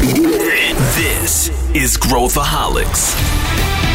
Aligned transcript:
This 0.00 1.50
is 1.74 1.98
Growthaholics. 1.98 3.89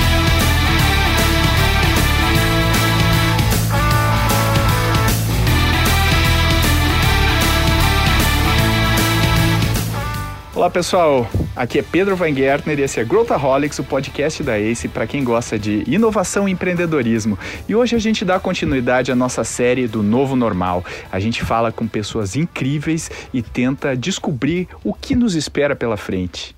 Olá 10.65 10.71
pessoal, 10.71 11.29
aqui 11.55 11.77
é 11.77 11.83
Pedro 11.83 12.15
Van 12.15 12.31
e 12.31 12.41
esse 12.81 12.99
é 12.99 13.03
Growthaholics, 13.03 13.77
o 13.77 13.83
podcast 13.83 14.41
da 14.41 14.57
ACE 14.57 14.87
para 14.87 15.05
quem 15.05 15.23
gosta 15.23 15.59
de 15.59 15.83
inovação 15.85 16.49
e 16.49 16.51
empreendedorismo. 16.51 17.37
E 17.69 17.75
hoje 17.75 17.95
a 17.95 17.99
gente 17.99 18.25
dá 18.25 18.39
continuidade 18.39 19.11
à 19.11 19.15
nossa 19.15 19.43
série 19.43 19.87
do 19.87 20.01
Novo 20.01 20.35
Normal. 20.35 20.83
A 21.11 21.19
gente 21.19 21.43
fala 21.43 21.71
com 21.71 21.87
pessoas 21.87 22.35
incríveis 22.35 23.11
e 23.31 23.43
tenta 23.43 23.95
descobrir 23.95 24.67
o 24.83 24.91
que 24.91 25.15
nos 25.15 25.35
espera 25.35 25.75
pela 25.75 25.97
frente. 25.97 26.55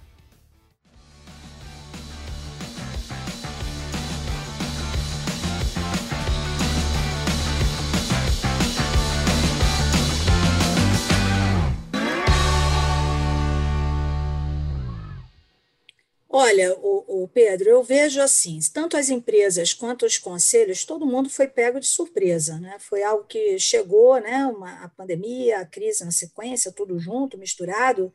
Olha, 16.58 16.76
o, 16.80 17.24
o, 17.24 17.28
Pedro, 17.28 17.70
eu 17.70 17.84
vejo 17.84 18.20
assim, 18.20 18.58
tanto 18.74 18.98
as 18.98 19.10
empresas 19.10 19.76
quanto 19.76 20.08
os 20.08 20.18
conselhos, 20.18 20.86
todo 20.86 21.06
mundo 21.06 21.30
foi 21.30 21.48
pego 21.48 21.80
de 21.80 21.86
surpresa, 21.86 22.60
né? 22.60 22.78
Foi 22.80 23.04
algo 23.04 23.26
que 23.26 23.60
chegou, 23.60 24.20
né? 24.20 24.44
Uma, 24.48 24.84
a 24.84 24.90
pandemia, 24.90 25.60
a 25.60 25.66
crise 25.68 26.04
na 26.04 26.10
sequência, 26.10 26.72
tudo 26.72 26.98
junto, 26.98 27.38
misturado. 27.38 28.12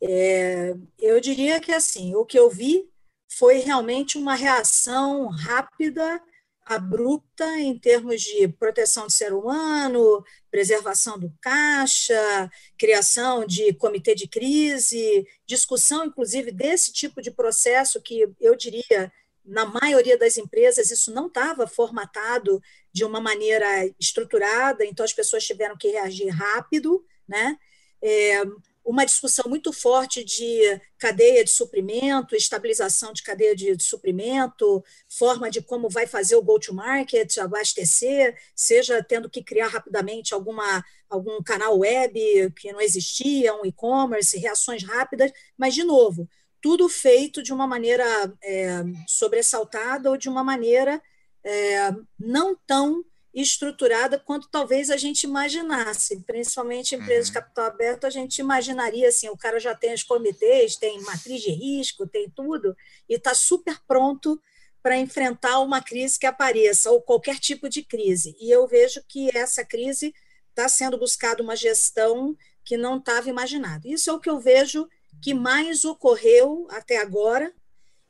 É, 0.00 0.74
eu 0.98 1.20
diria 1.20 1.60
que 1.60 1.70
assim, 1.70 2.14
o 2.14 2.24
que 2.24 2.38
eu 2.38 2.48
vi 2.48 2.88
foi 3.28 3.58
realmente 3.58 4.16
uma 4.16 4.34
reação 4.34 5.26
rápida 5.26 6.22
abrupta 6.66 7.46
em 7.60 7.78
termos 7.78 8.20
de 8.20 8.48
proteção 8.48 9.06
do 9.06 9.12
ser 9.12 9.32
humano, 9.32 10.22
preservação 10.50 11.16
do 11.16 11.32
caixa, 11.40 12.50
criação 12.76 13.46
de 13.46 13.72
comitê 13.74 14.16
de 14.16 14.26
crise, 14.26 15.24
discussão, 15.46 16.04
inclusive, 16.04 16.50
desse 16.50 16.92
tipo 16.92 17.22
de 17.22 17.30
processo 17.30 18.02
que 18.02 18.28
eu 18.40 18.56
diria, 18.56 19.12
na 19.44 19.64
maioria 19.64 20.18
das 20.18 20.36
empresas, 20.36 20.90
isso 20.90 21.14
não 21.14 21.28
estava 21.28 21.68
formatado 21.68 22.60
de 22.92 23.04
uma 23.04 23.20
maneira 23.20 23.86
estruturada, 24.00 24.84
então 24.84 25.04
as 25.04 25.12
pessoas 25.12 25.44
tiveram 25.44 25.76
que 25.76 25.88
reagir 25.88 26.28
rápido, 26.30 27.04
né? 27.28 27.56
É, 28.02 28.42
uma 28.86 29.04
discussão 29.04 29.44
muito 29.48 29.72
forte 29.72 30.22
de 30.22 30.80
cadeia 30.96 31.44
de 31.44 31.50
suprimento, 31.50 32.36
estabilização 32.36 33.12
de 33.12 33.24
cadeia 33.24 33.54
de, 33.54 33.76
suprimento, 33.82 34.82
forma 35.08 35.50
de 35.50 35.60
como 35.60 35.90
vai 35.90 36.06
fazer 36.06 36.36
o 36.36 36.42
go-to-market, 36.42 37.36
abastecer, 37.38 38.38
seja 38.54 39.02
tendo 39.02 39.28
que 39.28 39.42
criar 39.42 39.66
rapidamente 39.66 40.32
alguma, 40.32 40.84
algum 41.10 41.42
canal 41.42 41.80
web 41.80 42.52
que 42.56 42.72
não 42.72 42.80
existia, 42.80 43.52
um 43.54 43.66
e-commerce, 43.66 44.38
reações 44.38 44.84
rápidas, 44.84 45.32
mas, 45.58 45.74
de 45.74 45.82
novo, 45.82 46.28
tudo 46.62 46.88
feito 46.88 47.42
de 47.42 47.52
uma 47.52 47.66
maneira 47.66 48.04
é, 48.40 48.84
sobressaltada 49.08 50.10
ou 50.10 50.16
de 50.16 50.28
uma 50.28 50.44
maneira 50.44 51.02
é, 51.42 51.92
não 52.18 52.56
tão 52.64 53.04
estruturada 53.42 54.18
quanto 54.18 54.48
talvez 54.48 54.88
a 54.88 54.96
gente 54.96 55.24
imaginasse, 55.24 56.24
principalmente 56.26 56.94
em 56.94 56.98
empresas 56.98 57.26
uhum. 57.26 57.34
de 57.34 57.38
capital 57.38 57.66
aberto, 57.66 58.06
a 58.06 58.10
gente 58.10 58.38
imaginaria 58.38 59.08
assim, 59.08 59.28
o 59.28 59.36
cara 59.36 59.60
já 59.60 59.74
tem 59.74 59.92
os 59.92 60.02
comitês, 60.02 60.76
tem 60.76 60.98
matriz 61.02 61.42
de 61.42 61.50
risco, 61.50 62.06
tem 62.06 62.30
tudo, 62.30 62.74
e 63.06 63.14
está 63.14 63.34
super 63.34 63.78
pronto 63.86 64.40
para 64.82 64.96
enfrentar 64.96 65.60
uma 65.60 65.82
crise 65.82 66.18
que 66.18 66.24
apareça, 66.24 66.90
ou 66.90 67.02
qualquer 67.02 67.38
tipo 67.38 67.68
de 67.68 67.82
crise. 67.82 68.34
E 68.40 68.50
eu 68.50 68.66
vejo 68.66 69.02
que 69.06 69.36
essa 69.36 69.64
crise 69.64 70.14
está 70.48 70.66
sendo 70.68 70.96
buscada 70.96 71.42
uma 71.42 71.56
gestão 71.56 72.34
que 72.64 72.78
não 72.78 72.96
estava 72.96 73.28
imaginada. 73.28 73.86
Isso 73.86 74.08
é 74.08 74.12
o 74.14 74.20
que 74.20 74.30
eu 74.30 74.40
vejo 74.40 74.88
que 75.20 75.34
mais 75.34 75.84
ocorreu 75.84 76.66
até 76.70 76.96
agora, 76.98 77.52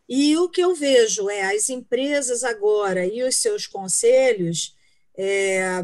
e 0.08 0.36
o 0.36 0.48
que 0.48 0.60
eu 0.60 0.72
vejo 0.72 1.28
é 1.28 1.42
as 1.42 1.68
empresas 1.68 2.44
agora 2.44 3.04
e 3.04 3.24
os 3.24 3.36
seus 3.38 3.66
conselhos 3.66 4.75
é, 5.16 5.82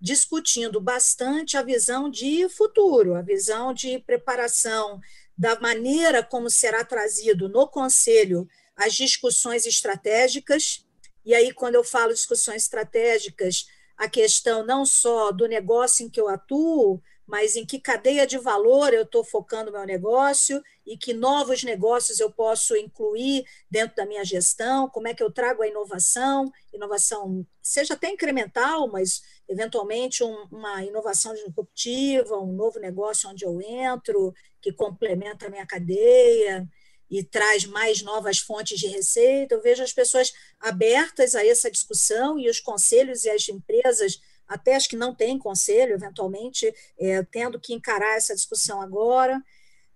discutindo 0.00 0.80
bastante 0.80 1.56
a 1.56 1.62
visão 1.62 2.10
de 2.10 2.48
futuro, 2.48 3.14
a 3.14 3.22
visão 3.22 3.72
de 3.72 3.98
preparação 4.00 5.00
da 5.36 5.58
maneira 5.60 6.22
como 6.22 6.50
será 6.50 6.84
trazido 6.84 7.48
no 7.48 7.66
Conselho 7.66 8.46
as 8.76 8.94
discussões 8.94 9.66
estratégicas. 9.66 10.84
E 11.24 11.34
aí, 11.34 11.52
quando 11.52 11.76
eu 11.76 11.84
falo 11.84 12.12
discussões 12.12 12.64
estratégicas, 12.64 13.66
a 13.96 14.08
questão 14.08 14.64
não 14.64 14.84
só 14.84 15.32
do 15.32 15.46
negócio 15.46 16.04
em 16.04 16.10
que 16.10 16.20
eu 16.20 16.28
atuo, 16.28 17.00
mas 17.26 17.56
em 17.56 17.64
que 17.64 17.80
cadeia 17.80 18.26
de 18.26 18.36
valor 18.36 18.92
eu 18.92 19.02
estou 19.02 19.24
focando 19.24 19.72
meu 19.72 19.86
negócio 19.86 20.62
e 20.86 20.96
que 20.96 21.14
novos 21.14 21.62
negócios 21.62 22.20
eu 22.20 22.30
posso 22.30 22.76
incluir 22.76 23.44
dentro 23.70 23.96
da 23.96 24.06
minha 24.06 24.24
gestão, 24.24 24.88
como 24.88 25.08
é 25.08 25.14
que 25.14 25.22
eu 25.22 25.30
trago 25.30 25.62
a 25.62 25.68
inovação, 25.68 26.52
inovação 26.72 27.46
seja 27.62 27.94
até 27.94 28.10
incremental, 28.10 28.88
mas 28.88 29.22
eventualmente 29.48 30.22
um, 30.22 30.46
uma 30.50 30.84
inovação 30.84 31.34
disruptiva, 31.34 32.38
um 32.38 32.52
novo 32.52 32.78
negócio 32.78 33.28
onde 33.30 33.44
eu 33.44 33.60
entro, 33.60 34.34
que 34.60 34.72
complementa 34.72 35.46
a 35.46 35.50
minha 35.50 35.66
cadeia 35.66 36.68
e 37.10 37.22
traz 37.22 37.64
mais 37.64 38.02
novas 38.02 38.38
fontes 38.38 38.78
de 38.78 38.86
receita. 38.86 39.54
Eu 39.54 39.62
vejo 39.62 39.82
as 39.82 39.92
pessoas 39.92 40.32
abertas 40.60 41.34
a 41.34 41.46
essa 41.46 41.70
discussão 41.70 42.38
e 42.38 42.48
os 42.48 42.60
conselhos 42.60 43.24
e 43.24 43.30
as 43.30 43.48
empresas 43.48 44.20
até 44.46 44.74
as 44.74 44.86
que 44.86 44.96
não 44.96 45.14
têm 45.14 45.38
conselho, 45.38 45.94
eventualmente, 45.94 46.72
é, 46.98 47.22
tendo 47.22 47.58
que 47.58 47.72
encarar 47.72 48.16
essa 48.16 48.34
discussão 48.34 48.80
agora. 48.80 49.42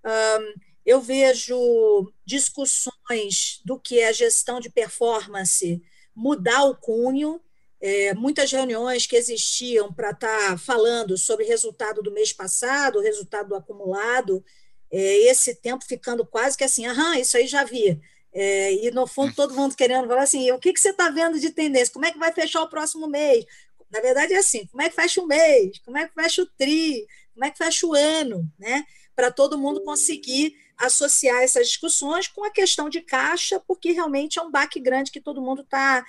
Um, 0.05 0.68
eu 0.89 1.03
vejo 1.03 2.11
discussões 2.25 3.61
do 3.63 3.79
que 3.79 3.99
é 4.01 4.09
a 4.09 4.13
gestão 4.13 4.59
de 4.59 4.71
performance 4.71 5.83
mudar 6.17 6.65
o 6.65 6.75
cunho. 6.75 7.43
É, 7.79 8.15
muitas 8.15 8.51
reuniões 8.51 9.07
que 9.07 9.15
existiam 9.15 9.93
para 9.93 10.13
estar 10.13 10.53
tá 10.53 10.57
falando 10.57 11.19
sobre 11.19 11.45
resultado 11.45 12.01
do 12.01 12.11
mês 12.11 12.33
passado, 12.33 13.03
resultado 13.03 13.51
do 13.51 13.55
acumulado, 13.55 14.43
é, 14.91 15.19
esse 15.31 15.57
tempo 15.57 15.85
ficando 15.85 16.25
quase 16.25 16.57
que 16.57 16.65
assim, 16.65 16.87
aham, 16.87 17.19
isso 17.19 17.37
aí 17.37 17.47
já 17.47 17.65
vi. 17.65 18.01
É, 18.33 18.73
e 18.73 18.91
no 18.91 19.07
fundo 19.07 19.35
todo 19.35 19.55
mundo 19.55 19.77
querendo 19.77 20.09
falar 20.09 20.23
assim, 20.23 20.51
o 20.53 20.59
que, 20.59 20.73
que 20.73 20.81
você 20.81 20.89
está 20.89 21.11
vendo 21.11 21.39
de 21.39 21.51
tendência? 21.51 21.93
Como 21.93 22.07
é 22.07 22.11
que 22.11 22.19
vai 22.19 22.33
fechar 22.33 22.63
o 22.63 22.69
próximo 22.71 23.07
mês? 23.07 23.45
Na 23.91 24.01
verdade, 24.01 24.33
é 24.33 24.39
assim: 24.39 24.67
como 24.69 24.83
é 24.83 24.89
que 24.89 24.97
fecha 24.97 25.21
o 25.21 25.27
mês? 25.27 25.79
Como 25.85 25.99
é 25.99 26.09
que 26.09 26.15
fecha 26.15 26.43
o 26.43 26.47
TRI? 26.47 27.07
Como 27.35 27.45
é 27.45 27.51
que 27.51 27.59
fecha 27.59 27.87
o 27.87 27.93
ano? 27.93 28.51
Né? 28.59 28.85
Para 29.15 29.31
todo 29.31 29.59
mundo 29.59 29.85
conseguir 29.85 30.57
associar 30.79 31.43
essas 31.43 31.69
discussões 31.69 32.29
com 32.29 32.45
a 32.45 32.51
questão 32.51 32.89
de 32.89 33.01
caixa, 33.01 33.61
porque 33.61 33.93
realmente 33.93 34.39
é 34.39 34.43
um 34.43 34.51
baque 34.51 34.81
grande 34.81 35.11
que 35.11 35.21
todo 35.21 35.43
mundo 35.43 35.63
está 35.63 36.05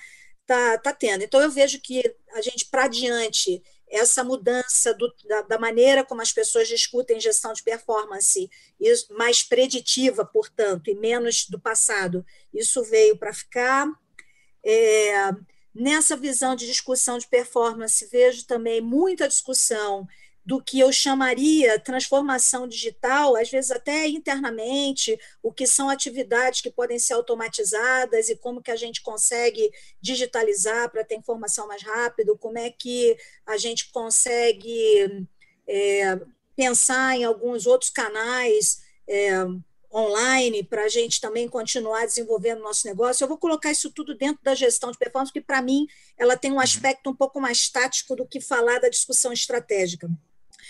tá, 0.45 0.77
tá 0.77 0.93
tendo. 0.93 1.23
Então, 1.23 1.41
eu 1.41 1.49
vejo 1.49 1.79
que 1.81 2.03
a 2.33 2.41
gente, 2.41 2.65
para 2.65 2.85
adiante, 2.85 3.61
essa 3.89 4.23
mudança 4.23 4.93
do, 4.93 5.11
da, 5.27 5.41
da, 5.41 5.59
maneira 5.59 6.03
como 6.03 6.21
as 6.21 6.31
pessoas 6.31 6.67
discutem 6.67 7.19
gestão 7.19 7.53
de 7.53 7.63
performance, 7.63 8.49
mais 9.11 9.43
preditiva, 9.43 10.23
portanto, 10.23 10.89
e 10.89 10.95
menos 10.95 11.45
do 11.47 11.59
passado, 11.59 12.25
isso 12.53 12.83
veio 12.83 13.17
para 13.17 13.33
ficar. 13.33 13.87
É, 14.63 15.31
Nessa 15.73 16.17
visão 16.17 16.55
de 16.55 16.65
discussão 16.65 17.17
de 17.17 17.27
performance, 17.27 18.05
vejo 18.07 18.45
também 18.45 18.81
muita 18.81 19.27
discussão 19.27 20.07
do 20.49 20.59
que 20.59 20.79
eu 20.79 20.91
chamaria 20.91 21.79
transformação 21.79 22.67
digital, 22.67 23.35
às 23.35 23.51
vezes 23.51 23.69
até 23.69 24.07
internamente, 24.07 25.15
o 25.43 25.53
que 25.53 25.67
são 25.67 25.91
atividades 25.91 26.59
que 26.59 26.71
podem 26.71 26.97
ser 26.97 27.13
automatizadas 27.13 28.29
e 28.29 28.35
como 28.35 28.59
que 28.59 28.71
a 28.71 28.75
gente 28.75 29.03
consegue 29.03 29.71
digitalizar 30.01 30.89
para 30.89 31.03
ter 31.03 31.13
informação 31.13 31.67
mais 31.67 31.83
rápido, 31.83 32.35
como 32.35 32.57
é 32.57 32.71
que 32.71 33.15
a 33.45 33.57
gente 33.57 33.91
consegue 33.91 35.27
é, 35.67 36.19
pensar 36.55 37.15
em 37.15 37.23
alguns 37.23 37.67
outros 37.67 37.91
canais 37.91 38.81
é, 39.07 39.45
online 39.93 40.63
para 40.63 40.85
a 40.85 40.89
gente 40.89 41.21
também 41.21 41.47
continuar 41.47 42.07
desenvolvendo 42.07 42.61
o 42.61 42.63
nosso 42.63 42.87
negócio. 42.87 43.23
Eu 43.23 43.27
vou 43.27 43.37
colocar 43.37 43.69
isso 43.69 43.91
tudo 43.91 44.17
dentro 44.17 44.41
da 44.41 44.55
gestão 44.55 44.89
de 44.89 44.97
performance, 44.97 45.31
porque 45.31 45.45
para 45.45 45.61
mim 45.61 45.85
ela 46.17 46.35
tem 46.35 46.49
um 46.49 46.55
uhum. 46.55 46.59
aspecto 46.59 47.07
um 47.07 47.15
pouco 47.15 47.39
mais 47.39 47.69
tático 47.69 48.15
do 48.15 48.25
que 48.25 48.41
falar 48.41 48.79
da 48.79 48.89
discussão 48.89 49.31
estratégica. 49.31 50.09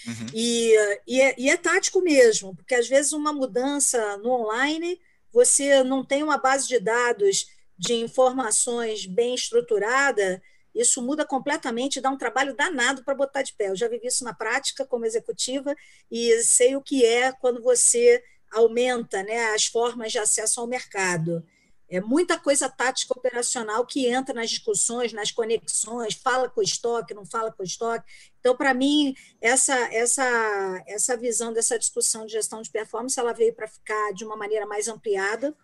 Uhum. 0.08 0.26
E, 0.34 0.74
e, 1.08 1.22
é, 1.22 1.36
e 1.38 1.50
é 1.50 1.58
tático 1.58 2.02
mesmo, 2.02 2.56
porque 2.56 2.76
às 2.76 2.88
vezes 2.88 3.14
uma 3.14 3.34
mudança 3.34 4.18
no 4.18 4.32
online, 4.32 5.00
você 5.32 5.84
não 5.84 6.04
tem 6.04 6.24
uma 6.24 6.38
base 6.38 6.68
de 6.68 6.80
dados 6.80 7.48
de 7.78 7.94
informações 7.94 9.06
bem 9.06 9.34
estruturada, 9.34 10.42
isso 10.74 11.02
muda 11.02 11.26
completamente, 11.26 12.02
dá 12.02 12.10
um 12.10 12.18
trabalho 12.18 12.56
danado 12.56 13.04
para 13.04 13.16
botar 13.16 13.42
de 13.42 13.54
pé. 13.54 13.70
Eu 13.70 13.76
já 13.76 13.88
vivi 13.88 14.08
isso 14.08 14.24
na 14.24 14.34
prática 14.34 14.86
como 14.86 15.06
executiva 15.06 15.76
e 16.12 16.42
sei 16.44 16.76
o 16.76 16.82
que 16.82 17.06
é 17.06 17.32
quando 17.32 17.62
você 17.62 18.24
aumenta 18.52 19.24
né, 19.24 19.54
as 19.54 19.66
formas 19.66 20.12
de 20.12 20.20
acesso 20.20 20.60
ao 20.60 20.68
mercado. 20.68 21.46
É 21.90 22.00
muita 22.00 22.40
coisa 22.40 22.70
tática 22.70 23.18
operacional 23.18 23.86
que 23.86 24.08
entra 24.08 24.34
nas 24.34 24.50
discussões, 24.50 25.12
nas 25.12 25.32
conexões, 25.32 26.14
fala 26.14 26.48
com 26.48 26.62
o 26.62 26.64
estoque, 26.64 27.16
não 27.16 27.26
fala 27.26 27.52
com 27.52 27.64
o 27.64 27.66
estoque. 27.66 28.06
Então, 28.40 28.56
para 28.56 28.74
mim, 28.74 29.16
essa, 29.42 29.76
essa, 29.94 30.84
essa 30.86 31.18
visão 31.18 31.52
dessa 31.52 31.80
discussão 31.80 32.26
de 32.28 32.34
gestão 32.34 32.62
de 32.62 32.70
performance 32.70 33.20
ela 33.20 33.34
veio 33.34 33.54
para 33.56 33.68
ficar 33.68 34.14
de 34.14 34.24
uma 34.24 34.36
maneira 34.36 34.68
mais 34.68 34.88
ampliada. 34.88 35.56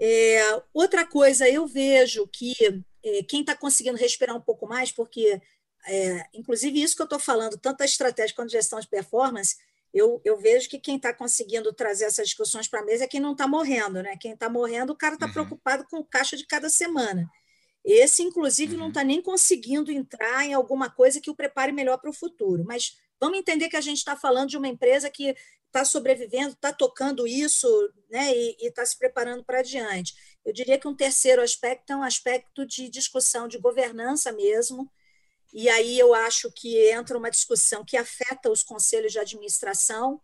É, 0.00 0.62
outra 0.72 1.06
coisa, 1.06 1.48
eu 1.48 1.66
vejo 1.66 2.26
que 2.26 2.54
é, 3.04 3.22
quem 3.22 3.42
está 3.42 3.56
conseguindo 3.56 3.96
respirar 3.96 4.36
um 4.36 4.40
pouco 4.40 4.66
mais, 4.66 4.90
porque, 4.90 5.40
é, 5.86 6.26
inclusive, 6.34 6.82
isso 6.82 6.96
que 6.96 7.02
eu 7.02 7.06
estou 7.06 7.20
falando, 7.20 7.56
tanto 7.58 7.82
a 7.82 7.84
estratégia 7.84 8.34
quanto 8.34 8.48
a 8.48 8.58
gestão 8.58 8.80
de 8.80 8.88
performance, 8.88 9.56
eu, 9.94 10.20
eu 10.24 10.36
vejo 10.36 10.68
que 10.68 10.80
quem 10.80 10.96
está 10.96 11.14
conseguindo 11.14 11.72
trazer 11.72 12.06
essas 12.06 12.26
discussões 12.26 12.66
para 12.66 12.80
a 12.80 12.84
mesa 12.84 13.04
é 13.04 13.06
quem 13.06 13.20
não 13.20 13.30
está 13.30 13.46
morrendo, 13.46 14.02
né? 14.02 14.16
Quem 14.20 14.32
está 14.32 14.48
morrendo, 14.48 14.92
o 14.92 14.96
cara 14.96 15.14
está 15.14 15.26
uhum. 15.26 15.32
preocupado 15.32 15.86
com 15.88 15.98
o 15.98 16.04
caixa 16.04 16.36
de 16.36 16.44
cada 16.44 16.68
semana. 16.68 17.30
Esse, 17.84 18.22
inclusive, 18.22 18.74
uhum. 18.74 18.80
não 18.80 18.88
está 18.88 19.04
nem 19.04 19.22
conseguindo 19.22 19.92
entrar 19.92 20.44
em 20.44 20.52
alguma 20.52 20.90
coisa 20.90 21.20
que 21.20 21.30
o 21.30 21.36
prepare 21.36 21.70
melhor 21.70 21.98
para 21.98 22.10
o 22.10 22.14
futuro. 22.14 22.64
Mas 22.66 22.96
vamos 23.20 23.38
entender 23.38 23.68
que 23.68 23.76
a 23.76 23.80
gente 23.80 23.98
está 23.98 24.16
falando 24.16 24.48
de 24.48 24.56
uma 24.56 24.66
empresa 24.66 25.08
que 25.08 25.36
está 25.66 25.84
sobrevivendo, 25.84 26.50
está 26.50 26.72
tocando 26.72 27.24
isso 27.24 27.68
né, 28.10 28.32
e 28.34 28.56
está 28.60 28.84
se 28.84 28.98
preparando 28.98 29.44
para 29.44 29.60
adiante. 29.60 30.12
Eu 30.44 30.52
diria 30.52 30.78
que 30.78 30.88
um 30.88 30.94
terceiro 30.94 31.40
aspecto 31.40 31.92
é 31.92 31.96
um 31.96 32.02
aspecto 32.02 32.66
de 32.66 32.88
discussão 32.88 33.46
de 33.46 33.58
governança 33.58 34.32
mesmo, 34.32 34.90
e 35.54 35.68
aí 35.68 35.96
eu 35.96 36.12
acho 36.12 36.50
que 36.50 36.90
entra 36.90 37.16
uma 37.16 37.30
discussão 37.30 37.84
que 37.84 37.96
afeta 37.96 38.50
os 38.50 38.64
conselhos 38.64 39.12
de 39.12 39.20
administração, 39.20 40.20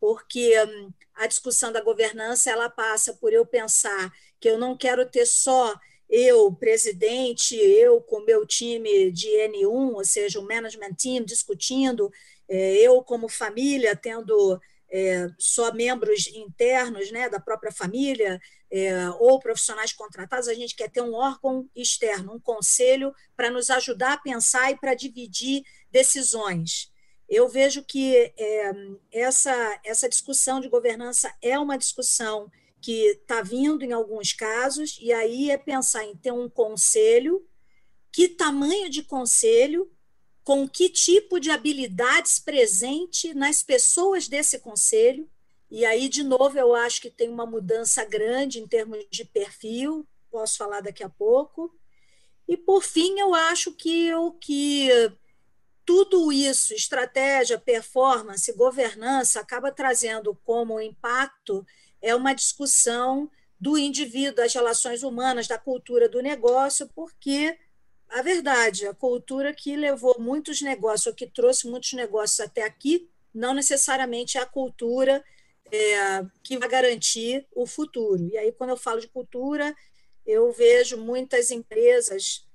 porque 0.00 0.60
hum, 0.60 0.92
a 1.14 1.28
discussão 1.28 1.70
da 1.70 1.80
governança 1.80 2.50
ela 2.50 2.68
passa 2.68 3.14
por 3.14 3.32
eu 3.32 3.46
pensar 3.46 4.12
que 4.40 4.50
eu 4.50 4.58
não 4.58 4.76
quero 4.76 5.08
ter 5.08 5.24
só 5.24 5.72
eu, 6.10 6.52
presidente, 6.52 7.54
eu 7.54 8.00
com 8.00 8.20
meu 8.20 8.44
time 8.44 9.12
de 9.12 9.28
N1, 9.28 9.94
ou 9.94 10.04
seja, 10.04 10.40
o 10.40 10.46
management 10.46 10.94
team 10.94 11.24
discutindo, 11.24 12.10
é, 12.48 12.74
eu 12.78 13.02
como 13.04 13.28
família 13.28 13.94
tendo 13.94 14.60
é, 14.90 15.28
só 15.38 15.72
membros 15.72 16.26
internos 16.26 17.12
né, 17.12 17.28
da 17.28 17.38
própria 17.38 17.70
família 17.72 18.40
é, 18.72 19.10
ou 19.20 19.38
profissionais 19.38 19.92
contratados, 19.92 20.48
a 20.48 20.54
gente 20.54 20.74
quer 20.74 20.90
ter 20.90 21.02
um 21.02 21.12
órgão 21.12 21.68
externo, 21.76 22.32
um 22.32 22.40
conselho, 22.40 23.14
para 23.36 23.50
nos 23.50 23.68
ajudar 23.68 24.14
a 24.14 24.18
pensar 24.18 24.70
e 24.70 24.76
para 24.78 24.94
dividir 24.94 25.62
decisões. 25.90 26.90
Eu 27.28 27.48
vejo 27.50 27.84
que 27.84 28.16
é, 28.16 28.72
essa, 29.12 29.80
essa 29.84 30.08
discussão 30.08 30.58
de 30.58 30.70
governança 30.70 31.30
é 31.42 31.58
uma 31.58 31.76
discussão 31.76 32.50
que 32.80 33.08
está 33.08 33.42
vindo 33.42 33.84
em 33.84 33.92
alguns 33.92 34.32
casos, 34.32 34.98
e 35.00 35.12
aí 35.12 35.50
é 35.50 35.58
pensar 35.58 36.04
em 36.04 36.16
ter 36.16 36.32
um 36.32 36.48
conselho, 36.48 37.46
que 38.10 38.26
tamanho 38.26 38.88
de 38.88 39.02
conselho, 39.02 39.90
com 40.42 40.66
que 40.66 40.88
tipo 40.88 41.38
de 41.38 41.50
habilidades 41.50 42.40
presente 42.40 43.34
nas 43.34 43.62
pessoas 43.62 44.28
desse 44.28 44.58
conselho. 44.58 45.30
E 45.74 45.86
aí, 45.86 46.06
de 46.06 46.22
novo, 46.22 46.58
eu 46.58 46.74
acho 46.74 47.00
que 47.00 47.08
tem 47.08 47.30
uma 47.30 47.46
mudança 47.46 48.04
grande 48.04 48.60
em 48.60 48.66
termos 48.66 49.06
de 49.10 49.24
perfil, 49.24 50.06
posso 50.30 50.58
falar 50.58 50.82
daqui 50.82 51.02
a 51.02 51.08
pouco. 51.08 51.74
E, 52.46 52.58
por 52.58 52.82
fim, 52.82 53.18
eu 53.18 53.34
acho 53.34 53.72
que 53.72 54.14
o 54.14 54.32
que 54.32 54.90
tudo 55.82 56.30
isso, 56.30 56.74
estratégia, 56.74 57.58
performance, 57.58 58.52
governança, 58.52 59.40
acaba 59.40 59.72
trazendo 59.72 60.38
como 60.44 60.78
impacto 60.78 61.66
é 62.02 62.14
uma 62.14 62.34
discussão 62.34 63.30
do 63.58 63.78
indivíduo, 63.78 64.34
das 64.34 64.52
relações 64.52 65.02
humanas, 65.02 65.48
da 65.48 65.56
cultura 65.56 66.06
do 66.06 66.20
negócio, 66.20 66.86
porque 66.94 67.58
a 68.10 68.20
verdade, 68.20 68.86
a 68.86 68.92
cultura 68.92 69.54
que 69.54 69.74
levou 69.74 70.16
muitos 70.18 70.60
negócios, 70.60 71.06
ou 71.06 71.14
que 71.14 71.26
trouxe 71.26 71.66
muitos 71.66 71.94
negócios 71.94 72.40
até 72.40 72.62
aqui, 72.62 73.08
não 73.32 73.54
necessariamente 73.54 74.36
é 74.36 74.42
a 74.42 74.46
cultura 74.46 75.24
é, 75.72 76.26
que 76.44 76.58
vai 76.58 76.68
garantir 76.68 77.46
o 77.54 77.66
futuro. 77.66 78.28
E 78.28 78.36
aí, 78.36 78.52
quando 78.52 78.70
eu 78.70 78.76
falo 78.76 79.00
de 79.00 79.08
cultura, 79.08 79.74
eu 80.26 80.52
vejo 80.52 80.98
muitas 80.98 81.50
empresas, 81.50 82.46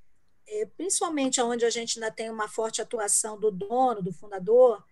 é, 0.48 0.66
principalmente 0.78 1.42
onde 1.42 1.66
a 1.66 1.70
gente 1.70 1.98
ainda 1.98 2.12
tem 2.12 2.30
uma 2.30 2.48
forte 2.48 2.82
atuação 2.82 3.40
do 3.40 3.50
dono, 3.50 4.04
do 4.04 4.14
fundador, 4.14 4.84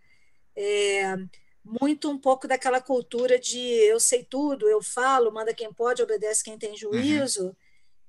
é, 0.56 1.16
muito 1.64 2.10
um 2.10 2.18
pouco 2.18 2.48
daquela 2.48 2.82
cultura 2.82 3.38
de 3.38 3.60
eu 3.60 4.00
sei 4.00 4.24
tudo, 4.24 4.68
eu 4.68 4.82
falo, 4.82 5.32
manda 5.32 5.54
quem 5.54 5.72
pode, 5.72 6.02
obedece 6.02 6.44
quem 6.44 6.58
tem 6.58 6.72
uhum. 6.72 6.78
juízo, 6.78 7.46
uhum. 7.48 7.56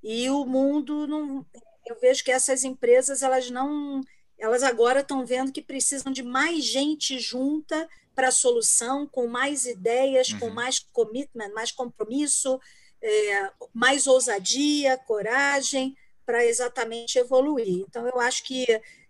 e 0.03 0.31
o 0.31 0.47
mundo 0.47 1.07
não 1.07 1.45
eu 1.87 1.97
vejo 2.01 2.25
que 2.25 2.33
essas 2.33 2.65
empresas 2.65 3.23
elas 3.23 3.49
não 3.49 4.01
elas 4.37 4.63
agora 4.63 5.01
estão 5.01 5.25
vendo 5.25 5.53
que 5.53 5.63
precisam 5.63 6.13
de 6.13 6.23
mais 6.23 6.65
gente 6.65 7.19
junta 7.19 7.89
para 8.17 8.29
a 8.29 8.33
solução, 8.33 9.07
com 9.07 9.29
mais 9.29 9.67
ideias, 9.67 10.31
uhum. 10.31 10.39
com 10.41 10.51
mais 10.51 10.81
commitment, 10.93 11.51
mais 11.51 11.71
compromisso, 11.71 12.59
é, 13.01 13.51
mais 13.73 14.09
ousadia, 14.09 14.99
coragem, 15.07 15.97
para 16.25 16.45
exatamente 16.45 17.19
evoluir. 17.19 17.85
Então, 17.87 18.09
eu 18.09 18.19
acho 18.19 18.43
que 18.43 18.65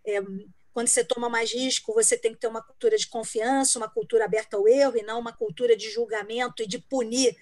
é, 0.04 0.20
quando 0.74 0.88
você 0.88 1.02
toma 1.02 1.30
mais 1.30 1.54
risco, 1.54 1.94
você 1.94 2.18
tem 2.18 2.34
que 2.34 2.40
ter 2.40 2.48
uma 2.48 2.62
cultura 2.62 2.98
de 2.98 3.06
confiança, 3.06 3.78
uma 3.78 3.88
cultura 3.88 4.26
aberta 4.26 4.58
ao 4.58 4.68
erro, 4.68 4.98
e 4.98 5.02
não 5.02 5.18
uma 5.18 5.32
cultura 5.32 5.74
de 5.74 5.88
julgamento 5.88 6.62
e 6.62 6.66
de 6.66 6.78
punir 6.78 7.34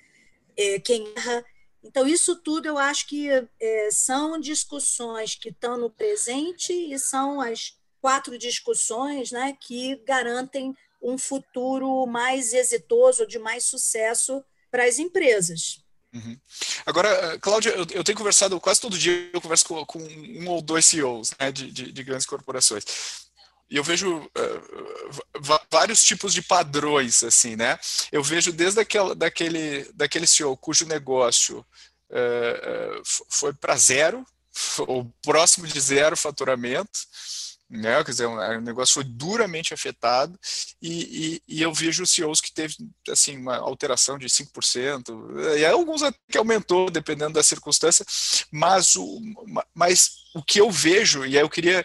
é, 0.56 0.78
quem 0.78 1.12
erra 1.16 1.44
então, 1.84 2.08
isso 2.08 2.34
tudo 2.36 2.66
eu 2.66 2.78
acho 2.78 3.06
que 3.06 3.28
é, 3.60 3.88
são 3.92 4.40
discussões 4.40 5.34
que 5.34 5.50
estão 5.50 5.76
no 5.76 5.90
presente 5.90 6.72
e 6.72 6.98
são 6.98 7.42
as 7.42 7.78
quatro 8.00 8.38
discussões 8.38 9.30
né, 9.30 9.56
que 9.60 9.96
garantem 9.96 10.74
um 11.04 11.18
futuro 11.18 12.06
mais 12.06 12.52
exitoso, 12.52 13.26
de 13.26 13.38
mais 13.38 13.64
sucesso 13.64 14.42
para 14.70 14.84
as 14.84 14.98
empresas. 14.98 15.80
Uhum. 16.12 16.38
Agora, 16.86 17.38
Cláudia, 17.40 17.70
eu, 17.92 18.04
tenho 18.04 18.16
conversado 18.16 18.58
quase 18.60 18.80
todo 18.80 18.98
dia, 18.98 19.30
eu 19.32 19.40
converso 19.40 19.64
com, 19.66 19.84
com 19.84 19.98
um 19.98 20.48
ou 20.48 20.62
dois 20.62 20.86
CEOs 20.86 21.32
né, 21.38 21.52
de, 21.52 21.70
de, 21.70 21.92
de 21.92 22.02
grandes 22.02 22.26
corporações 22.26 22.84
e 23.70 23.76
eu 23.76 23.82
vejo 23.82 24.18
uh, 24.18 25.60
vários 25.70 26.04
tipos 26.04 26.32
de 26.32 26.42
padrões, 26.42 27.22
assim, 27.24 27.56
né? 27.56 27.78
Eu 28.12 28.22
vejo 28.22 28.52
desde 28.52 28.80
aquela, 28.80 29.14
daquele, 29.14 29.90
daquele 29.94 30.26
CEO 30.26 30.56
cujo 30.56 30.86
negócio 30.86 31.58
uh, 32.10 33.02
foi 33.28 33.52
para 33.54 33.76
zero, 33.76 34.24
ou 34.86 35.12
próximo 35.22 35.66
de 35.66 35.80
zero 35.80 36.16
faturamento, 36.16 37.00
né? 37.74 38.02
Quer 38.04 38.10
dizer, 38.10 38.26
o 38.26 38.60
negócio 38.60 38.94
foi 38.94 39.04
duramente 39.04 39.74
afetado 39.74 40.38
e, 40.80 41.40
e, 41.48 41.56
e, 41.56 41.62
eu 41.62 41.72
vejo 41.72 42.06
CEOs 42.06 42.40
que 42.40 42.52
teve 42.52 42.76
assim 43.10 43.36
uma 43.36 43.56
alteração 43.56 44.16
de 44.16 44.26
5%, 44.26 45.58
e 45.58 45.66
alguns 45.66 46.02
que 46.28 46.38
aumentou 46.38 46.90
dependendo 46.90 47.34
da 47.34 47.42
circunstância, 47.42 48.06
mas 48.50 48.94
o, 48.96 49.20
mas 49.74 50.24
o 50.34 50.42
que 50.42 50.60
eu 50.60 50.70
vejo, 50.70 51.24
e 51.24 51.36
aí 51.36 51.42
eu 51.42 51.50
queria 51.50 51.84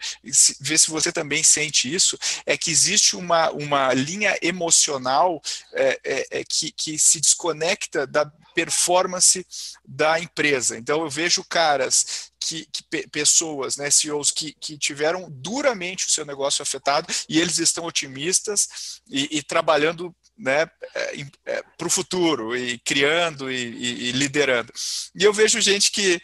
ver 0.60 0.77
se 0.77 0.89
você 0.89 1.12
também 1.12 1.43
sente 1.43 1.93
isso, 1.93 2.17
é 2.46 2.58
que 2.58 2.72
existe 2.72 3.15
uma, 3.15 3.51
uma 3.51 3.93
linha 3.93 4.38
emocional 4.41 5.41
é, 5.74 6.00
é, 6.03 6.39
é 6.39 6.43
que, 6.43 6.72
que 6.72 6.98
se 6.98 7.19
desconecta 7.19 8.08
da 8.08 8.25
performance 8.55 9.46
da 9.86 10.19
empresa. 10.19 10.77
Então 10.77 11.03
eu 11.03 11.10
vejo 11.10 11.43
caras 11.43 12.28
que, 12.39 12.67
que, 12.72 13.08
pessoas, 13.10 13.77
né, 13.77 13.89
CEOs 13.89 14.31
que, 14.31 14.53
que 14.53 14.77
tiveram 14.77 15.27
duramente 15.29 16.05
o 16.05 16.10
seu 16.10 16.25
negócio 16.25 16.62
afetado 16.62 17.08
e 17.27 17.39
eles 17.39 17.60
estão 17.60 17.86
otimistas 17.86 19.01
e, 19.10 19.38
e 19.38 19.43
trabalhando 19.43 20.15
né, 20.38 20.69
é, 20.96 21.25
é, 21.46 21.63
para 21.77 21.88
o 21.88 21.89
futuro 21.89 22.55
e 22.55 22.79
criando 22.79 23.51
e, 23.51 23.55
e, 23.55 24.10
e, 24.10 24.12
liderando. 24.13 24.72
E 25.13 25.24
eu 25.24 25.34
vejo 25.34 25.60
gente 25.60 25.91
que 25.91 26.22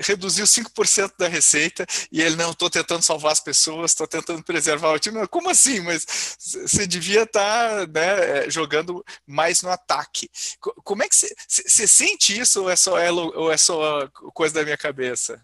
reduziu 0.00 0.44
5% 0.44 1.14
da 1.18 1.28
receita 1.28 1.86
e 2.10 2.20
ele 2.20 2.36
não 2.36 2.52
estou 2.52 2.70
tentando 2.70 3.02
salvar 3.02 3.32
as 3.32 3.40
pessoas, 3.40 3.92
estou 3.92 4.06
tentando 4.06 4.42
preservar 4.42 4.92
o 4.92 4.98
time. 4.98 5.26
Como 5.28 5.50
assim? 5.50 5.80
Mas 5.80 6.36
você 6.38 6.86
devia 6.86 7.22
estar 7.22 7.86
tá, 7.86 7.86
né, 7.86 8.46
é, 8.46 8.50
jogando 8.50 9.04
mais 9.26 9.62
no 9.62 9.70
ataque. 9.70 10.30
Como 10.58 11.02
é 11.02 11.08
que 11.08 11.14
você, 11.14 11.86
sente 11.86 12.38
isso 12.38 12.62
ou 12.62 12.70
é 12.70 12.76
só 12.76 12.96
ou 13.34 13.52
é 13.52 13.56
só 13.56 14.08
coisa 14.34 14.54
da 14.54 14.64
minha 14.64 14.76
cabeça? 14.76 15.42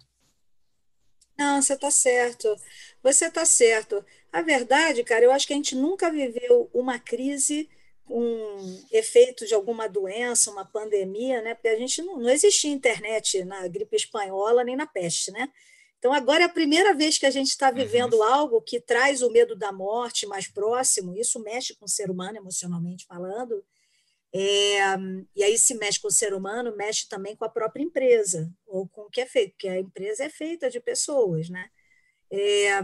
Não, 1.39 1.61
você 1.61 1.75
está 1.75 1.91
certo. 1.91 2.57
Você 3.03 3.27
está 3.27 3.45
certo. 3.45 4.05
A 4.33 4.43
verdade, 4.43 5.05
cara, 5.05 5.25
eu 5.25 5.33
acho 5.33 5.47
que 5.47 5.53
a 5.53 5.57
gente 5.57 5.75
nunca 5.75 6.11
viveu 6.11 6.71
uma 6.73 6.99
crise 6.99 7.69
um 8.09 8.85
efeito 8.93 9.47
de 9.47 9.55
alguma 9.55 9.89
doença, 9.89 10.51
uma 10.51 10.65
pandemia, 10.65 11.43
né? 11.43 11.55
Porque 11.55 11.69
a 11.69 11.77
gente 11.77 12.03
não, 12.03 12.19
não 12.19 12.31
existia 12.31 12.71
internet 12.71 13.45
na 13.45 13.67
gripe 13.69 13.97
espanhola 13.97 14.63
nem 14.65 14.77
na 14.77 14.87
peste, 14.87 15.31
né? 15.33 15.49
Então 15.99 16.13
agora 16.13 16.43
é 16.43 16.47
a 16.47 16.49
primeira 16.49 16.95
vez 16.95 17.19
que 17.19 17.27
a 17.27 17.31
gente 17.31 17.49
está 17.49 17.71
vivendo 17.71 18.15
uhum. 18.15 18.23
algo 18.23 18.63
que 18.63 18.81
traz 18.81 19.23
o 19.23 19.31
medo 19.31 19.57
da 19.57 19.73
morte 19.73 20.27
mais 20.27 20.47
próximo. 20.47 21.17
Isso 21.17 21.41
mexe 21.41 21.75
com 21.75 21.87
o 21.87 21.89
ser 21.89 22.11
humano 22.11 22.37
emocionalmente 22.37 23.07
falando. 23.07 23.65
É, 24.33 24.79
e 25.35 25.43
aí 25.43 25.59
se 25.59 25.75
mexe 25.75 26.01
com 26.01 26.09
o 26.09 26.13
ser 26.13 26.35
humano, 26.35 26.77
mexe 26.77 27.09
também 27.09 27.35
com 27.35 27.45
a 27.45 27.49
própria 27.49 27.83
empresa, 27.83 28.53
ou 28.67 28.87
com 28.87 29.03
o 29.03 29.11
que 29.11 29.21
é 29.21 29.27
feito, 29.27 29.53
porque 29.53 29.69
a 29.69 29.81
empresa 29.81 30.25
é 30.25 30.29
feita 30.29 30.69
de 30.69 30.79
pessoas, 30.79 31.49
né? 31.49 31.71
É, 32.31 32.83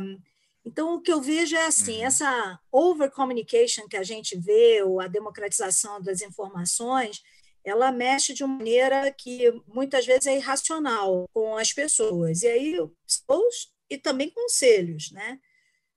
então, 0.64 0.95
o 0.95 1.00
que 1.00 1.12
eu 1.12 1.21
vejo 1.21 1.57
é 1.57 1.66
assim, 1.66 1.99
uhum. 1.99 2.07
essa 2.07 2.61
over-communication 2.71 3.88
que 3.88 3.97
a 3.97 4.02
gente 4.02 4.38
vê, 4.38 4.83
ou 4.83 5.00
a 5.00 5.09
democratização 5.09 6.00
das 6.00 6.23
informações, 6.23 7.21
ela 7.64 7.92
mexe 7.92 8.33
de 8.33 8.45
uma 8.45 8.57
maneira 8.57 9.11
que 9.12 9.50
muitas 9.66 10.07
vezes 10.07 10.26
é 10.26 10.37
irracional 10.37 11.28
com 11.33 11.57
as 11.57 11.73
pessoas. 11.73 12.42
E 12.42 12.49
aí, 12.49 12.76
e 13.90 13.99
também 13.99 14.31
conselhos, 14.31 15.11
né? 15.12 15.38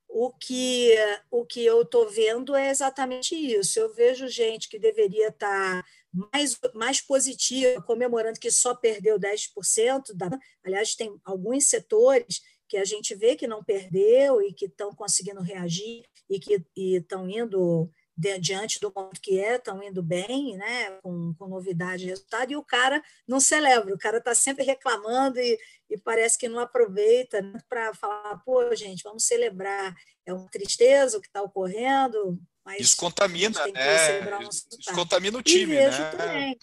O 0.07 0.31
que, 0.31 0.95
o 1.29 1.45
que 1.45 1.65
eu 1.65 1.81
estou 1.81 2.09
vendo 2.09 2.55
é 2.55 2.69
exatamente 2.69 3.35
isso. 3.35 3.79
Eu 3.79 3.93
vejo 3.93 4.27
gente 4.27 4.69
que 4.69 4.79
deveria 4.79 5.27
estar 5.27 5.81
tá 5.81 5.87
mais, 6.31 6.57
mais 6.73 7.01
positiva, 7.01 7.81
comemorando 7.81 8.39
que 8.39 8.51
só 8.51 8.73
perdeu 8.73 9.19
10%. 9.19 10.13
Da, 10.15 10.29
aliás, 10.63 10.95
tem 10.95 11.19
alguns 11.25 11.67
setores 11.67 12.41
que 12.75 12.79
a 12.79 12.83
gente 12.83 13.15
vê 13.15 13.37
que 13.37 13.47
não 13.47 13.63
perdeu 13.63 14.41
e 14.41 14.51
que 14.51 14.65
estão 14.65 14.93
conseguindo 14.93 15.41
reagir 15.41 16.03
e 16.29 16.37
que 16.37 16.61
estão 16.75 17.29
indo 17.29 17.89
de, 18.17 18.37
diante 18.37 18.81
do 18.81 18.91
mundo 18.93 19.17
que 19.21 19.39
é, 19.39 19.55
estão 19.55 19.81
indo 19.81 20.03
bem, 20.03 20.57
né, 20.57 20.91
com, 21.01 21.33
com 21.35 21.47
novidade 21.47 22.03
e 22.03 22.07
resultado, 22.07 22.51
e 22.51 22.57
o 22.57 22.63
cara 22.63 23.01
não 23.25 23.39
celebra, 23.39 23.93
o 23.93 23.97
cara 23.97 24.17
está 24.17 24.35
sempre 24.35 24.65
reclamando 24.65 25.39
e, 25.39 25.57
e 25.89 25.97
parece 25.97 26.37
que 26.37 26.49
não 26.49 26.59
aproveita 26.59 27.41
né, 27.41 27.61
para 27.69 27.93
falar, 27.93 28.41
pô, 28.43 28.75
gente, 28.75 29.03
vamos 29.03 29.23
celebrar, 29.23 29.95
é 30.25 30.33
uma 30.33 30.49
tristeza 30.49 31.17
o 31.17 31.21
que 31.21 31.27
está 31.27 31.41
ocorrendo, 31.41 32.37
mas 32.65 32.79
Descontamina, 32.79 33.67
né? 33.67 34.49
Descontamina 34.77 35.37
o 35.37 35.43
time, 35.43 35.75
né? 35.75 36.11
Também. 36.11 36.59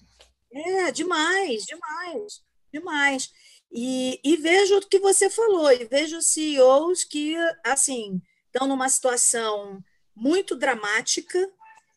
É, 0.52 0.92
demais, 0.92 1.64
demais, 1.64 2.42
demais. 2.70 3.30
E, 3.72 4.20
e 4.22 4.36
vejo 4.36 4.76
o 4.76 4.86
que 4.86 4.98
você 4.98 5.30
falou, 5.30 5.72
e 5.72 5.84
vejo 5.84 6.20
CEOs 6.20 7.04
que, 7.04 7.34
assim, 7.64 8.20
estão 8.46 8.68
numa 8.68 8.88
situação 8.88 9.82
muito 10.14 10.54
dramática 10.54 11.50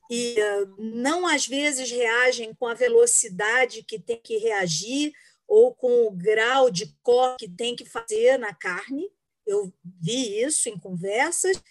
e 0.09 0.35
não, 0.77 1.27
às 1.27 1.47
vezes, 1.47 1.91
reagem 1.91 2.53
com 2.53 2.67
a 2.67 2.73
velocidade 2.73 3.83
que 3.83 3.99
tem 3.99 4.19
que 4.21 4.37
reagir 4.37 5.11
ou 5.47 5.73
com 5.73 6.07
o 6.07 6.11
grau 6.11 6.69
de 6.69 6.95
corte 7.03 7.45
que 7.45 7.51
tem 7.51 7.75
que 7.75 7.85
fazer 7.85 8.37
na 8.37 8.53
carne. 8.53 9.09
Eu 9.45 9.73
vi 10.01 10.41
isso 10.41 10.69
em 10.69 10.77
conversas. 10.77 11.61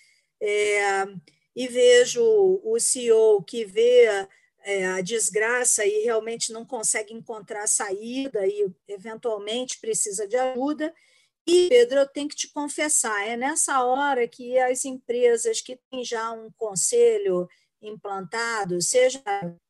É, 0.41 1.07
e 1.57 1.69
vejo 1.69 2.23
o 2.65 2.79
CEO 2.81 3.43
que 3.43 3.65
vê 3.65 4.27
é, 4.65 4.87
a 4.87 5.01
desgraça 5.03 5.85
e 5.85 6.05
realmente 6.05 6.53
não 6.53 6.65
consegue 6.65 7.13
encontrar 7.13 7.67
saída 7.67 8.47
e 8.47 8.67
eventualmente 8.89 9.79
precisa 9.79 10.27
de 10.27 10.37
ajuda. 10.37 10.93
E, 11.47 11.69
Pedro, 11.69 11.99
eu 11.99 12.09
tenho 12.09 12.29
que 12.29 12.37
te 12.37 12.49
confessar, 12.49 13.29
é 13.29 13.37
nessa 13.37 13.85
hora 13.85 14.27
que 14.27 14.59
as 14.59 14.87
empresas 14.87 15.61
que 15.61 15.79
têm 15.91 16.03
já 16.03 16.33
um 16.33 16.51
conselho 16.57 17.47
implantado, 17.83 18.81
seja 18.81 19.23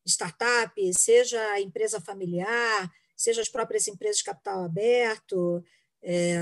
startup, 0.06 0.72
seja 0.96 1.60
empresa 1.60 2.00
familiar, 2.00 2.88
seja 3.16 3.40
as 3.42 3.48
próprias 3.48 3.88
empresas 3.88 4.18
de 4.18 4.24
capital 4.24 4.64
aberto, 4.64 5.64
é, 6.00 6.36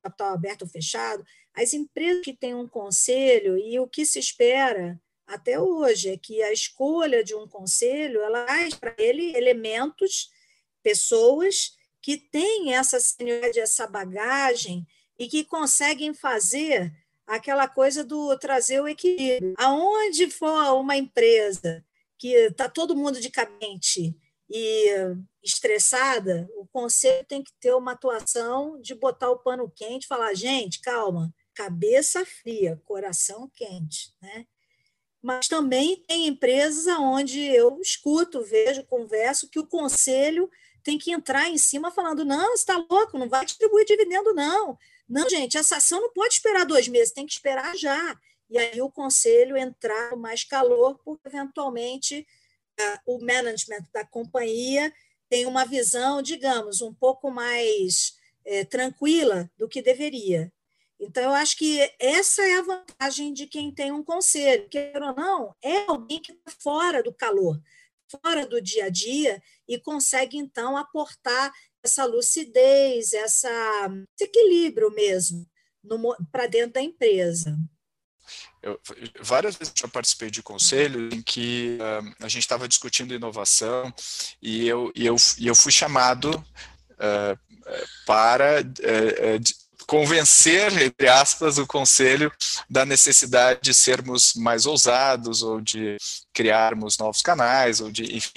capital 0.00 0.34
aberto 0.34 0.62
ou 0.62 0.68
fechado, 0.68 1.24
as 1.52 1.74
empresas 1.74 2.22
que 2.22 2.36
têm 2.36 2.54
um 2.54 2.68
conselho 2.68 3.58
e 3.58 3.80
o 3.80 3.88
que 3.88 4.06
se 4.06 4.20
espera 4.20 5.00
até 5.30 5.60
hoje, 5.60 6.10
é 6.10 6.16
que 6.16 6.42
a 6.42 6.52
escolha 6.52 7.22
de 7.22 7.34
um 7.34 7.46
conselho 7.46 8.20
ela 8.20 8.44
traz 8.44 8.74
para 8.74 8.94
ele 8.98 9.36
elementos, 9.36 10.30
pessoas 10.82 11.76
que 12.02 12.16
têm 12.16 12.74
essa 12.74 12.98
senioridade, 12.98 13.60
essa 13.60 13.86
bagagem 13.86 14.86
e 15.18 15.28
que 15.28 15.44
conseguem 15.44 16.12
fazer 16.12 16.92
aquela 17.26 17.68
coisa 17.68 18.02
do 18.02 18.36
trazer 18.38 18.80
o 18.80 18.88
equilíbrio. 18.88 19.54
Aonde 19.56 20.28
for 20.30 20.74
uma 20.74 20.96
empresa 20.96 21.84
que 22.18 22.32
está 22.34 22.68
todo 22.68 22.96
mundo 22.96 23.20
de 23.20 23.30
cabente 23.30 24.16
e 24.48 24.86
estressada, 25.42 26.50
o 26.56 26.66
conselho 26.66 27.24
tem 27.26 27.42
que 27.42 27.52
ter 27.60 27.72
uma 27.72 27.92
atuação 27.92 28.80
de 28.80 28.94
botar 28.94 29.30
o 29.30 29.38
pano 29.38 29.70
quente, 29.70 30.08
falar, 30.08 30.34
gente, 30.34 30.80
calma, 30.80 31.32
cabeça 31.54 32.26
fria, 32.26 32.80
coração 32.84 33.48
quente, 33.54 34.12
né? 34.20 34.46
Mas 35.22 35.48
também 35.48 36.02
tem 36.06 36.26
empresas 36.26 36.86
onde 36.98 37.40
eu 37.40 37.78
escuto, 37.80 38.42
vejo, 38.42 38.84
converso 38.84 39.48
que 39.48 39.58
o 39.58 39.66
conselho 39.66 40.50
tem 40.82 40.98
que 40.98 41.12
entrar 41.12 41.48
em 41.48 41.58
cima 41.58 41.90
falando: 41.90 42.24
não, 42.24 42.54
está 42.54 42.76
louco, 42.76 43.18
não 43.18 43.28
vai 43.28 43.44
distribuir 43.44 43.84
dividendo, 43.86 44.32
não. 44.34 44.78
Não, 45.08 45.28
gente, 45.28 45.58
essa 45.58 45.76
ação 45.76 46.00
não 46.00 46.12
pode 46.12 46.34
esperar 46.34 46.64
dois 46.64 46.88
meses, 46.88 47.12
tem 47.12 47.26
que 47.26 47.32
esperar 47.32 47.76
já. 47.76 48.18
E 48.48 48.58
aí 48.58 48.80
o 48.80 48.90
conselho 48.90 49.56
entrar 49.56 50.10
com 50.10 50.16
mais 50.16 50.44
calor, 50.44 50.98
porque 51.04 51.28
eventualmente 51.28 52.26
o 53.06 53.18
management 53.18 53.86
da 53.92 54.04
companhia 54.04 54.92
tem 55.28 55.46
uma 55.46 55.64
visão, 55.64 56.22
digamos, 56.22 56.80
um 56.80 56.92
pouco 56.92 57.30
mais 57.30 58.14
é, 58.44 58.64
tranquila 58.64 59.50
do 59.58 59.68
que 59.68 59.82
deveria. 59.82 60.52
Então, 61.00 61.22
eu 61.22 61.32
acho 61.32 61.56
que 61.56 61.80
essa 61.98 62.42
é 62.42 62.58
a 62.58 62.62
vantagem 62.62 63.32
de 63.32 63.46
quem 63.46 63.72
tem 63.72 63.90
um 63.90 64.04
conselho. 64.04 64.68
Quer 64.68 65.02
ou 65.02 65.14
não, 65.14 65.56
é 65.62 65.86
alguém 65.88 66.20
que 66.20 66.32
está 66.32 66.52
fora 66.62 67.02
do 67.02 67.12
calor, 67.12 67.58
fora 68.06 68.46
do 68.46 68.60
dia 68.60 68.84
a 68.84 68.90
dia 68.90 69.42
e 69.66 69.78
consegue, 69.80 70.36
então, 70.36 70.76
aportar 70.76 71.50
essa 71.82 72.04
lucidez, 72.04 73.14
essa, 73.14 73.88
esse 74.14 74.28
equilíbrio 74.28 74.90
mesmo 74.90 75.48
para 76.30 76.46
dentro 76.46 76.74
da 76.74 76.82
empresa. 76.82 77.56
Eu, 78.62 78.78
várias 79.22 79.56
vezes 79.56 79.72
já 79.74 79.88
participei 79.88 80.30
de 80.30 80.42
conselho 80.42 81.08
em 81.12 81.22
que 81.22 81.78
uh, 81.80 82.14
a 82.24 82.28
gente 82.28 82.42
estava 82.42 82.68
discutindo 82.68 83.14
inovação 83.14 83.92
e 84.40 84.68
eu, 84.68 84.92
e 84.94 85.06
eu, 85.06 85.16
e 85.38 85.46
eu 85.46 85.54
fui 85.54 85.72
chamado 85.72 86.30
uh, 86.30 87.38
para 88.06 88.60
uh, 88.60 89.40
convencer, 89.90 90.72
entre 90.80 91.08
aspas, 91.08 91.58
o 91.58 91.66
conselho 91.66 92.32
da 92.70 92.86
necessidade 92.86 93.58
de 93.60 93.74
sermos 93.74 94.34
mais 94.34 94.64
ousados 94.64 95.42
ou 95.42 95.60
de 95.60 95.96
criarmos 96.32 96.96
novos 96.96 97.20
canais, 97.20 97.80
ou 97.80 97.90
de, 97.90 98.04
enfim, 98.16 98.30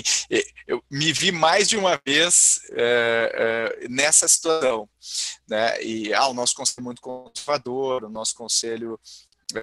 eu 0.66 0.84
me 0.90 1.14
vi 1.14 1.32
mais 1.32 1.70
de 1.70 1.78
uma 1.78 2.02
vez 2.04 2.60
é, 2.72 3.78
é, 3.84 3.88
nessa 3.88 4.28
situação, 4.28 4.90
né? 5.48 5.80
E 5.84 6.12
ah, 6.12 6.26
o 6.26 6.34
nosso 6.34 6.56
conselho 6.56 6.80
é 6.80 6.82
muito 6.82 7.02
conservador, 7.04 8.04
o 8.04 8.10
nosso 8.10 8.34
conselho 8.34 9.00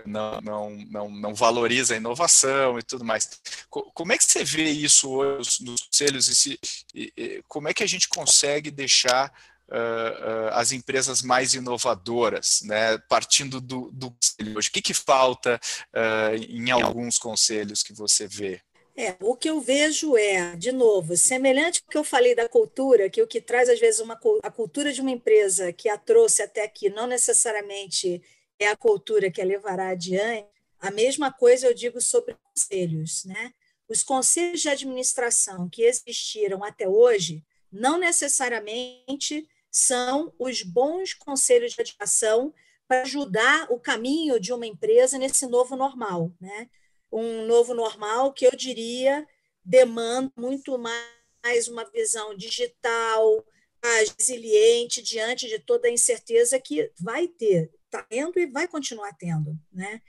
não, 0.06 0.40
não, 0.40 0.70
não, 0.88 1.10
não 1.10 1.34
valoriza 1.34 1.94
a 1.94 1.96
inovação 1.96 2.78
e 2.78 2.84
tudo 2.84 3.04
mais. 3.04 3.28
Como 3.68 4.12
é 4.12 4.16
que 4.16 4.24
você 4.24 4.44
vê 4.44 4.70
isso 4.70 5.10
hoje 5.10 5.64
nos 5.64 5.80
conselhos 5.80 6.28
e, 6.28 6.36
se, 6.36 6.60
e 6.94 7.42
como 7.48 7.68
é 7.68 7.74
que 7.74 7.82
a 7.82 7.88
gente 7.88 8.08
consegue 8.08 8.70
deixar 8.70 9.32
uh, 9.70 10.48
as 10.52 10.72
empresas 10.72 11.22
mais 11.22 11.54
inovadoras, 11.54 12.60
né, 12.62 12.98
partindo 13.08 13.60
do, 13.60 13.90
do 13.92 14.10
conselho 14.10 14.58
hoje? 14.58 14.68
O 14.68 14.72
que, 14.72 14.82
que 14.82 14.94
falta 14.94 15.60
uh, 15.94 16.36
em 16.48 16.70
alguns 16.70 17.18
conselhos 17.18 17.82
que 17.82 17.92
você 17.92 18.26
vê? 18.26 18.60
É, 18.96 19.16
o 19.20 19.34
que 19.34 19.48
eu 19.48 19.60
vejo 19.60 20.16
é, 20.16 20.54
de 20.56 20.72
novo, 20.72 21.16
semelhante 21.16 21.80
ao 21.82 21.90
que 21.90 21.96
eu 21.96 22.04
falei 22.04 22.34
da 22.34 22.48
cultura, 22.48 23.08
que 23.08 23.22
o 23.22 23.26
que 23.26 23.40
traz 23.40 23.68
às 23.68 23.80
vezes 23.80 24.00
uma, 24.00 24.18
a 24.42 24.50
cultura 24.50 24.92
de 24.92 25.00
uma 25.00 25.10
empresa 25.10 25.72
que 25.72 25.88
a 25.88 25.96
trouxe 25.96 26.42
até 26.42 26.64
aqui 26.64 26.90
não 26.90 27.06
necessariamente 27.06 28.20
é 28.58 28.68
a 28.68 28.76
cultura 28.76 29.30
que 29.30 29.40
a 29.40 29.44
levará 29.44 29.88
adiante, 29.88 30.46
a 30.78 30.90
mesma 30.90 31.32
coisa 31.32 31.66
eu 31.66 31.74
digo 31.74 32.00
sobre 32.00 32.36
conselhos, 32.42 33.24
né? 33.24 33.52
Os 33.88 34.02
conselhos 34.02 34.60
de 34.60 34.68
administração 34.68 35.68
que 35.68 35.82
existiram 35.82 36.62
até 36.62 36.88
hoje 36.88 37.42
não 37.72 37.98
necessariamente 37.98 39.48
são 39.70 40.34
os 40.38 40.62
bons 40.62 41.14
conselhos 41.14 41.72
de 41.72 41.80
administração 41.80 42.52
para 42.88 43.02
ajudar 43.02 43.70
o 43.70 43.78
caminho 43.78 44.40
de 44.40 44.52
uma 44.52 44.66
empresa 44.66 45.16
nesse 45.16 45.46
novo 45.46 45.76
normal, 45.76 46.32
né? 46.40 46.68
Um 47.12 47.46
novo 47.46 47.72
normal 47.72 48.32
que 48.32 48.46
eu 48.46 48.50
diria 48.52 49.26
demanda 49.64 50.32
muito 50.36 50.76
mais 50.78 51.68
uma 51.68 51.84
visão 51.90 52.34
digital, 52.36 53.44
mais 53.82 54.10
resiliente 54.10 55.02
diante 55.02 55.48
de 55.48 55.58
toda 55.58 55.88
a 55.88 55.90
incerteza 55.90 56.58
que 56.60 56.90
vai 56.98 57.28
ter, 57.28 57.70
está 57.84 58.02
tendo 58.02 58.38
e 58.38 58.46
vai 58.46 58.66
continuar 58.66 59.12
tendo, 59.16 59.58
né? 59.72 60.02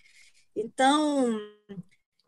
Então, 0.56 1.40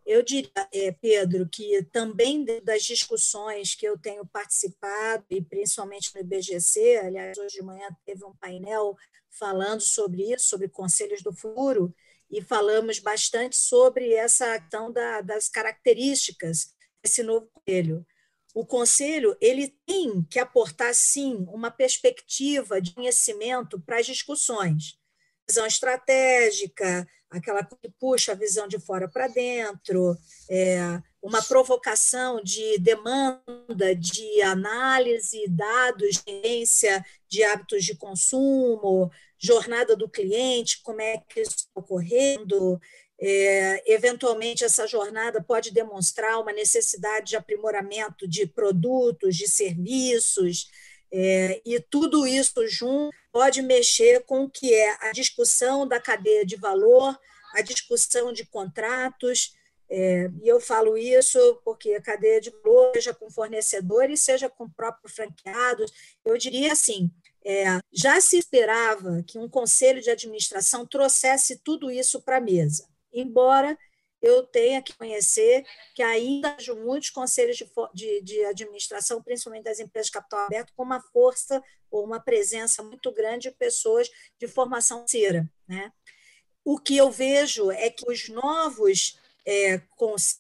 eu 0.05 0.22
diria, 0.22 0.51
é, 0.74 0.91
Pedro, 0.91 1.48
que 1.48 1.83
também 1.91 2.45
das 2.63 2.83
discussões 2.83 3.75
que 3.75 3.86
eu 3.86 3.98
tenho 3.98 4.25
participado, 4.25 5.25
e 5.29 5.41
principalmente 5.41 6.13
no 6.13 6.22
IBGC, 6.22 6.98
aliás, 6.98 7.38
hoje 7.38 7.55
de 7.55 7.63
manhã 7.63 7.88
teve 8.05 8.24
um 8.25 8.36
painel 8.36 8.95
falando 9.29 9.81
sobre 9.81 10.31
isso, 10.33 10.50
sobre 10.50 10.67
conselhos 10.67 11.22
do 11.22 11.33
futuro, 11.33 11.93
e 12.29 12.41
falamos 12.41 13.00
bastante 13.00 13.55
sobre 13.55 14.13
essa 14.13 14.60
questão 14.60 14.91
da, 14.91 15.22
das 15.22 15.48
características 15.50 16.74
esse 17.03 17.22
novo 17.22 17.48
conselho. 17.53 18.05
O 18.55 18.65
conselho 18.65 19.36
ele 19.41 19.75
tem 19.86 20.24
que 20.24 20.39
aportar 20.39 20.93
sim 20.93 21.45
uma 21.50 21.72
perspectiva 21.72 22.79
de 22.79 22.93
conhecimento 22.93 23.79
para 23.79 24.00
as 24.00 24.05
discussões, 24.05 24.98
visão 25.47 25.65
estratégica, 25.65 27.07
aquela 27.29 27.63
que 27.63 27.89
puxa 28.00 28.31
a 28.31 28.35
visão 28.35 28.67
de 28.67 28.79
fora 28.79 29.07
para 29.09 29.27
dentro, 29.27 30.15
é, 30.50 31.01
uma 31.21 31.41
provocação 31.41 32.41
de 32.43 32.77
demanda 32.79 33.95
de 33.97 34.41
análise, 34.41 35.45
dados, 35.50 36.17
ciência 36.17 37.03
de 37.27 37.43
hábitos 37.43 37.83
de 37.83 37.95
consumo, 37.95 39.09
jornada 39.39 39.95
do 39.95 40.07
cliente, 40.07 40.81
como 40.83 41.01
é 41.01 41.17
que 41.27 41.41
isso 41.41 41.55
está 41.55 41.71
ocorrendo. 41.75 42.79
É, 43.19 43.93
eventualmente, 43.93 44.63
essa 44.63 44.85
jornada 44.85 45.41
pode 45.41 45.71
demonstrar 45.71 46.39
uma 46.39 46.51
necessidade 46.51 47.31
de 47.31 47.35
aprimoramento 47.35 48.27
de 48.27 48.45
produtos, 48.45 49.35
de 49.35 49.47
serviços, 49.47 50.67
é, 51.15 51.62
e 51.63 51.79
tudo 51.79 52.25
isso 52.25 52.67
junto 52.67 53.15
pode 53.32 53.62
mexer 53.62 54.24
com 54.25 54.46
o 54.46 54.50
que 54.50 54.74
é 54.74 54.98
a 55.00 55.12
discussão 55.12 55.88
da 55.88 56.00
cadeia 56.00 56.43
de 56.43 56.55
valor, 56.55 57.15
a 57.53 57.62
discussão 57.62 58.34
de 58.34 58.43
contratos, 58.46 59.55
é, 59.88 60.27
e 60.41 60.48
eu 60.48 60.60
falo 60.60 60.98
isso 60.98 61.62
porque 61.63 61.93
a 61.93 62.01
cadeia 62.01 62.41
de 62.41 62.50
valor, 62.50 62.91
seja 62.96 63.13
com 63.13 63.29
fornecedores, 63.29 64.22
seja 64.22 64.50
com 64.50 64.67
próprios 64.67 65.13
franqueados, 65.13 65.91
eu 66.25 66.36
diria 66.36 66.72
assim, 66.72 67.12
é, 67.46 67.65
já 67.91 68.20
se 68.20 68.36
esperava 68.36 69.22
que 69.27 69.38
um 69.38 69.48
conselho 69.48 70.01
de 70.01 70.10
administração 70.10 70.84
trouxesse 70.84 71.60
tudo 71.60 71.91
isso 71.91 72.24
para 72.24 72.38
a 72.38 72.41
mesa, 72.41 72.88
embora 73.13 73.77
eu 74.24 74.42
tenha 74.44 74.82
que 74.82 74.94
conhecer 74.94 75.65
que 75.94 76.01
ainda 76.01 76.56
há 76.58 76.75
muitos 76.75 77.10
conselhos 77.10 77.58
de, 77.58 77.68
de, 77.94 78.22
de, 78.22 78.46
administração, 78.46 79.22
principalmente 79.22 79.65
das 79.65 79.82
empresas 79.82 80.08
de 80.08 80.13
capital 80.13 80.46
aberto, 80.46 80.72
com 80.75 80.84
uma 80.84 81.01
força 81.01 81.62
ou 81.92 82.06
uma 82.06 82.22
presença 82.22 82.82
muito 82.82 83.12
grande 83.12 83.50
de 83.50 83.56
pessoas 83.56 84.10
de 84.39 84.48
formação 84.48 85.06
financeira. 85.06 85.48
Né? 85.68 85.92
O 86.63 86.80
que 86.80 86.96
eu 86.96 87.12
vejo 87.12 87.70
é 87.70 87.89
que 87.89 88.10
os 88.10 88.30
novos 88.30 89.20
é, 89.46 89.80
conselhos 89.98 90.39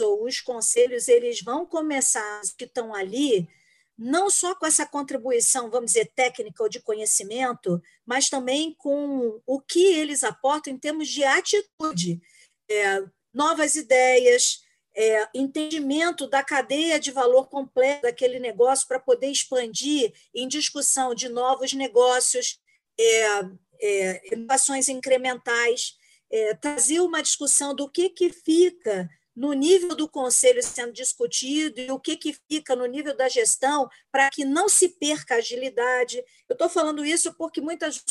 ou 0.00 0.24
os 0.24 0.40
conselhos 0.40 1.08
eles 1.08 1.42
vão 1.42 1.66
começar 1.66 2.40
que 2.56 2.64
estão 2.64 2.94
ali 2.94 3.46
não 3.98 4.28
só 4.28 4.54
com 4.54 4.66
essa 4.66 4.84
contribuição, 4.84 5.70
vamos 5.70 5.92
dizer, 5.92 6.12
técnica 6.14 6.62
ou 6.62 6.68
de 6.68 6.80
conhecimento, 6.80 7.82
mas 8.04 8.28
também 8.28 8.74
com 8.74 9.40
o 9.46 9.60
que 9.60 9.84
eles 9.84 10.22
aportam 10.22 10.72
em 10.72 10.78
termos 10.78 11.08
de 11.08 11.24
atitude, 11.24 12.20
é, 12.68 13.04
novas 13.32 13.74
ideias, 13.74 14.60
é, 14.94 15.28
entendimento 15.34 16.26
da 16.26 16.42
cadeia 16.42 16.98
de 16.98 17.10
valor 17.10 17.48
completo 17.48 18.02
daquele 18.02 18.38
negócio 18.38 18.88
para 18.88 18.98
poder 18.98 19.28
expandir 19.28 20.12
em 20.34 20.48
discussão 20.48 21.14
de 21.14 21.28
novos 21.28 21.72
negócios, 21.72 22.58
é, 22.98 23.40
é 23.80 24.34
inovações 24.34 24.88
incrementais 24.88 25.96
é, 26.30 26.54
trazer 26.54 27.00
uma 27.00 27.22
discussão 27.22 27.74
do 27.74 27.88
que, 27.88 28.08
que 28.10 28.30
fica 28.32 29.08
no 29.34 29.52
nível 29.52 29.94
do 29.94 30.08
conselho 30.08 30.62
sendo 30.62 30.92
discutido 30.92 31.78
e 31.78 31.90
o 31.90 32.00
que, 32.00 32.16
que 32.16 32.34
fica 32.50 32.74
no 32.74 32.86
nível 32.86 33.14
da 33.14 33.28
gestão 33.28 33.88
para 34.10 34.30
que 34.30 34.44
não 34.44 34.66
se 34.66 34.88
perca 34.88 35.34
a 35.34 35.38
agilidade. 35.38 36.24
Eu 36.48 36.54
estou 36.54 36.70
falando 36.70 37.04
isso 37.04 37.34
porque 37.34 37.60
muitas, 37.60 38.02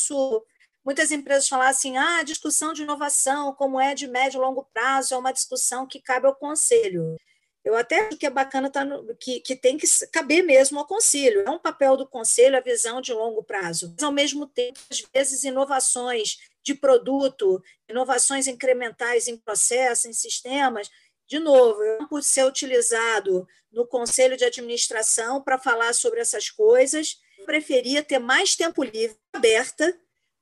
muitas 0.86 1.10
empresas 1.10 1.48
falam 1.48 1.66
assim: 1.66 1.96
ah, 1.96 2.18
a 2.18 2.22
discussão 2.22 2.72
de 2.72 2.82
inovação, 2.82 3.52
como 3.52 3.80
é 3.80 3.92
de 3.92 4.06
médio 4.06 4.38
e 4.38 4.40
longo 4.40 4.64
prazo, 4.72 5.12
é 5.12 5.18
uma 5.18 5.32
discussão 5.32 5.86
que 5.86 6.00
cabe 6.00 6.28
ao 6.28 6.36
conselho. 6.36 7.16
Eu 7.64 7.74
até 7.74 8.06
acho 8.06 8.16
que 8.16 8.26
é 8.26 8.30
bacana 8.30 8.70
tá 8.70 8.84
no, 8.84 9.16
que, 9.16 9.40
que 9.40 9.56
tem 9.56 9.76
que 9.76 9.88
caber 10.12 10.44
mesmo 10.44 10.78
ao 10.78 10.86
conselho. 10.86 11.42
É 11.44 11.50
um 11.50 11.58
papel 11.58 11.96
do 11.96 12.06
conselho 12.06 12.56
a 12.56 12.60
visão 12.60 13.00
de 13.00 13.12
longo 13.12 13.42
prazo. 13.42 13.92
Mas, 13.96 14.04
ao 14.04 14.12
mesmo 14.12 14.46
tempo, 14.46 14.78
às 14.88 15.04
vezes, 15.12 15.42
inovações 15.42 16.38
de 16.62 16.76
produto, 16.76 17.60
inovações 17.88 18.46
incrementais 18.46 19.26
em 19.26 19.36
processos, 19.36 20.04
em 20.04 20.12
sistemas, 20.12 20.88
de 21.26 21.40
novo, 21.40 21.82
eu 21.82 22.06
por 22.06 22.22
ser 22.22 22.46
utilizado 22.46 23.48
no 23.72 23.84
conselho 23.84 24.36
de 24.36 24.44
administração 24.44 25.42
para 25.42 25.58
falar 25.58 25.92
sobre 25.92 26.20
essas 26.20 26.48
coisas, 26.48 27.16
preferia 27.44 28.00
ter 28.00 28.20
mais 28.20 28.54
tempo 28.54 28.84
livre 28.84 29.16
aberta 29.32 29.92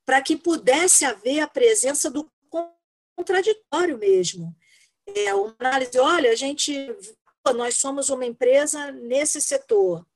para 0.05 0.23
que 0.23 0.37
pudesse 0.37 1.05
haver 1.05 1.41
a 1.41 1.49
presença 1.49 2.11
do 2.11 2.31
contraditório 3.17 3.99
mesmo. 3.99 4.55
É 5.07 5.35
uma 5.35 5.55
análise, 5.59 5.99
olha, 5.99 6.31
a 6.31 6.35
gente, 6.35 6.75
nós 7.55 7.77
somos 7.77 8.09
uma 8.09 8.25
empresa 8.25 8.91
nesse 8.93 9.41
setor, 9.41 10.07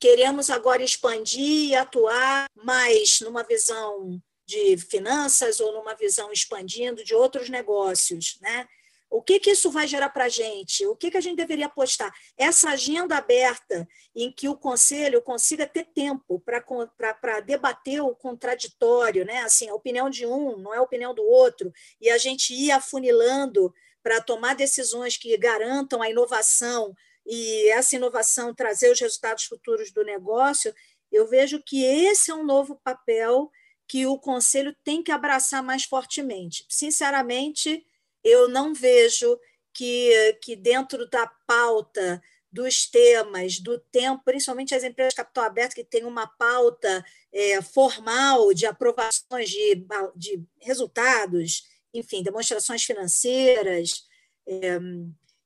queremos 0.00 0.48
agora 0.48 0.82
expandir 0.82 1.70
e 1.70 1.74
atuar 1.74 2.46
mais 2.54 3.20
numa 3.20 3.42
visão 3.42 4.20
de 4.46 4.76
finanças 4.78 5.60
ou 5.60 5.72
numa 5.72 5.94
visão 5.94 6.32
expandindo 6.32 7.04
de 7.04 7.14
outros 7.14 7.48
negócios, 7.48 8.38
né? 8.40 8.66
O 9.10 9.22
que, 9.22 9.40
que 9.40 9.50
isso 9.50 9.70
vai 9.70 9.86
gerar 9.86 10.10
para 10.10 10.24
a 10.24 10.28
gente? 10.28 10.86
O 10.86 10.94
que, 10.94 11.10
que 11.10 11.16
a 11.16 11.20
gente 11.20 11.36
deveria 11.36 11.66
apostar? 11.66 12.12
Essa 12.36 12.70
agenda 12.70 13.16
aberta 13.16 13.88
em 14.14 14.30
que 14.30 14.48
o 14.48 14.56
conselho 14.56 15.22
consiga 15.22 15.66
ter 15.66 15.84
tempo 15.84 16.40
para 16.40 17.40
debater 17.40 18.02
o 18.02 18.14
contraditório, 18.14 19.24
né? 19.24 19.38
assim, 19.42 19.68
a 19.68 19.74
opinião 19.74 20.10
de 20.10 20.26
um 20.26 20.58
não 20.58 20.74
é 20.74 20.78
a 20.78 20.82
opinião 20.82 21.14
do 21.14 21.22
outro, 21.22 21.72
e 22.00 22.10
a 22.10 22.18
gente 22.18 22.52
ir 22.52 22.70
afunilando 22.70 23.72
para 24.02 24.20
tomar 24.20 24.54
decisões 24.54 25.16
que 25.16 25.36
garantam 25.36 26.02
a 26.02 26.10
inovação 26.10 26.94
e 27.26 27.68
essa 27.68 27.96
inovação 27.96 28.54
trazer 28.54 28.90
os 28.90 29.00
resultados 29.00 29.44
futuros 29.44 29.90
do 29.92 30.02
negócio, 30.02 30.74
eu 31.12 31.26
vejo 31.26 31.62
que 31.62 31.84
esse 31.84 32.30
é 32.30 32.34
um 32.34 32.44
novo 32.44 32.80
papel 32.82 33.50
que 33.86 34.06
o 34.06 34.18
Conselho 34.18 34.74
tem 34.84 35.02
que 35.02 35.12
abraçar 35.12 35.62
mais 35.62 35.84
fortemente. 35.84 36.64
Sinceramente, 36.68 37.84
eu 38.28 38.48
não 38.48 38.74
vejo 38.74 39.38
que, 39.72 40.38
que 40.42 40.56
dentro 40.56 41.08
da 41.08 41.26
pauta 41.46 42.22
dos 42.50 42.86
temas, 42.86 43.60
do 43.60 43.78
tempo, 43.78 44.22
principalmente 44.24 44.74
as 44.74 44.82
empresas 44.82 45.12
de 45.12 45.16
capital 45.16 45.44
aberto, 45.44 45.74
que 45.74 45.84
têm 45.84 46.04
uma 46.04 46.26
pauta 46.26 47.04
é, 47.32 47.60
formal 47.60 48.52
de 48.54 48.66
aprovações 48.66 49.50
de, 49.50 49.86
de 50.16 50.42
resultados, 50.60 51.64
enfim, 51.92 52.22
demonstrações 52.22 52.84
financeiras, 52.84 54.06
é, 54.46 54.78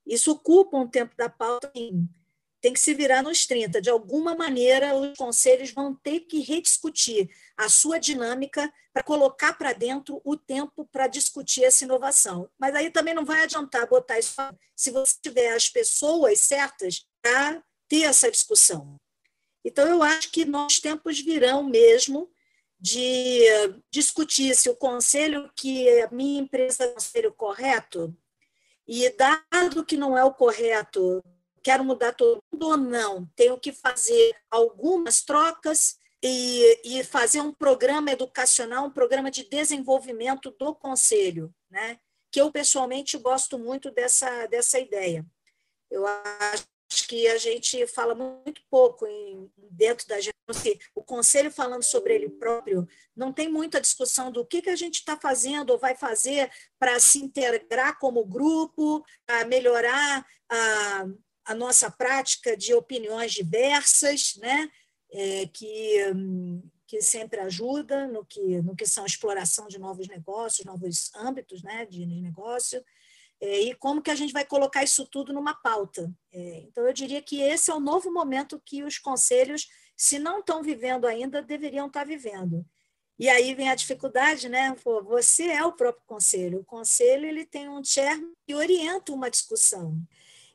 isso 0.07 0.33
ocupa 0.33 0.77
um 0.77 0.89
tempo 0.89 1.15
da 1.17 1.29
pauta. 1.29 1.71
Em, 1.75 2.09
tem 2.63 2.73
que 2.73 2.81
se 2.81 2.95
virar 2.95 3.25
nos 3.25 3.45
30. 3.45 3.83
De 3.83 3.91
alguma 3.91 4.37
maneira, 4.37 4.95
os 4.95 5.19
conselhos 5.19 5.73
vão 5.73 5.95
ter 5.97 6.21
que 6.21 6.39
rediscutir 6.39 7.29
a 7.57 7.69
sua 7.69 7.99
dinâmica 7.99 8.73
para 8.93 9.03
colocar 9.03 9.55
para 9.55 9.73
dentro 9.73 10.23
o 10.25 10.37
tempo 10.37 10.87
para 10.93 11.09
discutir 11.09 11.65
essa 11.65 11.83
inovação. 11.83 12.49
Mas 12.57 12.75
aí 12.77 12.89
também 12.89 13.15
não 13.15 13.25
vai 13.25 13.43
adiantar 13.43 13.89
botar 13.89 14.19
isso 14.19 14.37
se 14.77 14.93
você 14.93 15.17
tiver 15.21 15.53
as 15.53 15.69
pessoas 15.69 16.39
certas 16.41 17.05
para 17.21 17.61
ter 17.89 18.03
essa 18.03 18.31
discussão. 18.31 18.97
Então, 19.65 19.89
eu 19.89 20.03
acho 20.03 20.31
que 20.31 20.45
nós 20.45 20.79
tempos 20.79 21.21
virão 21.21 21.65
mesmo 21.65 22.31
de 22.79 23.43
discutir 23.91 24.55
se 24.55 24.71
o 24.71 24.77
conselho 24.77 25.51
que 25.57 25.89
a 26.01 26.11
minha 26.11 26.41
empresa 26.41 26.85
é 26.85 26.87
o 26.89 26.95
conselho 26.95 27.33
correto, 27.33 28.17
e 28.87 29.09
dado 29.11 29.85
que 29.85 29.97
não 29.97 30.19
é 30.19 30.25
o 30.25 30.35
correto, 30.35 31.23
quero 31.63 31.85
mudar 31.85 32.13
todo 32.13 32.43
mundo 32.53 32.69
ou 32.69 32.77
não, 32.77 33.27
tenho 33.37 33.59
que 33.59 33.73
fazer 33.73 34.35
algumas 34.51 35.23
trocas 35.23 35.97
e, 36.23 36.81
e 36.85 37.05
fazer 37.05 37.41
um 37.41 37.53
programa 37.53 38.11
educacional, 38.11 38.87
um 38.87 38.91
programa 38.91 39.31
de 39.31 39.49
desenvolvimento 39.49 40.51
do 40.59 40.75
conselho, 40.75 41.53
né? 41.71 41.99
que 42.31 42.41
eu 42.41 42.51
pessoalmente 42.51 43.19
gosto 43.19 43.59
muito 43.59 43.91
dessa, 43.91 44.47
dessa 44.47 44.79
ideia. 44.79 45.25
Eu 45.91 46.07
acho 46.07 47.07
que 47.07 47.29
a 47.29 47.37
gente 47.37 47.87
fala 47.87 48.15
muito 48.15 48.63
pouco 48.71 49.07
em, 49.07 49.51
dentro 49.57 50.07
da 50.09 50.19
gente, 50.19 50.33
o 50.95 51.03
conselho 51.03 51.51
falando 51.51 51.83
sobre 51.83 52.15
ele 52.15 52.29
próprio, 52.29 52.89
não 53.15 53.33
tem 53.33 53.51
muita 53.51 53.81
discussão 53.81 54.31
do 54.31 54.47
que, 54.47 54.63
que 54.63 54.71
a 54.71 54.77
gente 54.77 54.97
está 54.97 55.17
fazendo 55.17 55.71
ou 55.71 55.79
vai 55.79 55.95
fazer 55.95 56.51
para 56.79 56.99
se 57.01 57.19
integrar 57.19 57.99
como 57.99 58.25
grupo, 58.25 59.05
para 59.27 59.45
melhorar 59.45 60.27
a, 60.51 61.07
a 61.45 61.55
nossa 61.55 61.91
prática 61.91 62.57
de 62.57 62.75
opiniões 62.75 63.33
diversas, 63.33 64.37
né? 64.37 64.71
É, 65.15 65.47
que, 65.49 65.99
que 66.87 67.03
sempre 67.03 67.39
ajuda 67.41 68.07
no 68.07 68.25
que, 68.25 68.63
no 68.63 68.75
que 68.75 68.87
são 68.87 69.05
exploração 69.05 69.67
de 69.69 69.79
novos 69.79 70.09
negócios, 70.09 70.65
novos 70.65 71.11
âmbitos 71.15 71.63
né, 71.63 71.85
de 71.85 72.07
negócio, 72.07 72.83
é, 73.43 73.61
e 73.61 73.75
como 73.75 74.01
que 74.01 74.11
a 74.11 74.15
gente 74.15 74.33
vai 74.33 74.45
colocar 74.45 74.85
isso 74.85 75.05
tudo 75.07 75.33
numa 75.33 75.53
pauta. 75.53 76.11
É, 76.33 76.61
então, 76.69 76.87
eu 76.87 76.93
diria 76.93 77.21
que 77.21 77.43
esse 77.43 77.71
é 77.71 77.75
o 77.75 77.81
novo 77.81 78.13
momento 78.13 78.63
que 78.65 78.85
os 78.85 78.99
conselhos, 78.99 79.69
se 79.97 80.19
não 80.19 80.39
estão 80.39 80.63
vivendo 80.63 81.07
ainda, 81.07 81.43
deveriam 81.43 81.89
estar 81.89 82.07
vivendo. 82.07 82.65
E 83.19 83.29
aí 83.29 83.55
vem 83.55 83.69
a 83.69 83.75
dificuldade, 83.75 84.49
né? 84.49 84.75
Pô, 84.83 85.03
você 85.03 85.45
é 85.45 85.65
o 85.65 85.73
próprio 85.73 86.05
conselho. 86.07 86.61
O 86.61 86.65
conselho 86.65 87.27
ele 87.27 87.45
tem 87.45 87.69
um 87.69 87.83
chairman 87.83 88.33
que 88.47 88.55
orienta 88.55 89.13
uma 89.13 89.31
discussão. 89.31 89.97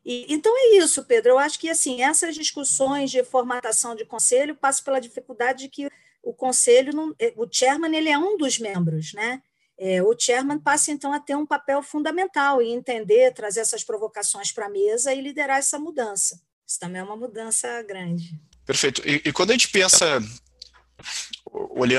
E, 0.08 0.26
então 0.30 0.54
é 0.56 0.78
isso, 0.78 1.04
Pedro. 1.04 1.32
Eu 1.32 1.38
acho 1.38 1.60
que 1.60 1.70
assim 1.70 2.02
essas 2.02 2.34
discussões 2.34 3.12
de 3.12 3.26
formatação 3.26 3.94
de 3.94 4.06
conselho 4.06 4.56
passam 4.56 4.86
pela 4.86 5.02
dificuldade 5.02 5.64
de 5.64 5.70
que 5.70 5.90
o 6.24 6.34
conselho, 6.34 6.96
não, 6.96 7.14
é, 7.20 7.34
o 7.36 7.46
chairman 7.52 7.94
ele 7.94 8.08
é 8.08 8.18
um 8.18 8.38
dos 8.38 8.58
membros, 8.58 9.12
né? 9.12 9.42
É, 9.78 10.02
o 10.02 10.18
chairman 10.18 10.60
passa 10.60 10.92
então 10.92 11.12
a 11.12 11.20
ter 11.20 11.36
um 11.36 11.46
papel 11.46 11.84
fundamental 11.84 12.62
em 12.62 12.74
entender, 12.74 13.34
trazer 13.34 13.60
essas 13.60 13.84
provocações 13.84 14.50
para 14.50 14.68
a 14.68 14.70
mesa 14.70 15.14
e 15.14 15.20
liderar 15.20 15.58
essa 15.58 15.78
mudança. 15.78 16.42
Isso 16.66 16.80
também 16.80 17.02
é 17.02 17.04
uma 17.04 17.18
mudança 17.18 17.82
grande. 17.84 18.40
Perfeito. 18.66 19.02
E, 19.06 19.22
e 19.26 19.34
quando 19.34 19.50
a 19.50 19.54
gente 19.54 19.68
pensa 19.68 20.22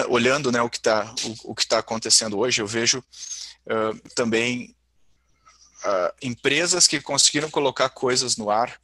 olhando 0.09 0.51
né, 0.51 0.63
o 0.63 0.71
que 0.71 0.79
está 0.79 1.15
o, 1.45 1.53
o 1.53 1.55
que 1.55 1.67
tá 1.67 1.79
acontecendo 1.79 2.39
hoje, 2.39 2.63
eu 2.63 2.67
vejo 2.67 3.01
uh, 3.01 4.11
também 4.15 4.75
uh, 5.85 6.15
empresas 6.23 6.87
que 6.87 7.01
conseguiram 7.01 7.51
colocar 7.51 7.89
coisas 7.89 8.37
no 8.37 8.51
ar 8.51 8.81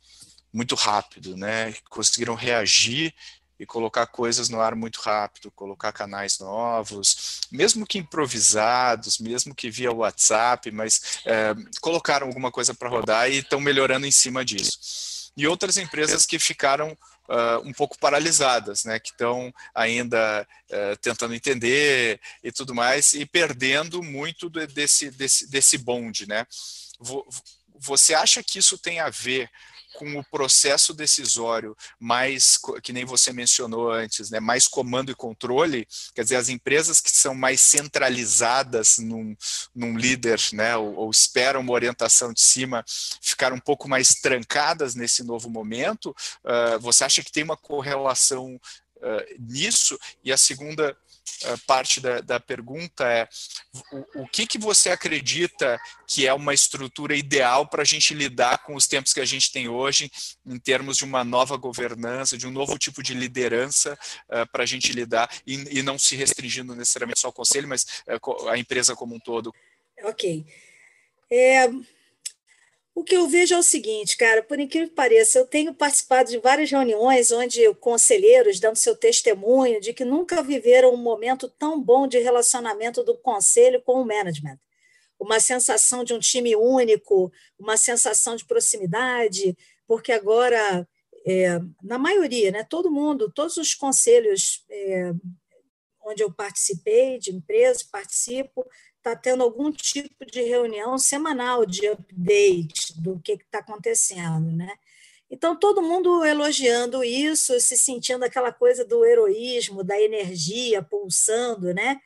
muito 0.53 0.75
rápido, 0.75 1.37
né? 1.37 1.75
Conseguiram 1.91 2.35
reagir 2.35 3.13
e 3.59 3.67
colocar 3.67 4.07
coisas 4.07 4.49
no 4.49 4.61
ar 4.61 4.75
muito 4.75 5.01
rápido, 5.01 5.51
colocar 5.51 5.93
canais 5.93 6.39
novos, 6.39 7.41
mesmo 7.51 7.87
que 7.87 7.99
improvisados, 7.99 9.19
mesmo 9.19 9.55
que 9.55 9.71
via 9.71 9.93
WhatsApp, 9.93 10.71
mas 10.71 11.21
é, 11.25 11.55
colocaram 11.81 12.27
alguma 12.27 12.51
coisa 12.51 12.75
para 12.75 12.89
rodar 12.89 13.31
e 13.31 13.39
estão 13.39 13.61
melhorando 13.61 14.07
em 14.07 14.11
cima 14.11 14.45
disso. 14.45 15.33
E 15.37 15.47
outras 15.47 15.77
empresas 15.77 16.25
que 16.25 16.39
ficaram 16.39 16.97
Uh, 17.27 17.67
um 17.67 17.73
pouco 17.73 17.99
paralisadas, 17.99 18.85
né, 18.85 19.01
que 19.01 19.09
estão 19.09 19.51
ainda 19.75 20.47
uh, 20.71 20.97
tentando 21.01 21.35
entender 21.35 22.21
e 22.43 22.53
tudo 22.53 22.75
mais 22.75 23.15
e 23.15 23.25
perdendo 23.25 24.03
muito 24.03 24.51
desse, 24.51 25.11
desse, 25.11 25.49
desse 25.49 25.79
bonde, 25.79 26.29
né? 26.29 26.47
Você 27.77 28.15
acha 28.15 28.43
que 28.43 28.59
isso 28.59 28.79
tem 28.79 29.01
a 29.01 29.11
ver 29.11 29.51
com 29.95 30.19
o 30.19 30.25
processo 30.25 30.93
decisório 30.93 31.77
mais, 31.99 32.59
que 32.83 32.93
nem 32.93 33.05
você 33.05 33.33
mencionou 33.33 33.91
antes, 33.91 34.31
né, 34.31 34.41
mais 34.41 34.69
comando 34.69 35.11
e 35.11 35.15
controle, 35.15 35.87
quer 36.15 36.23
dizer, 36.23 36.37
as 36.37 36.49
empresas 36.49 37.01
que 37.01 37.11
são 37.11 37.35
mais 37.35 37.61
centralizadas 37.61 38.99
num, 38.99 39.37
num 39.75 39.97
líder, 39.97 40.41
né, 40.53 40.77
ou, 40.77 40.95
ou 40.97 41.11
esperam 41.11 41.61
uma 41.61 41.73
orientação 41.73 42.33
de 42.33 42.41
cima, 42.41 42.85
ficaram 43.21 43.57
um 43.57 43.61
pouco 43.61 43.89
mais 43.89 44.09
trancadas 44.17 44.95
nesse 44.95 45.23
novo 45.23 45.49
momento, 45.49 46.15
uh, 46.45 46.79
você 46.81 47.05
acha 47.05 47.23
que 47.23 47.33
tem 47.33 47.45
uma 47.45 47.57
correlação 47.57 48.61
uh, 48.97 49.35
nisso? 49.39 49.99
E 50.25 50.33
a 50.33 50.37
segunda 50.37 50.97
parte 51.67 52.01
da, 52.01 52.21
da 52.21 52.41
pergunta 52.41 53.05
é 53.05 53.29
o, 53.93 54.23
o, 54.23 54.29
que, 54.29 54.47
que 54.47 54.59
você 54.59 54.91
acredita 54.91 55.79
que 56.07 56.27
é 56.27 56.33
uma 56.33 56.55
estrutura 56.55 57.17
ideal 57.17 57.67
para 57.67 57.83
a 57.83 57.85
gente 57.85 58.15
lidar 58.15 58.59
com 58.59 58.75
os 58.75 58.87
tempos 58.87 59.13
que 59.13 59.21
a 59.21 59.25
gente 59.25 59.51
tem 59.51 59.69
hoje, 59.69 60.11
em 60.47 60.59
termos 60.59 60.97
de 60.97 61.05
uma 61.05 61.25
nova 61.25 61.57
governança, 61.57 62.37
de 62.37 62.47
um 62.47 62.51
novo 62.51 62.79
tipo 62.79 63.03
de 63.03 63.15
liderança 63.15 63.99
uh, 64.29 64.51
para 64.51 64.63
a 64.63 64.67
gente 64.67 64.93
lidar, 64.93 65.31
e, 65.47 65.79
e, 65.79 65.83
não 65.83 65.99
se 65.99 66.17
restringindo 66.17 66.75
necessariamente 66.75 67.21
só 67.21 67.29
ao 67.29 67.33
conselho, 67.33 67.69
mas 67.69 67.85
uh, 68.07 68.49
a 68.49 68.59
empresa 68.59 68.95
como 68.95 69.15
um 69.15 69.21
todo? 69.21 69.53
Ok. 70.03 70.47
É, 71.31 71.69
o 72.95 73.03
que 73.03 73.17
eu 73.17 73.27
vejo 73.27 73.55
é 73.55 73.59
o 73.59 73.63
seguinte, 73.63 74.17
cara, 74.17 74.41
por 74.41 74.61
incrível 74.61 74.89
que 74.89 74.95
pareça, 74.95 75.39
eu 75.39 75.47
tenho 75.47 75.75
participado 75.75 76.31
de 76.31 76.39
várias 76.39 76.71
reuniões 76.71 77.33
onde 77.33 77.75
conselheiros 77.75 78.61
dando 78.61 78.77
seu 78.77 78.95
testemunho 78.95 79.81
de 79.81 79.93
que 79.93 80.05
nunca 80.05 80.43
viveram 80.43 80.95
um 80.95 80.97
momento 80.97 81.49
tão 81.49 81.81
bom 81.81 82.07
de 82.07 82.21
relacionamento 82.21 83.03
do 83.03 83.17
conselho 83.17 83.83
com 83.83 84.01
o 84.01 84.07
management. 84.07 84.61
Uma 85.19 85.41
sensação 85.41 86.05
de 86.05 86.15
um 86.15 86.21
time 86.21 86.55
único, 86.55 87.33
uma 87.59 87.77
sensação 87.77 88.37
de 88.37 88.45
proximidade, 88.45 89.57
porque 89.89 90.13
agora, 90.13 90.87
é, 91.27 91.59
na 91.83 91.99
maioria, 91.99 92.53
né, 92.53 92.63
todo 92.63 92.93
mundo, 92.93 93.33
todos 93.35 93.57
os 93.57 93.75
conselhos 93.75 94.65
é, 94.71 95.13
onde 96.05 96.23
eu 96.23 96.33
participei, 96.33 97.19
de 97.19 97.33
empresas, 97.33 97.83
participo, 97.83 98.65
está 99.05 99.15
tendo 99.15 99.43
algum 99.43 99.71
tipo 99.71 100.25
de 100.25 100.43
reunião 100.43 100.97
semanal 100.97 101.67
de 101.67 101.87
update 101.87 102.99
do 102.99 103.21
que 103.21 103.33
está 103.33 103.59
acontecendo, 103.59 104.51
né? 104.51 104.75
Então, 105.31 105.55
todo 105.55 105.83
mundo 105.83 106.25
elogiando 106.25 107.05
isso, 107.05 107.59
se 107.61 107.77
sentindo 107.77 108.25
aquela 108.25 108.51
coisa 108.51 108.83
do 108.83 109.05
heroísmo, 109.05 109.85
da 109.85 110.01
energia 110.01 110.83
pulsando, 110.83 111.75
né? 111.75 112.01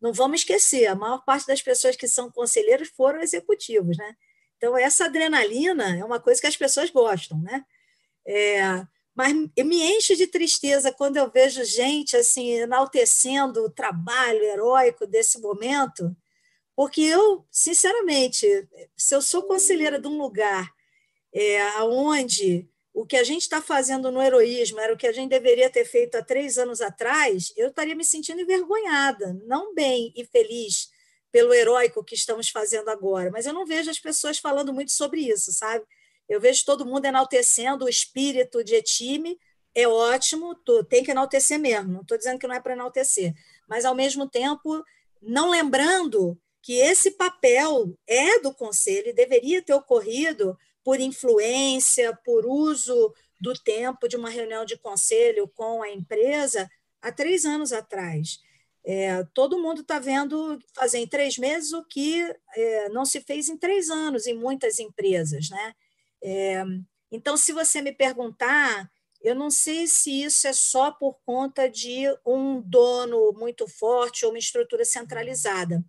Não 0.00 0.12
vamos 0.12 0.40
esquecer, 0.40 0.86
a 0.86 0.94
maior 0.94 1.24
parte 1.24 1.46
das 1.46 1.60
pessoas 1.60 1.96
que 1.96 2.06
são 2.06 2.30
conselheiros 2.30 2.88
foram 2.88 3.20
executivos, 3.20 3.96
né? 3.96 4.14
Então, 4.56 4.76
essa 4.78 5.06
adrenalina 5.06 5.96
é 5.98 6.04
uma 6.04 6.20
coisa 6.20 6.40
que 6.40 6.46
as 6.46 6.56
pessoas 6.56 6.90
gostam, 6.90 7.40
né? 7.40 7.64
É, 8.26 8.86
mas 9.14 9.32
me 9.34 9.82
enche 9.96 10.14
de 10.14 10.26
tristeza 10.28 10.92
quando 10.92 11.16
eu 11.16 11.30
vejo 11.30 11.64
gente 11.64 12.16
assim 12.16 12.52
enaltecendo 12.52 13.64
o 13.64 13.70
trabalho 13.70 14.42
heróico 14.42 15.06
desse 15.06 15.40
momento 15.40 16.16
porque 16.76 17.02
eu, 17.02 17.46
sinceramente, 17.50 18.46
se 18.96 19.14
eu 19.14 19.22
sou 19.22 19.42
conselheira 19.42 19.98
de 19.98 20.08
um 20.08 20.18
lugar 20.18 20.72
é, 21.32 21.82
onde 21.82 22.68
o 22.92 23.04
que 23.04 23.16
a 23.16 23.24
gente 23.24 23.42
está 23.42 23.60
fazendo 23.60 24.10
no 24.10 24.22
heroísmo 24.22 24.78
era 24.78 24.94
o 24.94 24.96
que 24.96 25.06
a 25.06 25.12
gente 25.12 25.30
deveria 25.30 25.68
ter 25.68 25.84
feito 25.84 26.14
há 26.14 26.22
três 26.22 26.58
anos 26.58 26.80
atrás, 26.80 27.52
eu 27.56 27.68
estaria 27.68 27.94
me 27.94 28.04
sentindo 28.04 28.40
envergonhada, 28.40 29.36
não 29.44 29.74
bem 29.74 30.12
e 30.16 30.24
feliz 30.24 30.90
pelo 31.32 31.52
heróico 31.52 32.04
que 32.04 32.14
estamos 32.14 32.48
fazendo 32.48 32.88
agora. 32.88 33.30
Mas 33.32 33.46
eu 33.46 33.52
não 33.52 33.66
vejo 33.66 33.90
as 33.90 33.98
pessoas 33.98 34.38
falando 34.38 34.72
muito 34.72 34.92
sobre 34.92 35.20
isso, 35.20 35.52
sabe? 35.52 35.84
Eu 36.28 36.40
vejo 36.40 36.64
todo 36.64 36.86
mundo 36.86 37.04
enaltecendo 37.04 37.84
o 37.84 37.88
espírito 37.88 38.62
de 38.62 38.80
time, 38.80 39.36
é 39.74 39.88
ótimo, 39.88 40.54
tem 40.88 41.02
que 41.02 41.10
enaltecer 41.10 41.58
mesmo, 41.58 41.92
não 41.92 42.02
estou 42.02 42.16
dizendo 42.16 42.38
que 42.38 42.46
não 42.46 42.54
é 42.54 42.60
para 42.60 42.74
enaltecer, 42.74 43.34
mas, 43.68 43.84
ao 43.84 43.94
mesmo 43.94 44.28
tempo, 44.28 44.84
não 45.20 45.50
lembrando 45.50 46.38
que 46.64 46.78
esse 46.78 47.10
papel 47.10 47.94
é 48.06 48.40
do 48.40 48.54
conselho 48.54 49.08
e 49.08 49.12
deveria 49.12 49.60
ter 49.60 49.74
ocorrido 49.74 50.58
por 50.82 50.98
influência, 50.98 52.18
por 52.24 52.46
uso 52.46 53.14
do 53.38 53.52
tempo 53.52 54.08
de 54.08 54.16
uma 54.16 54.30
reunião 54.30 54.64
de 54.64 54.78
conselho 54.78 55.46
com 55.46 55.82
a 55.82 55.90
empresa 55.90 56.66
há 57.02 57.12
três 57.12 57.44
anos 57.44 57.70
atrás. 57.70 58.40
É, 58.82 59.22
todo 59.34 59.60
mundo 59.60 59.82
está 59.82 59.98
vendo 59.98 60.58
fazer 60.74 61.00
em 61.00 61.06
três 61.06 61.36
meses 61.36 61.74
o 61.74 61.84
que 61.84 62.22
é, 62.56 62.88
não 62.88 63.04
se 63.04 63.20
fez 63.20 63.50
em 63.50 63.58
três 63.58 63.90
anos 63.90 64.26
em 64.26 64.34
muitas 64.34 64.78
empresas. 64.78 65.50
Né? 65.50 65.74
É, 66.22 66.64
então, 67.12 67.36
se 67.36 67.52
você 67.52 67.82
me 67.82 67.92
perguntar, 67.92 68.90
eu 69.20 69.34
não 69.34 69.50
sei 69.50 69.86
se 69.86 70.22
isso 70.22 70.48
é 70.48 70.52
só 70.54 70.90
por 70.92 71.18
conta 71.26 71.68
de 71.68 72.04
um 72.24 72.62
dono 72.62 73.34
muito 73.34 73.68
forte 73.68 74.24
ou 74.24 74.32
uma 74.32 74.38
estrutura 74.38 74.86
centralizada 74.86 75.84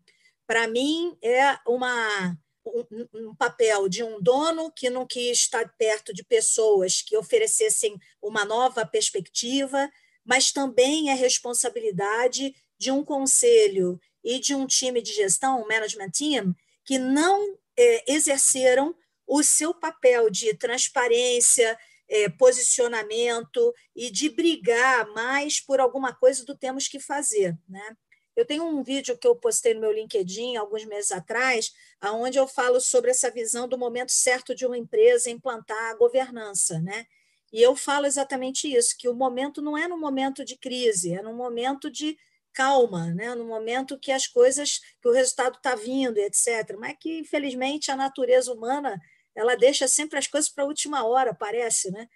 para 0.48 0.68
mim, 0.68 1.18
é 1.22 1.58
uma, 1.68 2.38
um, 2.66 3.08
um, 3.14 3.36
papel 3.36 3.88
de 3.88 4.04
um 4.04 4.22
dono 4.22 4.72
que 4.72 4.90
não 4.90 5.06
quis 5.06 5.40
estar 5.40 5.68
perto 5.78 6.14
de 6.14 6.24
pessoas 6.24 7.02
que 7.02 7.18
oferecessem 7.18 7.98
uma 8.22 8.46
nova 8.46 8.86
perspectiva, 8.86 9.90
mas 10.24 10.52
também 10.52 11.10
é 11.10 11.14
responsabilidade 11.14 12.56
de 12.78 12.92
um 12.92 13.04
conselho 13.04 14.00
e 14.24 14.40
de 14.40 14.56
um 14.56 14.66
time 14.66 15.02
de 15.02 15.14
gestão, 15.14 15.62
um 15.62 15.68
management 15.68 16.12
team, 16.12 16.56
que 16.84 16.98
não 16.98 17.58
é, 17.78 18.12
exerceram 18.12 18.96
o 19.28 19.44
seu 19.44 19.74
papel 19.74 20.30
de 20.30 20.54
transparência, 20.56 21.78
é, 22.08 22.30
posicionamento 22.30 23.74
e 23.96 24.12
de 24.12 24.30
brigar 24.30 25.08
mais 25.14 25.60
por 25.60 25.80
alguma 25.80 26.14
coisa 26.14 26.46
do 26.46 26.56
temos 26.56 26.88
que 26.88 27.00
fazer. 27.00 27.58
Né? 27.68 27.98
Eu 28.36 28.46
tenho 28.46 28.64
um 28.66 28.84
vídeo 28.84 29.18
que 29.18 29.28
eu 29.28 29.36
postei 29.36 29.74
no 29.74 29.82
meu 29.82 29.92
LinkedIn 29.92 30.58
alguns 30.58 30.84
meses 30.86 31.12
atrás, 31.12 31.74
onde 32.04 32.38
eu 32.38 32.48
falo 32.48 32.82
sobre 32.82 33.12
essa 33.12 33.32
visão 33.32 33.68
do 33.68 33.78
momento 33.78 34.12
certo 34.12 34.54
de 34.54 34.66
uma 34.66 34.78
empresa 34.78 35.30
implantar 35.30 35.92
a 35.92 35.96
governança, 35.96 36.80
né? 36.82 37.06
E 37.54 37.62
eu 37.62 37.76
falo 37.76 38.06
exatamente 38.06 38.72
isso, 38.74 38.96
que 38.98 39.08
o 39.08 39.14
momento 39.14 39.62
não 39.62 39.78
é 39.78 39.88
no 39.88 39.98
momento 39.98 40.44
de 40.44 40.58
crise, 40.58 41.14
é 41.14 41.22
no 41.22 41.34
momento 41.34 41.90
de 41.90 42.18
calma, 42.56 43.14
né? 43.14 43.36
no 43.36 43.46
momento 43.46 44.00
que 44.00 44.12
as 44.12 44.28
coisas, 44.28 44.80
que 45.02 45.08
o 45.08 45.12
resultado 45.12 45.58
está 45.58 45.76
vindo, 45.76 46.18
etc. 46.18 46.76
Mas 46.80 46.96
que, 47.00 47.20
infelizmente, 47.20 47.92
a 47.92 47.96
natureza 47.96 48.52
humana 48.52 49.00
ela 49.36 49.56
deixa 49.56 49.88
sempre 49.88 50.18
as 50.18 50.28
coisas 50.28 50.50
para 50.50 50.64
a 50.64 50.68
última 50.68 51.06
hora, 51.06 51.36
parece, 51.36 51.92
né? 51.92 52.08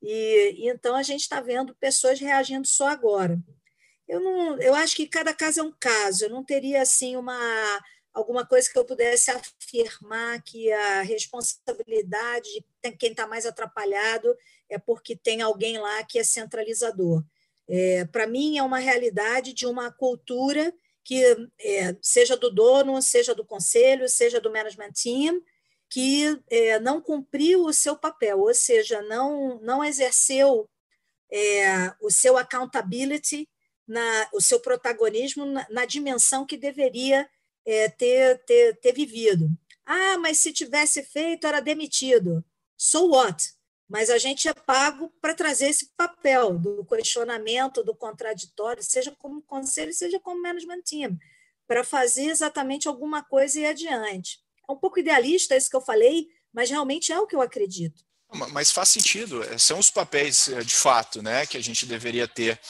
E, 0.00 0.54
e 0.58 0.68
então 0.68 0.94
a 0.94 1.02
gente 1.02 1.22
está 1.22 1.40
vendo 1.40 1.74
pessoas 1.74 2.20
reagindo 2.20 2.66
só 2.66 2.86
agora. 2.86 3.36
Eu 4.08 4.20
não, 4.20 4.58
eu 4.60 4.74
acho 4.74 4.96
que 4.96 5.06
cada 5.06 5.34
caso 5.34 5.60
é 5.60 5.62
um 5.62 5.72
caso. 5.78 6.24
Eu 6.24 6.30
não 6.30 6.42
teria 6.42 6.82
assim 6.82 7.16
uma 7.16 7.38
alguma 8.12 8.44
coisa 8.44 8.68
que 8.70 8.76
eu 8.76 8.84
pudesse 8.84 9.30
afirmar 9.30 10.42
que 10.42 10.72
a 10.72 11.02
responsabilidade 11.02 12.48
de 12.82 12.92
quem 12.92 13.10
está 13.10 13.26
mais 13.26 13.46
atrapalhado 13.46 14.36
é 14.68 14.76
porque 14.78 15.14
tem 15.14 15.40
alguém 15.40 15.78
lá 15.78 16.02
que 16.02 16.18
é 16.18 16.24
centralizador. 16.24 17.22
É, 17.68 18.04
Para 18.06 18.26
mim, 18.26 18.58
é 18.58 18.62
uma 18.62 18.78
realidade 18.78 19.52
de 19.52 19.66
uma 19.66 19.92
cultura 19.92 20.74
que 21.04 21.22
é, 21.60 21.96
seja 22.02 22.36
do 22.36 22.50
dono, 22.50 23.00
seja 23.00 23.34
do 23.34 23.44
conselho, 23.44 24.08
seja 24.08 24.40
do 24.40 24.52
management 24.52 24.92
team, 24.92 25.40
que 25.88 26.38
é, 26.50 26.78
não 26.80 27.00
cumpriu 27.00 27.64
o 27.64 27.72
seu 27.72 27.96
papel, 27.96 28.40
ou 28.40 28.52
seja, 28.52 29.00
não, 29.02 29.58
não 29.60 29.82
exerceu 29.82 30.68
é, 31.32 31.94
o 32.02 32.10
seu 32.10 32.36
accountability, 32.36 33.48
na, 33.88 34.28
o 34.34 34.40
seu 34.40 34.60
protagonismo 34.60 35.46
na, 35.46 35.66
na 35.70 35.84
dimensão 35.86 36.44
que 36.44 36.56
deveria 36.56 37.28
é, 37.66 37.88
ter, 37.88 38.38
ter, 38.44 38.76
ter 38.76 38.92
vivido. 38.92 39.48
Ah, 39.86 40.18
mas 40.18 40.38
se 40.38 40.52
tivesse 40.52 41.02
feito, 41.02 41.46
era 41.46 41.60
demitido. 41.60 42.44
So 42.76 43.08
what? 43.08 43.52
Mas 43.88 44.10
a 44.10 44.18
gente 44.18 44.46
é 44.46 44.52
pago 44.52 45.10
para 45.20 45.34
trazer 45.34 45.68
esse 45.68 45.90
papel 45.96 46.58
do 46.58 46.84
questionamento, 46.84 47.82
do 47.82 47.94
contraditório, 47.94 48.82
seja 48.82 49.16
como 49.18 49.40
conselho, 49.40 49.94
seja 49.94 50.20
como 50.20 50.42
management 50.42 50.82
team, 50.82 51.18
para 51.66 51.82
fazer 51.82 52.26
exatamente 52.26 52.86
alguma 52.86 53.24
coisa 53.24 53.58
e 53.58 53.66
adiante. 53.66 54.40
É 54.68 54.72
um 54.72 54.76
pouco 54.76 54.98
idealista 54.98 55.56
isso 55.56 55.70
que 55.70 55.76
eu 55.76 55.80
falei, 55.80 56.28
mas 56.52 56.68
realmente 56.68 57.10
é 57.10 57.18
o 57.18 57.26
que 57.26 57.34
eu 57.34 57.40
acredito. 57.40 58.04
Mas 58.52 58.70
faz 58.70 58.90
sentido, 58.90 59.42
é, 59.42 59.56
são 59.56 59.78
os 59.78 59.88
papéis 59.88 60.48
eh, 60.48 60.60
de 60.60 60.74
fato 60.74 61.22
né, 61.22 61.46
que 61.46 61.56
a 61.56 61.62
gente 61.62 61.86
deveria 61.86 62.28
ter 62.28 62.60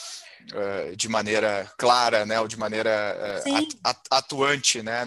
de 0.95 1.07
maneira 1.07 1.71
clara, 1.77 2.25
né, 2.25 2.39
ou 2.39 2.47
de 2.47 2.57
maneira 2.57 3.43
uh, 3.45 3.95
atuante 4.09 4.81
né, 4.81 5.05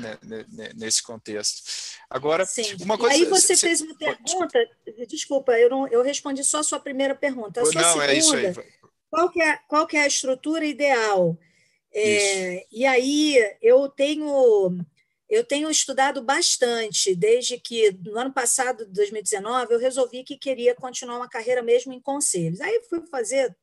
nesse 0.74 1.02
contexto. 1.02 1.62
Agora, 2.08 2.44
Sim. 2.44 2.76
uma 2.80 2.96
coisa. 2.96 3.16
E 3.16 3.22
aí 3.22 3.24
você 3.24 3.56
fez 3.56 3.80
uma 3.80 3.94
pergunta, 3.94 4.58
desculpa, 5.08 5.52
eu, 5.52 5.70
não, 5.70 5.88
eu 5.88 6.02
respondi 6.02 6.44
só 6.44 6.58
a 6.58 6.62
sua 6.62 6.78
primeira 6.78 7.14
pergunta. 7.14 7.60
A 7.60 7.64
sua 7.64 7.80
não, 7.80 7.88
segunda, 7.88 8.12
é 8.12 8.18
isso 8.18 8.36
aí. 8.36 8.54
Qual 9.10 9.30
que 9.30 9.42
é, 9.42 9.58
qual 9.68 9.86
que 9.86 9.96
é 9.96 10.02
a 10.02 10.06
estrutura 10.06 10.64
ideal? 10.64 11.36
É, 11.94 12.64
e 12.72 12.86
aí 12.86 13.36
eu 13.60 13.88
tenho 13.88 14.78
eu 15.32 15.42
tenho 15.42 15.70
estudado 15.70 16.22
bastante, 16.22 17.14
desde 17.14 17.58
que 17.58 17.90
no 18.04 18.18
ano 18.18 18.30
passado, 18.30 18.84
2019, 18.84 19.72
eu 19.72 19.78
resolvi 19.78 20.22
que 20.22 20.36
queria 20.36 20.74
continuar 20.74 21.16
uma 21.16 21.28
carreira 21.28 21.62
mesmo 21.62 21.90
em 21.90 22.00
conselhos. 22.00 22.60
Aí 22.60 22.82
fui 22.86 23.00
fazer, 23.06 23.56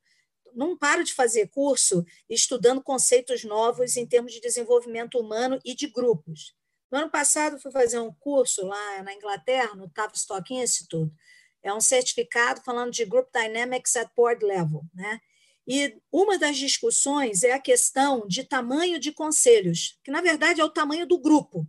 não 0.54 0.78
paro 0.78 1.04
de 1.04 1.14
fazer 1.14 1.50
curso 1.50 2.06
estudando 2.30 2.82
conceitos 2.82 3.44
novos 3.44 3.98
em 3.98 4.06
termos 4.06 4.34
de 4.34 4.42
desenvolvimento 4.42 5.20
humano 5.20 5.60
e 5.64 5.76
de 5.76 5.88
grupos. 5.88 6.56
No 6.92 7.00
ano 7.00 7.10
passado, 7.10 7.60
fui 7.60 7.72
fazer 7.72 8.00
um 8.00 8.14
curso 8.14 8.66
lá 8.66 9.04
na 9.04 9.14
Inglaterra, 9.14 9.76
no 9.76 9.90
Tavistock 9.90 10.54
Institute. 10.54 11.14
É 11.62 11.74
um 11.74 11.82
certificado 11.82 12.62
falando 12.64 12.92
de 12.92 13.06
Group 13.06 13.28
Dynamics 13.34 13.96
at 13.96 14.10
Board 14.16 14.44
Level. 14.44 14.84
Né? 14.94 15.20
E 15.68 15.96
uma 16.12 16.38
das 16.38 16.58
discussões 16.58 17.44
é 17.44 17.52
a 17.52 17.60
questão 17.60 18.26
de 18.28 18.44
tamanho 18.44 19.00
de 19.00 19.12
conselhos, 19.12 20.00
que 20.04 20.10
na 20.10 20.22
verdade 20.22 20.62
é 20.62 20.64
o 20.64 20.70
tamanho 20.70 21.06
do 21.06 21.20
grupo. 21.20 21.68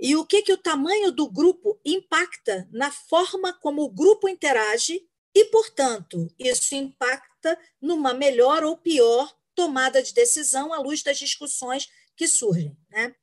E 0.00 0.16
o 0.16 0.24
que, 0.24 0.42
que 0.42 0.52
o 0.52 0.56
tamanho 0.56 1.10
do 1.10 1.28
grupo 1.28 1.78
impacta 1.84 2.68
na 2.72 2.90
forma 2.90 3.52
como 3.52 3.82
o 3.82 3.90
grupo 3.90 4.28
interage 4.28 5.02
e, 5.34 5.44
portanto, 5.46 6.32
isso 6.38 6.74
impacta 6.74 7.58
numa 7.80 8.14
melhor 8.14 8.64
ou 8.64 8.76
pior 8.76 9.32
tomada 9.54 10.02
de 10.02 10.14
decisão 10.14 10.72
à 10.72 10.78
luz 10.78 11.02
das 11.02 11.18
discussões 11.18 11.88
que 12.16 12.26
surgem. 12.26 12.76
Né? 12.90 13.14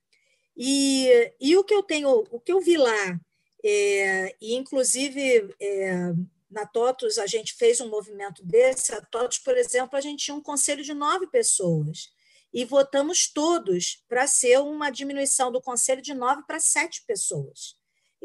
E, 0.56 1.32
e 1.40 1.56
o 1.56 1.64
que 1.64 1.74
eu 1.74 1.82
tenho, 1.82 2.10
o 2.30 2.40
que 2.40 2.52
eu 2.52 2.60
vi 2.60 2.76
lá, 2.76 3.20
é, 3.64 4.34
e 4.40 4.54
inclusive 4.54 5.54
é, 5.60 6.12
na 6.50 6.66
TOTUS 6.66 7.18
a 7.18 7.26
gente 7.26 7.54
fez 7.54 7.80
um 7.80 7.88
movimento 7.88 8.44
desse. 8.44 8.92
A 8.94 9.00
TOTUS, 9.00 9.38
por 9.38 9.56
exemplo, 9.56 9.96
a 9.96 10.00
gente 10.00 10.24
tinha 10.24 10.34
um 10.34 10.42
conselho 10.42 10.82
de 10.82 10.94
nove 10.94 11.26
pessoas 11.26 12.10
e 12.52 12.64
votamos 12.64 13.28
todos 13.28 14.02
para 14.08 14.26
ser 14.26 14.58
uma 14.60 14.90
diminuição 14.90 15.52
do 15.52 15.60
conselho 15.60 16.00
de 16.00 16.14
nove 16.14 16.42
para 16.46 16.58
sete 16.58 17.04
pessoas. 17.06 17.75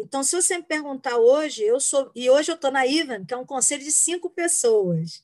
Então, 0.03 0.23
se 0.23 0.35
você 0.35 0.57
me 0.57 0.63
perguntar 0.63 1.17
hoje, 1.17 1.63
eu 1.63 1.79
sou. 1.79 2.11
E 2.15 2.29
hoje 2.29 2.51
eu 2.51 2.55
estou 2.55 2.71
na 2.71 2.85
Ivan, 2.85 3.25
que 3.25 3.33
é 3.33 3.37
um 3.37 3.45
conselho 3.45 3.83
de 3.83 3.91
cinco 3.91 4.29
pessoas. 4.29 5.23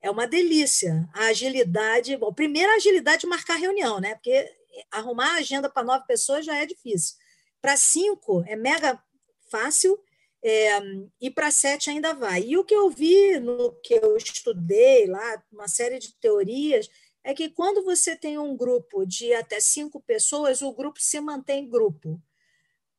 É 0.00 0.10
uma 0.10 0.26
delícia. 0.26 1.08
A 1.12 1.26
agilidade. 1.26 2.16
Bom, 2.16 2.32
primeiro 2.32 2.70
a 2.72 2.76
agilidade 2.76 3.22
de 3.22 3.26
marcar 3.26 3.56
reunião, 3.56 4.00
né? 4.00 4.14
Porque 4.14 4.50
arrumar 4.90 5.34
a 5.34 5.38
agenda 5.38 5.68
para 5.68 5.84
nove 5.84 6.06
pessoas 6.06 6.44
já 6.44 6.56
é 6.56 6.66
difícil. 6.66 7.16
Para 7.60 7.76
cinco 7.76 8.44
é 8.46 8.56
mega 8.56 9.02
fácil 9.50 9.98
é, 10.42 10.78
e 11.20 11.30
para 11.30 11.50
sete 11.50 11.90
ainda 11.90 12.12
vai. 12.12 12.42
E 12.42 12.56
o 12.58 12.64
que 12.64 12.74
eu 12.74 12.90
vi 12.90 13.38
no 13.40 13.72
que 13.82 13.94
eu 13.94 14.16
estudei 14.16 15.06
lá, 15.06 15.42
uma 15.50 15.68
série 15.68 15.98
de 15.98 16.14
teorias, 16.16 16.88
é 17.24 17.32
que 17.32 17.48
quando 17.48 17.82
você 17.82 18.14
tem 18.14 18.38
um 18.38 18.54
grupo 18.54 19.06
de 19.06 19.32
até 19.32 19.58
cinco 19.58 20.02
pessoas, 20.02 20.60
o 20.60 20.72
grupo 20.72 21.00
se 21.00 21.18
mantém 21.20 21.68
grupo. 21.68 22.20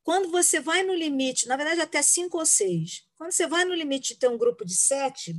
Quando 0.05 0.29
você 0.29 0.59
vai 0.59 0.83
no 0.83 0.93
limite, 0.93 1.47
na 1.47 1.57
verdade, 1.57 1.81
até 1.81 1.99
cinco 1.99 2.37
ou 2.37 2.45
seis, 2.45 3.03
quando 3.17 3.31
você 3.31 3.47
vai 3.47 3.65
no 3.65 3.73
limite 3.73 4.13
de 4.13 4.19
ter 4.19 4.29
um 4.29 4.37
grupo 4.37 4.63
de 4.63 4.75
sete, 4.75 5.35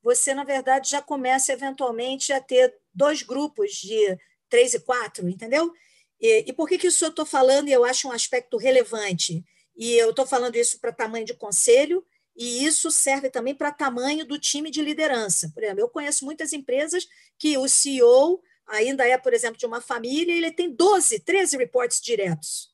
você, 0.00 0.32
na 0.32 0.44
verdade, 0.44 0.88
já 0.88 1.02
começa 1.02 1.52
eventualmente 1.52 2.32
a 2.32 2.40
ter 2.40 2.72
dois 2.94 3.24
grupos 3.24 3.72
de 3.72 4.16
três 4.48 4.72
e 4.72 4.78
quatro, 4.78 5.28
entendeu? 5.28 5.72
E, 6.20 6.44
e 6.46 6.52
por 6.52 6.68
que, 6.68 6.78
que 6.78 6.86
isso 6.86 7.04
eu 7.04 7.08
estou 7.08 7.26
falando 7.26 7.66
e 7.66 7.72
eu 7.72 7.84
acho 7.84 8.06
um 8.06 8.12
aspecto 8.12 8.56
relevante? 8.56 9.44
E 9.76 9.94
eu 9.94 10.10
estou 10.10 10.24
falando 10.24 10.54
isso 10.54 10.80
para 10.80 10.92
tamanho 10.92 11.26
de 11.26 11.34
conselho, 11.34 12.06
e 12.36 12.64
isso 12.64 12.92
serve 12.92 13.28
também 13.30 13.52
para 13.52 13.72
tamanho 13.72 14.24
do 14.24 14.38
time 14.38 14.70
de 14.70 14.80
liderança. 14.80 15.50
Por 15.52 15.64
exemplo, 15.64 15.80
eu 15.80 15.88
conheço 15.88 16.24
muitas 16.24 16.52
empresas 16.52 17.04
que 17.36 17.58
o 17.58 17.66
CEO 17.66 18.40
ainda 18.64 19.04
é, 19.04 19.18
por 19.18 19.34
exemplo, 19.34 19.58
de 19.58 19.66
uma 19.66 19.80
família 19.80 20.32
e 20.32 20.38
ele 20.38 20.52
tem 20.52 20.70
12, 20.70 21.18
13 21.18 21.56
reportes 21.56 22.00
diretos. 22.00 22.73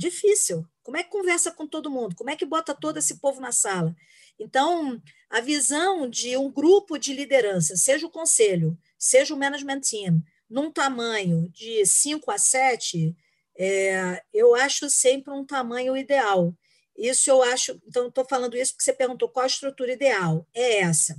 Difícil. 0.00 0.66
Como 0.82 0.96
é 0.96 1.02
que 1.02 1.10
conversa 1.10 1.50
com 1.50 1.66
todo 1.66 1.90
mundo? 1.90 2.16
Como 2.16 2.30
é 2.30 2.34
que 2.34 2.46
bota 2.46 2.74
todo 2.74 2.96
esse 2.96 3.20
povo 3.20 3.38
na 3.38 3.52
sala? 3.52 3.94
Então, 4.38 4.98
a 5.28 5.42
visão 5.42 6.08
de 6.08 6.38
um 6.38 6.50
grupo 6.50 6.96
de 6.96 7.12
liderança, 7.12 7.76
seja 7.76 8.06
o 8.06 8.10
conselho, 8.10 8.78
seja 8.98 9.34
o 9.34 9.38
management 9.38 9.82
team, 9.82 10.22
num 10.48 10.72
tamanho 10.72 11.50
de 11.50 11.84
5 11.84 12.30
a 12.30 12.38
7, 12.38 13.14
é, 13.58 14.22
eu 14.32 14.54
acho 14.54 14.88
sempre 14.88 15.34
um 15.34 15.44
tamanho 15.44 15.94
ideal. 15.94 16.54
Isso 16.96 17.28
eu 17.28 17.42
acho. 17.42 17.78
Então, 17.86 18.08
estou 18.08 18.24
falando 18.24 18.56
isso 18.56 18.72
porque 18.72 18.84
você 18.84 18.94
perguntou 18.94 19.28
qual 19.28 19.44
a 19.44 19.48
estrutura 19.48 19.92
ideal. 19.92 20.48
É 20.54 20.78
essa. 20.78 21.14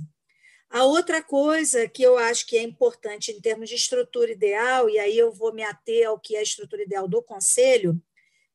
A 0.68 0.82
outra 0.84 1.22
coisa 1.22 1.88
que 1.88 2.02
eu 2.02 2.18
acho 2.18 2.46
que 2.48 2.56
é 2.56 2.62
importante 2.62 3.30
em 3.30 3.40
termos 3.40 3.68
de 3.68 3.76
estrutura 3.76 4.32
ideal, 4.32 4.90
e 4.90 4.98
aí 4.98 5.16
eu 5.16 5.30
vou 5.30 5.54
me 5.54 5.62
ater 5.62 6.08
ao 6.08 6.18
que 6.18 6.34
é 6.34 6.40
a 6.40 6.42
estrutura 6.42 6.82
ideal 6.82 7.06
do 7.06 7.22
conselho, 7.22 8.02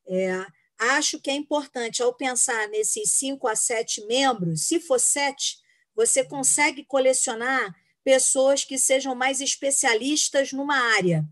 é, 0.07 0.45
acho 0.79 1.19
que 1.19 1.29
é 1.29 1.33
importante, 1.33 2.01
ao 2.01 2.13
pensar 2.13 2.67
nesses 2.69 3.11
cinco 3.11 3.47
a 3.47 3.55
sete 3.55 4.05
membros, 4.05 4.67
se 4.67 4.79
for 4.79 4.99
sete, 4.99 5.57
você 5.95 6.23
consegue 6.23 6.83
colecionar 6.85 7.75
pessoas 8.03 8.63
que 8.63 8.77
sejam 8.77 9.13
mais 9.13 9.41
especialistas 9.41 10.53
numa 10.53 10.77
área. 10.95 11.27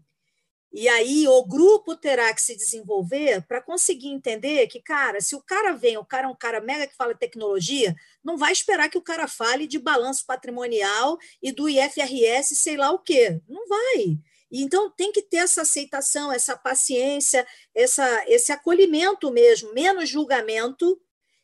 E 0.78 0.90
aí 0.90 1.26
o 1.26 1.42
grupo 1.46 1.96
terá 1.96 2.34
que 2.34 2.42
se 2.42 2.54
desenvolver 2.54 3.42
para 3.48 3.62
conseguir 3.62 4.10
entender 4.10 4.68
que, 4.68 4.82
cara, 4.82 5.22
se 5.22 5.34
o 5.34 5.42
cara 5.42 5.72
vem, 5.72 5.96
o 5.96 6.04
cara 6.04 6.28
é 6.28 6.30
um 6.30 6.36
cara 6.36 6.60
mega 6.60 6.86
que 6.86 6.98
fala 6.98 7.16
tecnologia, 7.16 7.96
não 8.22 8.38
vai 8.38 8.52
esperar 8.52 8.90
que 8.90 8.98
o 8.98 9.02
cara 9.02 9.26
fale 9.26 9.68
de 9.68 9.80
balanço 9.80 10.26
patrimonial 10.26 11.18
e 11.42 11.54
do 11.54 11.70
IFRS, 11.70 12.58
sei 12.58 12.76
lá 12.76 12.92
o 12.92 13.00
quê. 13.00 13.40
Não 13.48 13.66
vai. 13.70 14.20
Então 14.62 14.90
tem 14.90 15.12
que 15.12 15.22
ter 15.22 15.38
essa 15.38 15.64
aceitação, 15.64 16.32
essa 16.32 16.56
paciência, 16.56 17.46
essa, 17.74 18.24
esse 18.28 18.52
acolhimento 18.52 19.32
mesmo, 19.32 19.74
menos 19.74 20.08
julgamento 20.10 21.00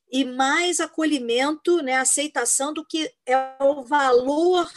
e 0.10 0.24
mais 0.24 0.80
acolhimento, 0.80 1.82
né, 1.82 1.96
aceitação 1.96 2.74
do 2.74 2.86
que 2.86 3.12
é 3.26 3.56
o 3.62 3.84
valor 3.84 4.72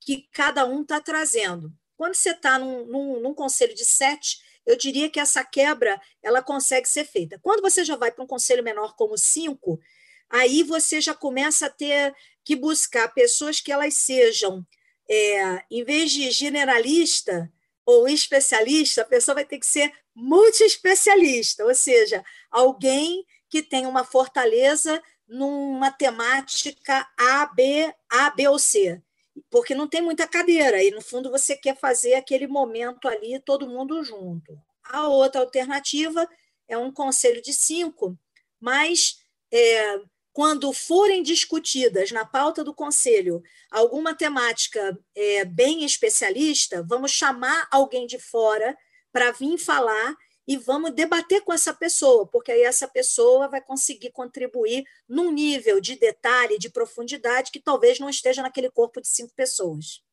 que 0.00 0.28
cada 0.32 0.66
um 0.66 0.82
está 0.82 1.00
trazendo. 1.00 1.72
Quando 1.96 2.14
você 2.14 2.30
está 2.30 2.58
num, 2.58 2.86
num, 2.86 3.20
num 3.20 3.34
conselho 3.34 3.74
de 3.74 3.84
sete, 3.84 4.38
eu 4.66 4.76
diria 4.76 5.08
que 5.08 5.18
essa 5.20 5.42
quebra 5.42 6.00
ela 6.22 6.42
consegue 6.42 6.88
ser 6.88 7.04
feita. 7.04 7.38
Quando 7.42 7.62
você 7.62 7.84
já 7.84 7.96
vai 7.96 8.12
para 8.12 8.22
um 8.22 8.26
conselho 8.26 8.62
menor 8.62 8.94
como 8.96 9.16
cinco, 9.16 9.80
aí 10.28 10.62
você 10.62 11.00
já 11.00 11.14
começa 11.14 11.66
a 11.66 11.70
ter 11.70 12.14
que 12.44 12.54
buscar 12.54 13.08
pessoas 13.14 13.60
que 13.60 13.72
elas 13.72 13.94
sejam, 13.94 14.66
é, 15.10 15.64
em 15.70 15.84
vez 15.84 16.10
de 16.10 16.30
generalista 16.30 17.50
ou 17.90 18.06
especialista, 18.06 19.00
a 19.00 19.06
pessoa 19.06 19.36
vai 19.36 19.46
ter 19.46 19.58
que 19.58 19.66
ser 19.66 19.90
multiespecialista, 20.14 21.64
ou 21.64 21.74
seja, 21.74 22.22
alguém 22.50 23.24
que 23.48 23.62
tem 23.62 23.86
uma 23.86 24.04
fortaleza 24.04 25.02
numa 25.26 25.90
temática 25.90 27.08
A, 27.18 27.46
B, 27.46 27.90
A, 28.10 28.28
B 28.30 28.46
ou 28.48 28.58
C 28.58 29.02
porque 29.50 29.74
não 29.74 29.88
tem 29.88 30.02
muita 30.02 30.26
cadeira, 30.26 30.82
e 30.82 30.90
no 30.90 31.00
fundo 31.00 31.30
você 31.30 31.56
quer 31.56 31.76
fazer 31.76 32.14
aquele 32.14 32.46
momento 32.46 33.06
ali, 33.06 33.38
todo 33.40 33.68
mundo 33.68 34.02
junto. 34.02 34.58
A 34.82 35.06
outra 35.06 35.40
alternativa 35.40 36.28
é 36.66 36.76
um 36.76 36.90
conselho 36.90 37.40
de 37.40 37.52
cinco, 37.52 38.18
mas 38.60 39.20
é, 39.52 40.00
quando 40.38 40.72
forem 40.72 41.20
discutidas 41.20 42.12
na 42.12 42.24
pauta 42.24 42.62
do 42.62 42.72
conselho 42.72 43.42
alguma 43.72 44.14
temática 44.14 44.96
é, 45.12 45.44
bem 45.44 45.84
especialista, 45.84 46.80
vamos 46.88 47.10
chamar 47.10 47.66
alguém 47.72 48.06
de 48.06 48.20
fora 48.20 48.78
para 49.10 49.32
vir 49.32 49.58
falar 49.58 50.14
e 50.46 50.56
vamos 50.56 50.94
debater 50.94 51.40
com 51.40 51.52
essa 51.52 51.74
pessoa, 51.74 52.24
porque 52.24 52.52
aí 52.52 52.62
essa 52.62 52.86
pessoa 52.86 53.48
vai 53.48 53.60
conseguir 53.60 54.12
contribuir 54.12 54.84
num 55.08 55.32
nível 55.32 55.80
de 55.80 55.96
detalhe, 55.96 56.56
de 56.56 56.70
profundidade, 56.70 57.50
que 57.50 57.58
talvez 57.58 57.98
não 57.98 58.08
esteja 58.08 58.40
naquele 58.40 58.70
corpo 58.70 59.00
de 59.00 59.08
cinco 59.08 59.34
pessoas. 59.34 60.04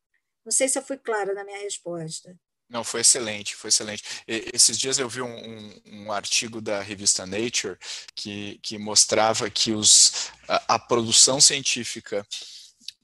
Não 0.43 0.51
sei 0.51 0.67
se 0.67 0.79
eu 0.79 0.83
fui 0.83 0.97
clara 0.97 1.35
na 1.35 1.43
minha 1.43 1.59
resposta. 1.59 2.35
Não, 2.69 2.83
foi 2.83 3.01
excelente, 3.01 3.55
foi 3.55 3.69
excelente. 3.69 4.03
E, 4.27 4.49
esses 4.53 4.77
dias 4.77 4.97
eu 4.97 5.07
vi 5.07 5.21
um, 5.21 5.27
um, 5.27 5.81
um, 5.85 6.11
artigo 6.11 6.59
da 6.59 6.81
revista 6.81 7.25
Nature 7.25 7.77
que, 8.15 8.59
que 8.61 8.77
mostrava 8.77 9.49
que 9.49 9.71
os, 9.71 10.31
a, 10.47 10.75
a 10.75 10.79
produção 10.79 11.39
científica 11.39 12.25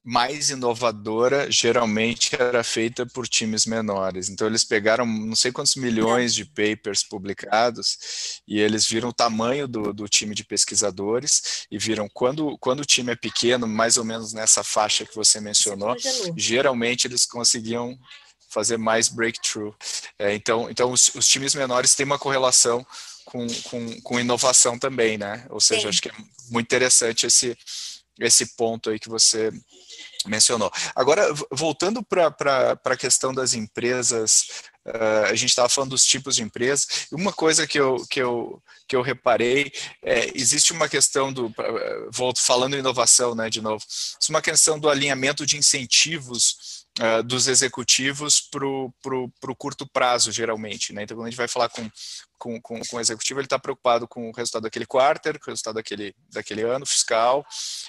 mais 0.03 0.49
inovadora 0.49 1.51
geralmente 1.51 2.35
era 2.35 2.63
feita 2.63 3.05
por 3.05 3.27
times 3.27 3.65
menores. 3.65 4.29
Então 4.29 4.47
eles 4.47 4.63
pegaram 4.63 5.05
não 5.05 5.35
sei 5.35 5.51
quantos 5.51 5.75
milhões 5.75 6.33
de 6.33 6.43
papers 6.43 7.03
publicados 7.03 8.41
e 8.47 8.59
eles 8.59 8.87
viram 8.87 9.09
o 9.09 9.13
tamanho 9.13 9.67
do, 9.67 9.93
do 9.93 10.07
time 10.07 10.33
de 10.33 10.43
pesquisadores 10.43 11.67
e 11.69 11.77
viram 11.77 12.09
quando, 12.11 12.57
quando 12.57 12.79
o 12.79 12.85
time 12.85 13.11
é 13.11 13.15
pequeno, 13.15 13.67
mais 13.67 13.97
ou 13.97 14.03
menos 14.03 14.33
nessa 14.33 14.63
faixa 14.63 15.05
que 15.05 15.15
você 15.15 15.39
mencionou, 15.39 15.95
geralmente 16.35 17.05
eles 17.05 17.25
conseguiam 17.25 17.97
fazer 18.51 18.77
mais 18.77 19.07
breakthrough. 19.07 19.73
É, 20.19 20.35
então, 20.35 20.69
então 20.69 20.91
os, 20.91 21.15
os, 21.15 21.27
times 21.27 21.55
menores 21.55 21.95
têm 21.95 22.05
uma 22.05 22.19
correlação 22.19 22.85
com, 23.25 23.47
com, 23.63 24.01
com 24.01 24.19
inovação 24.19 24.77
também, 24.77 25.17
né? 25.17 25.45
Ou 25.49 25.59
seja, 25.59 25.83
Sim. 25.83 25.87
acho 25.87 26.01
que 26.01 26.09
é 26.09 26.13
muito 26.49 26.67
interessante 26.67 27.25
esse, 27.25 27.57
esse 28.19 28.55
ponto 28.57 28.89
aí 28.89 28.99
que 28.99 29.09
você 29.09 29.51
mencionou. 30.27 30.71
Agora, 30.95 31.33
voltando 31.49 32.03
para 32.03 32.77
a 32.83 32.97
questão 32.97 33.33
das 33.33 33.53
empresas, 33.53 34.47
uh, 34.85 35.25
a 35.29 35.35
gente 35.35 35.49
estava 35.49 35.69
falando 35.69 35.91
dos 35.91 36.05
tipos 36.05 36.35
de 36.35 36.43
empresas, 36.43 37.07
uma 37.11 37.33
coisa 37.33 37.65
que 37.65 37.79
eu, 37.79 38.05
que 38.07 38.21
eu, 38.21 38.61
que 38.87 38.95
eu 38.95 39.01
reparei, 39.01 39.71
é, 40.03 40.29
existe 40.35 40.73
uma 40.73 40.87
questão 40.87 41.33
do, 41.33 41.51
volto 42.11 42.41
falando 42.41 42.75
em 42.75 42.79
inovação, 42.79 43.33
né, 43.33 43.49
de 43.49 43.61
novo, 43.61 43.83
uma 44.29 44.41
questão 44.41 44.79
do 44.79 44.89
alinhamento 44.89 45.45
de 45.45 45.57
incentivos 45.57 46.70
uh, 46.99 47.23
dos 47.23 47.47
executivos 47.47 48.41
para 48.41 48.65
o 48.65 49.55
curto 49.57 49.87
prazo, 49.87 50.31
geralmente. 50.31 50.93
Né? 50.93 51.03
Então, 51.03 51.15
quando 51.15 51.27
a 51.27 51.29
gente 51.29 51.37
vai 51.37 51.47
falar 51.47 51.69
com, 51.69 51.89
com, 52.37 52.61
com, 52.61 52.81
com 52.81 52.97
o 52.97 52.99
executivo, 52.99 53.39
ele 53.39 53.45
está 53.45 53.59
preocupado 53.59 54.07
com 54.07 54.29
o 54.29 54.33
resultado 54.33 54.63
daquele 54.63 54.85
quarter, 54.85 55.39
com 55.39 55.49
o 55.49 55.53
resultado 55.53 55.75
daquele, 55.75 56.13
daquele 56.29 56.63
ano 56.63 56.85
fiscal, 56.85 57.45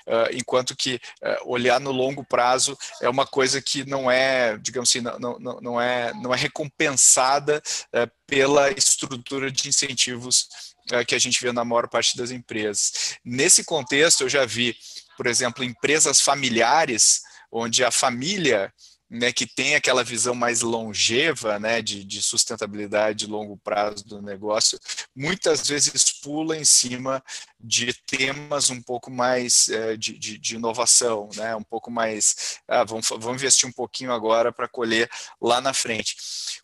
uh, 0.07 0.35
enquanto 0.35 0.77
que 0.77 0.97
uh, 1.23 1.51
olhar 1.53 1.81
no 1.81 1.91
longo 1.91 2.25
prazo 2.25 2.77
é 3.01 3.09
uma 3.09 3.27
coisa 3.27 3.61
que 3.61 3.85
não 3.85 4.11
é, 4.11 4.57
digamos 4.59 4.91
assim, 4.91 5.01
não, 5.01 5.19
não, 5.19 5.61
não, 5.61 5.81
é, 5.81 6.12
não 6.15 6.35
é 6.35 6.37
recompensada 6.37 7.62
pela 8.27 8.71
estrutura 8.71 9.51
de 9.51 9.69
incentivos 9.69 10.49
que 11.07 11.15
a 11.15 11.19
gente 11.19 11.41
vê 11.41 11.53
na 11.53 11.65
maior 11.65 11.88
parte 11.88 12.17
das 12.17 12.31
empresas. 12.31 13.17
Nesse 13.25 13.65
contexto, 13.65 14.23
eu 14.23 14.29
já 14.29 14.45
vi, 14.45 14.77
por 15.17 15.27
exemplo, 15.27 15.62
empresas 15.62 16.21
familiares, 16.21 17.23
onde 17.53 17.85
a 17.85 17.91
família 17.91 18.73
né, 19.12 19.31
que 19.31 19.46
tem 19.46 19.75
aquela 19.75 20.03
visão 20.03 20.35
mais 20.35 20.62
longeva, 20.62 21.59
né, 21.59 21.83
de, 21.83 22.03
de, 22.03 22.22
sustentabilidade 22.22 23.18
de 23.18 23.27
longo 23.27 23.59
prazo 23.59 24.07
do 24.07 24.22
negócio, 24.22 24.81
muitas 25.14 25.68
vezes 25.68 26.11
pula 26.11 26.57
em 26.57 26.64
cima 26.64 27.22
de 27.61 27.92
temas 28.07 28.70
um 28.70 28.81
pouco 28.81 29.11
mais 29.11 29.68
é, 29.68 29.98
de, 29.98 30.18
de, 30.18 30.38
de, 30.38 30.55
inovação, 30.55 31.29
né, 31.37 31.55
um 31.55 31.62
pouco 31.62 31.90
mais, 31.90 32.59
ah, 32.66 32.85
vamos, 32.85 33.07
vamos 33.11 33.42
investir 33.42 33.68
um 33.68 33.72
pouquinho 33.72 34.12
agora 34.12 34.51
para 34.51 34.66
colher 34.66 35.11
lá 35.38 35.61
na 35.61 35.75
frente. 35.75 36.16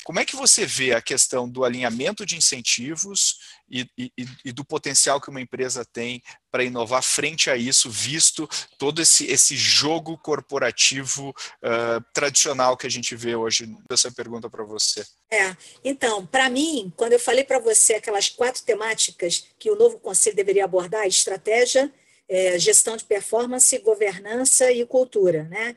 Como 0.03 0.19
é 0.19 0.25
que 0.25 0.35
você 0.35 0.65
vê 0.65 0.95
a 0.95 1.03
questão 1.03 1.47
do 1.47 1.65
alinhamento 1.65 2.25
de 2.25 2.35
incentivos 2.35 3.37
e, 3.71 3.87
e, 3.99 4.11
e 4.47 4.53
do 4.53 4.65
potencial 4.65 5.21
que 5.21 5.29
uma 5.29 5.41
empresa 5.41 5.85
tem 5.85 6.23
para 6.51 6.65
inovar 6.65 7.03
frente 7.03 7.51
a 7.51 7.57
isso, 7.57 7.91
visto 7.91 8.49
todo 8.79 9.01
esse, 9.01 9.27
esse 9.27 9.57
jogo 9.57 10.17
corporativo 10.19 11.31
uh, 11.31 12.05
tradicional 12.13 12.77
que 12.77 12.87
a 12.87 12.91
gente 12.91 13.15
vê 13.15 13.35
hoje? 13.35 13.75
Essa 13.91 14.11
pergunta 14.11 14.49
para 14.49 14.65
você. 14.65 15.05
É, 15.31 15.57
então, 15.85 16.27
para 16.27 16.49
mim, 16.49 16.93
quando 16.97 17.13
eu 17.13 17.21
falei 17.21 17.45
para 17.45 17.59
você 17.59 17.95
aquelas 17.95 18.29
quatro 18.29 18.63
temáticas 18.63 19.47
que 19.59 19.71
o 19.71 19.77
novo 19.77 19.99
conselho 19.99 20.37
deveria 20.37 20.65
abordar, 20.65 21.07
estratégia, 21.07 21.93
é, 22.29 22.59
gestão 22.59 22.97
de 22.97 23.05
performance, 23.05 23.79
governança 23.79 24.71
e 24.73 24.85
cultura, 24.85 25.45
né? 25.45 25.77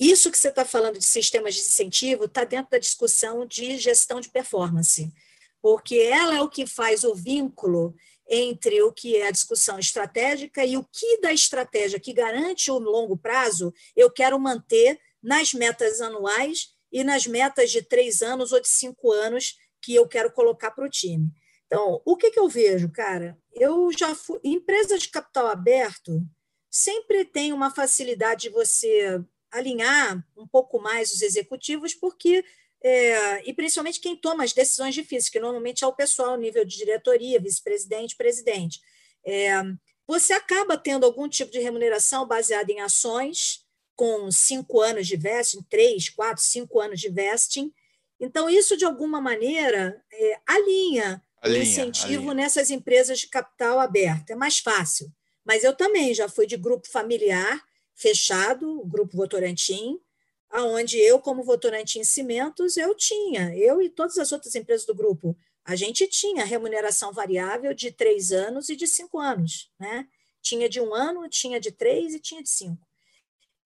Isso 0.00 0.32
que 0.32 0.38
você 0.38 0.48
está 0.48 0.64
falando 0.64 0.98
de 0.98 1.04
sistemas 1.04 1.54
de 1.54 1.60
incentivo 1.60 2.24
está 2.24 2.44
dentro 2.44 2.72
da 2.72 2.78
discussão 2.78 3.46
de 3.46 3.78
gestão 3.78 4.20
de 4.20 4.28
performance 4.28 5.12
porque 5.62 5.94
ela 5.94 6.34
é 6.34 6.42
o 6.42 6.48
que 6.48 6.66
faz 6.66 7.04
o 7.04 7.14
vínculo 7.14 7.94
entre 8.34 8.82
o 8.82 8.90
que 8.90 9.14
é 9.14 9.26
a 9.26 9.30
discussão 9.30 9.78
estratégica 9.78 10.64
e 10.64 10.78
o 10.78 10.84
que 10.90 11.20
da 11.20 11.30
estratégia 11.30 12.00
que 12.00 12.14
garante 12.14 12.70
o 12.70 12.78
longo 12.78 13.14
prazo 13.14 13.74
eu 13.94 14.10
quero 14.10 14.40
manter 14.40 14.98
nas 15.22 15.52
metas 15.52 16.00
anuais 16.00 16.70
e 16.90 17.04
nas 17.04 17.26
metas 17.26 17.70
de 17.70 17.82
três 17.82 18.22
anos 18.22 18.50
ou 18.50 18.58
de 18.58 18.68
cinco 18.68 19.12
anos 19.12 19.58
que 19.82 19.94
eu 19.94 20.08
quero 20.08 20.32
colocar 20.32 20.70
para 20.70 20.86
o 20.86 20.88
time. 20.88 21.30
Então, 21.66 22.00
o 22.06 22.16
que, 22.16 22.30
que 22.30 22.40
eu 22.40 22.48
vejo, 22.48 22.90
cara? 22.90 23.38
Eu 23.52 23.90
já 23.92 24.14
fui. 24.14 24.40
De 24.42 25.08
capital 25.10 25.48
aberto 25.48 26.22
sempre 26.70 27.24
tem 27.24 27.52
uma 27.52 27.70
facilidade 27.70 28.42
de 28.42 28.48
você 28.48 29.22
alinhar 29.50 30.26
um 30.36 30.46
pouco 30.46 30.80
mais 30.80 31.12
os 31.12 31.20
executivos, 31.20 31.94
porque 31.94 32.42
é, 32.82 33.48
e 33.48 33.54
principalmente 33.54 34.00
quem 34.00 34.16
toma 34.16 34.44
as 34.44 34.52
decisões 34.52 34.94
difíceis, 34.94 35.28
que 35.28 35.38
normalmente 35.38 35.84
é 35.84 35.86
o 35.86 35.94
pessoal, 35.94 36.36
nível 36.36 36.64
de 36.64 36.76
diretoria, 36.76 37.40
vice-presidente, 37.40 38.16
presidente. 38.16 38.80
É, 39.24 39.62
você 40.06 40.32
acaba 40.32 40.76
tendo 40.76 41.06
algum 41.06 41.28
tipo 41.28 41.52
de 41.52 41.60
remuneração 41.60 42.26
baseada 42.26 42.72
em 42.72 42.80
ações, 42.80 43.64
com 43.94 44.30
cinco 44.32 44.80
anos 44.80 45.06
de 45.06 45.16
vesting, 45.16 45.62
três, 45.70 46.08
quatro, 46.08 46.42
cinco 46.42 46.80
anos 46.80 47.00
de 47.00 47.08
vesting. 47.08 47.72
Então, 48.18 48.50
isso, 48.50 48.76
de 48.76 48.84
alguma 48.84 49.20
maneira, 49.20 50.02
é, 50.12 50.40
alinha, 50.46 51.22
alinha 51.40 51.60
o 51.60 51.62
incentivo 51.62 52.30
alinha. 52.30 52.34
nessas 52.34 52.70
empresas 52.70 53.20
de 53.20 53.28
capital 53.28 53.78
aberto. 53.78 54.30
É 54.30 54.34
mais 54.34 54.58
fácil. 54.58 55.12
Mas 55.44 55.62
eu 55.62 55.74
também 55.74 56.14
já 56.14 56.28
fui 56.28 56.46
de 56.46 56.56
grupo 56.56 56.88
familiar 56.88 57.62
fechado, 57.94 58.80
o 58.80 58.86
Grupo 58.86 59.16
Votorantim, 59.16 60.00
aonde 60.52 60.98
eu, 60.98 61.18
como 61.18 61.42
votorante 61.42 61.98
em 61.98 62.04
cimentos, 62.04 62.76
eu 62.76 62.94
tinha, 62.94 63.56
eu 63.56 63.80
e 63.80 63.88
todas 63.88 64.18
as 64.18 64.30
outras 64.30 64.54
empresas 64.54 64.86
do 64.86 64.94
grupo, 64.94 65.34
a 65.64 65.74
gente 65.74 66.06
tinha 66.06 66.44
remuneração 66.44 67.12
variável 67.12 67.72
de 67.72 67.90
três 67.90 68.30
anos 68.30 68.68
e 68.68 68.76
de 68.76 68.86
cinco 68.86 69.18
anos, 69.18 69.70
né? 69.80 70.06
Tinha 70.42 70.68
de 70.68 70.80
um 70.80 70.92
ano, 70.92 71.28
tinha 71.28 71.58
de 71.58 71.72
três 71.72 72.14
e 72.14 72.20
tinha 72.20 72.42
de 72.42 72.50
cinco. 72.50 72.86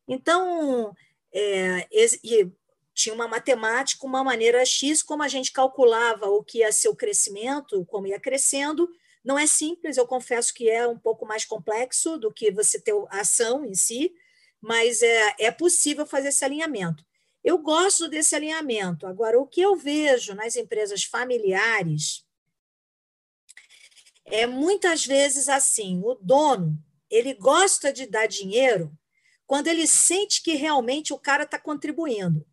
Então, 0.06 0.94
é, 1.32 1.88
e 1.90 2.50
tinha 2.94 3.14
uma 3.14 3.26
matemática, 3.26 4.06
uma 4.06 4.22
maneira 4.22 4.64
X, 4.64 5.02
como 5.02 5.22
a 5.22 5.28
gente 5.28 5.52
calculava 5.52 6.26
o 6.28 6.44
que 6.44 6.58
ia 6.58 6.70
ser 6.70 6.88
o 6.88 6.96
crescimento, 6.96 7.84
como 7.86 8.06
ia 8.06 8.20
crescendo. 8.20 8.88
Não 9.24 9.38
é 9.38 9.46
simples, 9.46 9.96
eu 9.96 10.06
confesso 10.06 10.54
que 10.54 10.70
é 10.70 10.86
um 10.86 10.98
pouco 10.98 11.26
mais 11.26 11.44
complexo 11.44 12.16
do 12.16 12.32
que 12.32 12.52
você 12.52 12.80
ter 12.80 12.94
a 13.10 13.20
ação 13.20 13.64
em 13.64 13.74
si, 13.74 14.14
mas 14.66 15.00
é, 15.00 15.36
é 15.38 15.50
possível 15.52 16.04
fazer 16.04 16.28
esse 16.28 16.44
alinhamento. 16.44 17.04
Eu 17.44 17.56
gosto 17.56 18.08
desse 18.08 18.34
alinhamento. 18.34 19.06
Agora, 19.06 19.38
o 19.38 19.46
que 19.46 19.60
eu 19.60 19.76
vejo 19.76 20.34
nas 20.34 20.56
empresas 20.56 21.04
familiares 21.04 22.24
é 24.24 24.44
muitas 24.44 25.06
vezes 25.06 25.48
assim: 25.48 26.02
o 26.04 26.16
dono 26.16 26.76
ele 27.08 27.32
gosta 27.34 27.92
de 27.92 28.06
dar 28.06 28.26
dinheiro 28.26 28.92
quando 29.46 29.68
ele 29.68 29.86
sente 29.86 30.42
que 30.42 30.54
realmente 30.54 31.12
o 31.12 31.18
cara 31.18 31.44
está 31.44 31.60
contribuindo. 31.60 32.44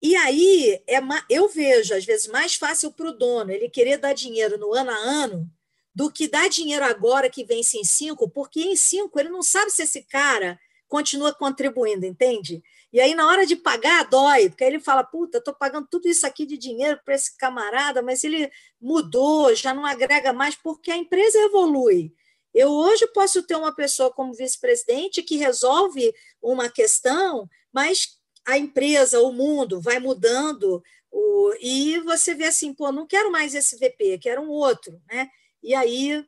E 0.00 0.14
aí 0.14 0.80
é 0.86 1.00
eu 1.28 1.48
vejo 1.48 1.94
às 1.94 2.04
vezes 2.04 2.28
mais 2.28 2.54
fácil 2.54 2.92
para 2.92 3.08
o 3.08 3.12
dono 3.12 3.50
ele 3.50 3.68
querer 3.68 3.96
dar 3.96 4.12
dinheiro 4.12 4.56
no 4.56 4.72
ano 4.72 4.92
a 4.92 4.96
ano 4.96 5.50
do 5.92 6.12
que 6.12 6.28
dar 6.28 6.48
dinheiro 6.48 6.84
agora 6.84 7.28
que 7.28 7.44
vence 7.44 7.76
em 7.76 7.84
cinco, 7.84 8.30
porque 8.30 8.60
em 8.60 8.76
cinco 8.76 9.18
ele 9.18 9.30
não 9.30 9.42
sabe 9.42 9.72
se 9.72 9.82
esse 9.82 10.02
cara 10.04 10.60
continua 10.94 11.34
contribuindo, 11.34 12.06
entende? 12.06 12.62
E 12.92 13.00
aí, 13.00 13.16
na 13.16 13.26
hora 13.26 13.44
de 13.44 13.56
pagar, 13.56 14.08
dói, 14.08 14.48
porque 14.48 14.62
aí 14.62 14.70
ele 14.70 14.78
fala: 14.78 15.02
puta, 15.02 15.38
estou 15.38 15.52
pagando 15.52 15.88
tudo 15.90 16.06
isso 16.06 16.24
aqui 16.24 16.46
de 16.46 16.56
dinheiro 16.56 17.00
para 17.04 17.16
esse 17.16 17.36
camarada, 17.36 18.00
mas 18.00 18.22
ele 18.22 18.48
mudou, 18.80 19.52
já 19.56 19.74
não 19.74 19.84
agrega 19.84 20.32
mais, 20.32 20.54
porque 20.54 20.92
a 20.92 20.96
empresa 20.96 21.36
evolui. 21.40 22.12
Eu 22.54 22.70
hoje 22.70 23.08
posso 23.08 23.42
ter 23.42 23.56
uma 23.56 23.74
pessoa 23.74 24.12
como 24.12 24.32
vice-presidente 24.32 25.20
que 25.20 25.36
resolve 25.36 26.14
uma 26.40 26.68
questão, 26.68 27.50
mas 27.72 28.16
a 28.46 28.56
empresa, 28.56 29.20
o 29.20 29.32
mundo 29.32 29.80
vai 29.80 29.98
mudando, 29.98 30.80
o, 31.10 31.52
e 31.60 31.98
você 32.04 32.34
vê 32.34 32.44
assim, 32.44 32.72
pô, 32.72 32.92
não 32.92 33.04
quero 33.04 33.32
mais 33.32 33.52
esse 33.52 33.76
VP, 33.76 34.18
quero 34.18 34.42
um 34.42 34.48
outro, 34.48 35.02
né? 35.10 35.28
E 35.60 35.74
aí 35.74 36.24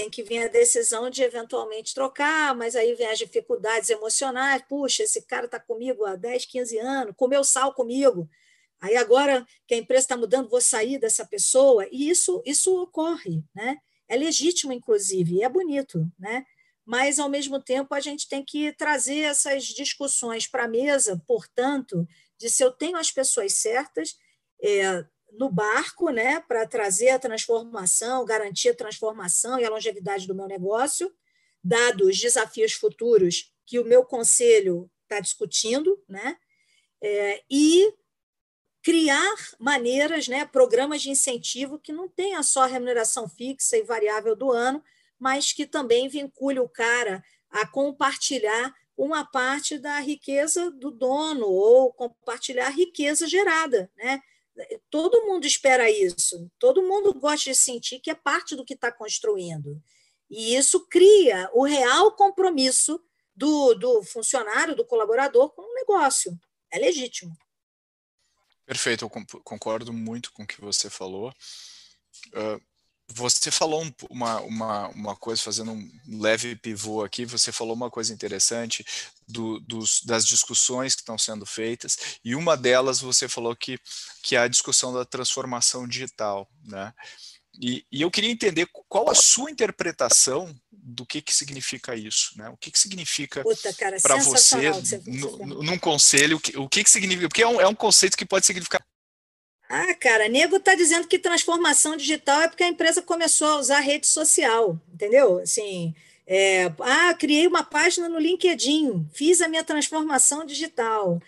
tem 0.00 0.08
que 0.08 0.22
vir 0.22 0.44
a 0.44 0.48
decisão 0.48 1.10
de 1.10 1.22
eventualmente 1.22 1.92
trocar, 1.92 2.56
mas 2.56 2.74
aí 2.74 2.94
vem 2.94 3.06
as 3.06 3.18
dificuldades 3.18 3.90
emocionais. 3.90 4.62
Puxa, 4.66 5.02
esse 5.02 5.20
cara 5.26 5.44
está 5.44 5.60
comigo 5.60 6.06
há 6.06 6.16
10, 6.16 6.46
15 6.46 6.78
anos, 6.78 7.14
comeu 7.14 7.44
sal 7.44 7.74
comigo. 7.74 8.26
aí 8.80 8.96
agora 8.96 9.46
que 9.66 9.74
a 9.74 9.76
empresa 9.76 10.04
está 10.04 10.16
mudando, 10.16 10.48
vou 10.48 10.60
sair 10.60 10.98
dessa 10.98 11.26
pessoa, 11.26 11.86
e 11.92 12.08
isso, 12.08 12.42
isso 12.46 12.74
ocorre, 12.80 13.44
né? 13.54 13.76
É 14.08 14.16
legítimo, 14.16 14.72
inclusive, 14.72 15.42
é 15.42 15.48
bonito, 15.50 16.10
né? 16.18 16.46
Mas, 16.86 17.18
ao 17.18 17.28
mesmo 17.28 17.62
tempo, 17.62 17.94
a 17.94 18.00
gente 18.00 18.26
tem 18.26 18.42
que 18.42 18.72
trazer 18.72 19.20
essas 19.20 19.64
discussões 19.64 20.46
para 20.46 20.64
a 20.64 20.68
mesa, 20.68 21.22
portanto, 21.26 22.08
de 22.38 22.48
se 22.48 22.64
eu 22.64 22.72
tenho 22.72 22.96
as 22.96 23.12
pessoas 23.12 23.52
certas 23.52 24.16
é, 24.62 25.04
no 25.32 25.50
barco, 25.50 26.10
né, 26.10 26.40
para 26.40 26.66
trazer 26.66 27.10
a 27.10 27.18
transformação, 27.18 28.24
garantir 28.24 28.70
a 28.70 28.74
transformação 28.74 29.58
e 29.58 29.64
a 29.64 29.70
longevidade 29.70 30.26
do 30.26 30.34
meu 30.34 30.46
negócio, 30.46 31.12
dados 31.62 32.08
os 32.08 32.18
desafios 32.18 32.72
futuros 32.72 33.52
que 33.66 33.78
o 33.78 33.84
meu 33.84 34.04
conselho 34.04 34.90
está 35.02 35.20
discutindo, 35.20 36.02
né, 36.08 36.36
é, 37.02 37.42
e 37.50 37.92
criar 38.82 39.34
maneiras, 39.58 40.26
né, 40.28 40.46
programas 40.46 41.02
de 41.02 41.10
incentivo 41.10 41.78
que 41.78 41.92
não 41.92 42.08
tenha 42.08 42.42
só 42.42 42.66
remuneração 42.66 43.28
fixa 43.28 43.76
e 43.76 43.82
variável 43.82 44.34
do 44.34 44.50
ano, 44.50 44.82
mas 45.18 45.52
que 45.52 45.66
também 45.66 46.08
vincule 46.08 46.58
o 46.58 46.68
cara 46.68 47.22
a 47.50 47.66
compartilhar 47.66 48.74
uma 48.96 49.24
parte 49.24 49.78
da 49.78 49.98
riqueza 49.98 50.70
do 50.70 50.90
dono 50.90 51.46
ou 51.46 51.92
compartilhar 51.92 52.66
a 52.66 52.70
riqueza 52.70 53.26
gerada, 53.26 53.90
né? 53.96 54.20
Todo 54.90 55.26
mundo 55.26 55.46
espera 55.46 55.90
isso, 55.90 56.50
todo 56.58 56.82
mundo 56.82 57.12
gosta 57.14 57.50
de 57.50 57.56
sentir 57.56 58.00
que 58.00 58.10
é 58.10 58.14
parte 58.14 58.56
do 58.56 58.64
que 58.64 58.74
está 58.74 58.90
construindo. 58.92 59.82
E 60.28 60.54
isso 60.54 60.86
cria 60.86 61.50
o 61.52 61.64
real 61.64 62.14
compromisso 62.14 63.02
do, 63.34 63.74
do 63.74 64.02
funcionário, 64.04 64.76
do 64.76 64.86
colaborador 64.86 65.50
com 65.50 65.62
o 65.62 65.74
negócio. 65.74 66.38
É 66.70 66.78
legítimo. 66.78 67.36
Perfeito, 68.64 69.04
eu 69.04 69.10
concordo 69.42 69.92
muito 69.92 70.32
com 70.32 70.44
o 70.44 70.46
que 70.46 70.60
você 70.60 70.88
falou. 70.88 71.32
Uh, 72.28 72.69
você 73.12 73.50
falou 73.50 73.86
uma, 74.08 74.40
uma, 74.40 74.88
uma 74.88 75.16
coisa, 75.16 75.42
fazendo 75.42 75.72
um 75.72 75.90
leve 76.08 76.54
pivô 76.56 77.02
aqui, 77.02 77.24
você 77.24 77.50
falou 77.50 77.74
uma 77.74 77.90
coisa 77.90 78.12
interessante 78.12 78.84
do, 79.26 79.58
dos, 79.60 80.02
das 80.04 80.26
discussões 80.26 80.94
que 80.94 81.02
estão 81.02 81.18
sendo 81.18 81.44
feitas, 81.44 81.98
e 82.24 82.34
uma 82.34 82.56
delas 82.56 83.00
você 83.00 83.28
falou 83.28 83.54
que, 83.56 83.78
que 84.22 84.36
é 84.36 84.38
a 84.38 84.48
discussão 84.48 84.92
da 84.92 85.04
transformação 85.04 85.86
digital. 85.86 86.48
Né? 86.64 86.92
E, 87.60 87.84
e 87.90 88.02
eu 88.02 88.10
queria 88.10 88.30
entender 88.30 88.68
qual 88.88 89.10
a 89.10 89.14
sua 89.14 89.50
interpretação 89.50 90.54
do 90.70 91.04
que, 91.04 91.20
que 91.20 91.34
significa 91.34 91.94
isso, 91.94 92.32
né? 92.36 92.48
O 92.48 92.56
que, 92.56 92.70
que 92.70 92.78
significa 92.78 93.44
para 94.02 94.16
você, 94.16 94.70
no, 95.06 95.62
num 95.62 95.78
conselho, 95.78 96.38
o 96.38 96.40
que, 96.40 96.56
o 96.56 96.68
que, 96.68 96.82
que 96.82 96.90
significa? 96.90 97.28
Porque 97.28 97.42
é 97.42 97.46
um, 97.46 97.60
é 97.60 97.66
um 97.66 97.74
conceito 97.74 98.16
que 98.16 98.24
pode 98.24 98.46
significar 98.46 98.82
ah, 99.70 99.94
cara, 99.94 100.28
nego 100.28 100.56
está 100.56 100.74
dizendo 100.74 101.06
que 101.06 101.16
transformação 101.16 101.96
digital 101.96 102.42
é 102.42 102.48
porque 102.48 102.64
a 102.64 102.68
empresa 102.68 103.00
começou 103.00 103.46
a 103.46 103.56
usar 103.60 103.78
rede 103.78 104.04
social, 104.04 104.76
entendeu? 104.92 105.38
Assim, 105.38 105.94
é, 106.26 106.64
ah, 106.80 107.14
criei 107.14 107.46
uma 107.46 107.62
página 107.62 108.08
no 108.08 108.18
LinkedIn, 108.18 109.06
fiz 109.12 109.40
a 109.40 109.46
minha 109.46 109.62
transformação 109.62 110.44
digital. 110.44 111.22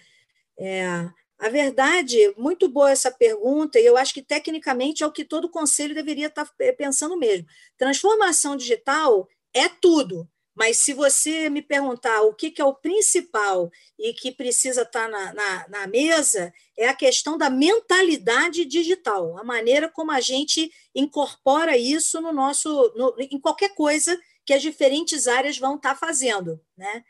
É, 0.58 1.08
a 1.38 1.48
verdade, 1.48 2.16
muito 2.36 2.68
boa 2.68 2.90
essa 2.90 3.12
pergunta, 3.12 3.78
e 3.78 3.86
eu 3.86 3.96
acho 3.96 4.12
que 4.12 4.22
tecnicamente 4.22 5.04
é 5.04 5.06
o 5.06 5.12
que 5.12 5.24
todo 5.24 5.48
conselho 5.48 5.94
deveria 5.94 6.26
estar 6.26 6.44
tá 6.44 6.52
pensando 6.76 7.16
mesmo. 7.16 7.46
Transformação 7.78 8.56
digital 8.56 9.28
é 9.54 9.68
tudo, 9.68 10.28
mas 10.54 10.78
se 10.78 10.92
você 10.92 11.48
me 11.48 11.62
perguntar 11.62 12.22
o 12.22 12.34
que, 12.34 12.50
que 12.50 12.60
é 12.60 12.64
o 12.64 12.74
principal 12.74 13.70
e 13.98 14.12
que 14.12 14.30
precisa 14.30 14.82
estar 14.82 15.08
na, 15.08 15.32
na, 15.32 15.68
na, 15.68 15.86
mesa, 15.86 16.52
é 16.76 16.88
a 16.88 16.94
questão 16.94 17.38
da 17.38 17.48
mentalidade 17.48 18.64
digital, 18.64 19.38
a 19.38 19.44
maneira 19.44 19.88
como 19.88 20.10
a 20.10 20.20
gente 20.20 20.70
incorpora 20.94 21.76
isso 21.76 22.20
no 22.20 22.32
nosso, 22.32 22.92
no, 22.94 23.14
em 23.18 23.40
qualquer 23.40 23.74
coisa 23.74 24.18
que 24.44 24.52
as 24.52 24.60
diferentes 24.60 25.26
áreas 25.26 25.56
vão 25.56 25.76
estar 25.76 25.94
fazendo. 25.94 26.60
Né? 26.76 27.02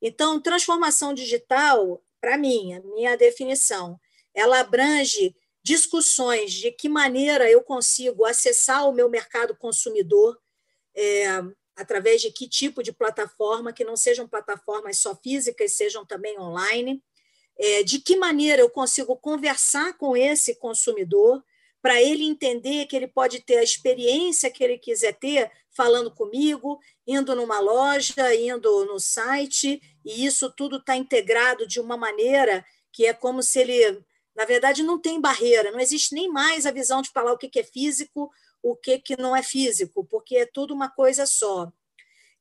Então, 0.00 0.40
transformação 0.40 1.12
digital, 1.12 2.02
para 2.20 2.38
mim, 2.38 2.74
a 2.74 2.80
minha 2.80 3.16
definição, 3.16 4.00
ela 4.34 4.60
abrange 4.60 5.36
discussões 5.62 6.52
de 6.52 6.70
que 6.70 6.88
maneira 6.88 7.50
eu 7.50 7.60
consigo 7.60 8.24
acessar 8.24 8.88
o 8.88 8.92
meu 8.92 9.10
mercado 9.10 9.56
consumidor. 9.56 10.40
É, 10.94 11.42
através 11.76 12.22
de 12.22 12.32
que 12.32 12.48
tipo 12.48 12.82
de 12.82 12.92
plataforma, 12.92 13.72
que 13.72 13.84
não 13.84 13.96
sejam 13.96 14.26
plataformas 14.26 14.98
só 14.98 15.14
físicas, 15.14 15.74
sejam 15.74 16.04
também 16.04 16.38
online. 16.38 17.02
É, 17.58 17.82
de 17.82 17.98
que 17.98 18.16
maneira 18.16 18.60
eu 18.60 18.68
consigo 18.68 19.16
conversar 19.16 19.96
com 19.96 20.16
esse 20.16 20.56
consumidor 20.56 21.42
para 21.80 22.02
ele 22.02 22.24
entender 22.24 22.86
que 22.86 22.96
ele 22.96 23.06
pode 23.06 23.40
ter 23.40 23.58
a 23.58 23.62
experiência 23.62 24.50
que 24.50 24.64
ele 24.64 24.76
quiser 24.76 25.12
ter 25.12 25.50
falando 25.70 26.10
comigo, 26.10 26.80
indo 27.06 27.34
numa 27.36 27.60
loja, 27.60 28.34
indo 28.34 28.84
no 28.86 28.98
site, 28.98 29.80
e 30.04 30.26
isso 30.26 30.50
tudo 30.50 30.78
está 30.78 30.96
integrado 30.96 31.66
de 31.66 31.78
uma 31.78 31.96
maneira 31.96 32.64
que 32.92 33.06
é 33.06 33.12
como 33.12 33.42
se 33.42 33.60
ele, 33.60 34.02
na 34.34 34.44
verdade, 34.44 34.82
não 34.82 34.98
tem 34.98 35.20
barreira, 35.20 35.70
não 35.70 35.78
existe 35.78 36.14
nem 36.14 36.28
mais 36.28 36.66
a 36.66 36.70
visão 36.70 37.02
de 37.02 37.10
falar 37.10 37.32
o 37.32 37.38
que 37.38 37.60
é 37.60 37.62
físico, 37.62 38.30
o 38.70 38.74
que, 38.74 38.98
que 38.98 39.16
não 39.16 39.34
é 39.36 39.42
físico, 39.42 40.04
porque 40.04 40.38
é 40.38 40.46
tudo 40.46 40.74
uma 40.74 40.88
coisa 40.88 41.24
só. 41.24 41.72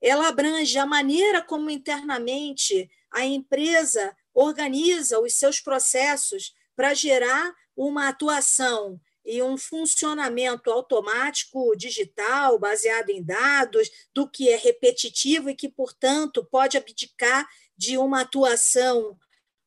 Ela 0.02 0.28
abrange 0.28 0.78
a 0.80 0.86
maneira 0.86 1.42
como 1.42 1.70
internamente 1.70 2.90
a 3.12 3.24
empresa 3.24 4.16
organiza 4.34 5.20
os 5.20 5.36
seus 5.36 5.62
processos 5.62 6.54
para 6.76 6.96
gerar 6.96 7.54
uma 7.78 8.10
atuação 8.10 9.00
e 9.24 9.42
um 9.42 9.56
funcionamento 9.58 10.72
automático 10.72 11.76
digital, 11.76 12.58
baseado 12.58 13.10
em 13.10 13.24
dados, 13.24 13.90
do 14.14 14.28
que 14.28 14.50
é 14.50 14.56
repetitivo 14.56 15.50
e 15.50 15.56
que, 15.56 15.70
portanto, 15.70 16.44
pode 16.44 16.76
abdicar 16.76 17.48
de 17.78 17.98
uma 17.98 18.22
atuação 18.22 19.18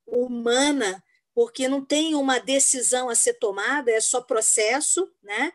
humana, 0.06 1.02
porque 1.34 1.68
não 1.68 1.84
tem 1.84 2.14
uma 2.14 2.38
decisão 2.38 3.08
a 3.08 3.14
ser 3.14 3.34
tomada, 3.34 3.90
é 3.90 4.00
só 4.00 4.20
processo, 4.20 5.08
né? 5.22 5.52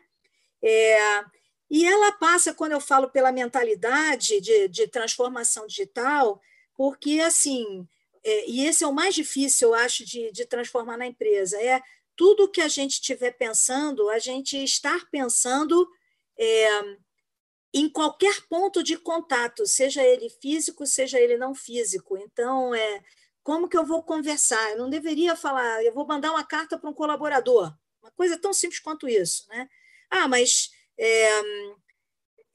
É, 0.64 1.24
e 1.70 1.84
ela 1.84 2.12
passa, 2.12 2.54
quando 2.54 2.72
eu 2.72 2.80
falo 2.80 3.10
pela 3.10 3.32
mentalidade 3.32 4.40
de, 4.40 4.68
de 4.68 4.88
transformação 4.88 5.66
digital, 5.66 6.40
porque, 6.74 7.20
assim, 7.20 7.86
é, 8.24 8.48
e 8.48 8.66
esse 8.66 8.82
é 8.82 8.86
o 8.86 8.92
mais 8.92 9.14
difícil, 9.14 9.68
eu 9.68 9.74
acho, 9.74 10.04
de, 10.04 10.32
de 10.32 10.46
transformar 10.46 10.96
na 10.96 11.06
empresa, 11.06 11.60
é 11.60 11.82
tudo 12.16 12.50
que 12.50 12.60
a 12.60 12.68
gente 12.68 12.92
estiver 12.92 13.32
pensando, 13.32 14.08
a 14.08 14.18
gente 14.18 14.56
estar 14.62 15.08
pensando 15.10 15.86
é, 16.38 16.68
em 17.74 17.88
qualquer 17.88 18.40
ponto 18.48 18.82
de 18.82 18.96
contato, 18.96 19.66
seja 19.66 20.02
ele 20.02 20.30
físico, 20.40 20.86
seja 20.86 21.18
ele 21.18 21.36
não 21.36 21.54
físico. 21.54 22.16
Então, 22.16 22.74
é 22.74 23.02
como 23.42 23.68
que 23.68 23.76
eu 23.76 23.84
vou 23.84 24.02
conversar? 24.02 24.70
Eu 24.70 24.78
não 24.78 24.88
deveria 24.88 25.36
falar, 25.36 25.84
eu 25.84 25.92
vou 25.92 26.06
mandar 26.06 26.30
uma 26.30 26.44
carta 26.44 26.78
para 26.78 26.88
um 26.88 26.94
colaborador, 26.94 27.74
uma 28.00 28.10
coisa 28.12 28.38
tão 28.38 28.52
simples 28.52 28.80
quanto 28.80 29.08
isso, 29.08 29.46
né? 29.48 29.68
Ah, 30.10 30.28
mas 30.28 30.70
é, 30.98 31.28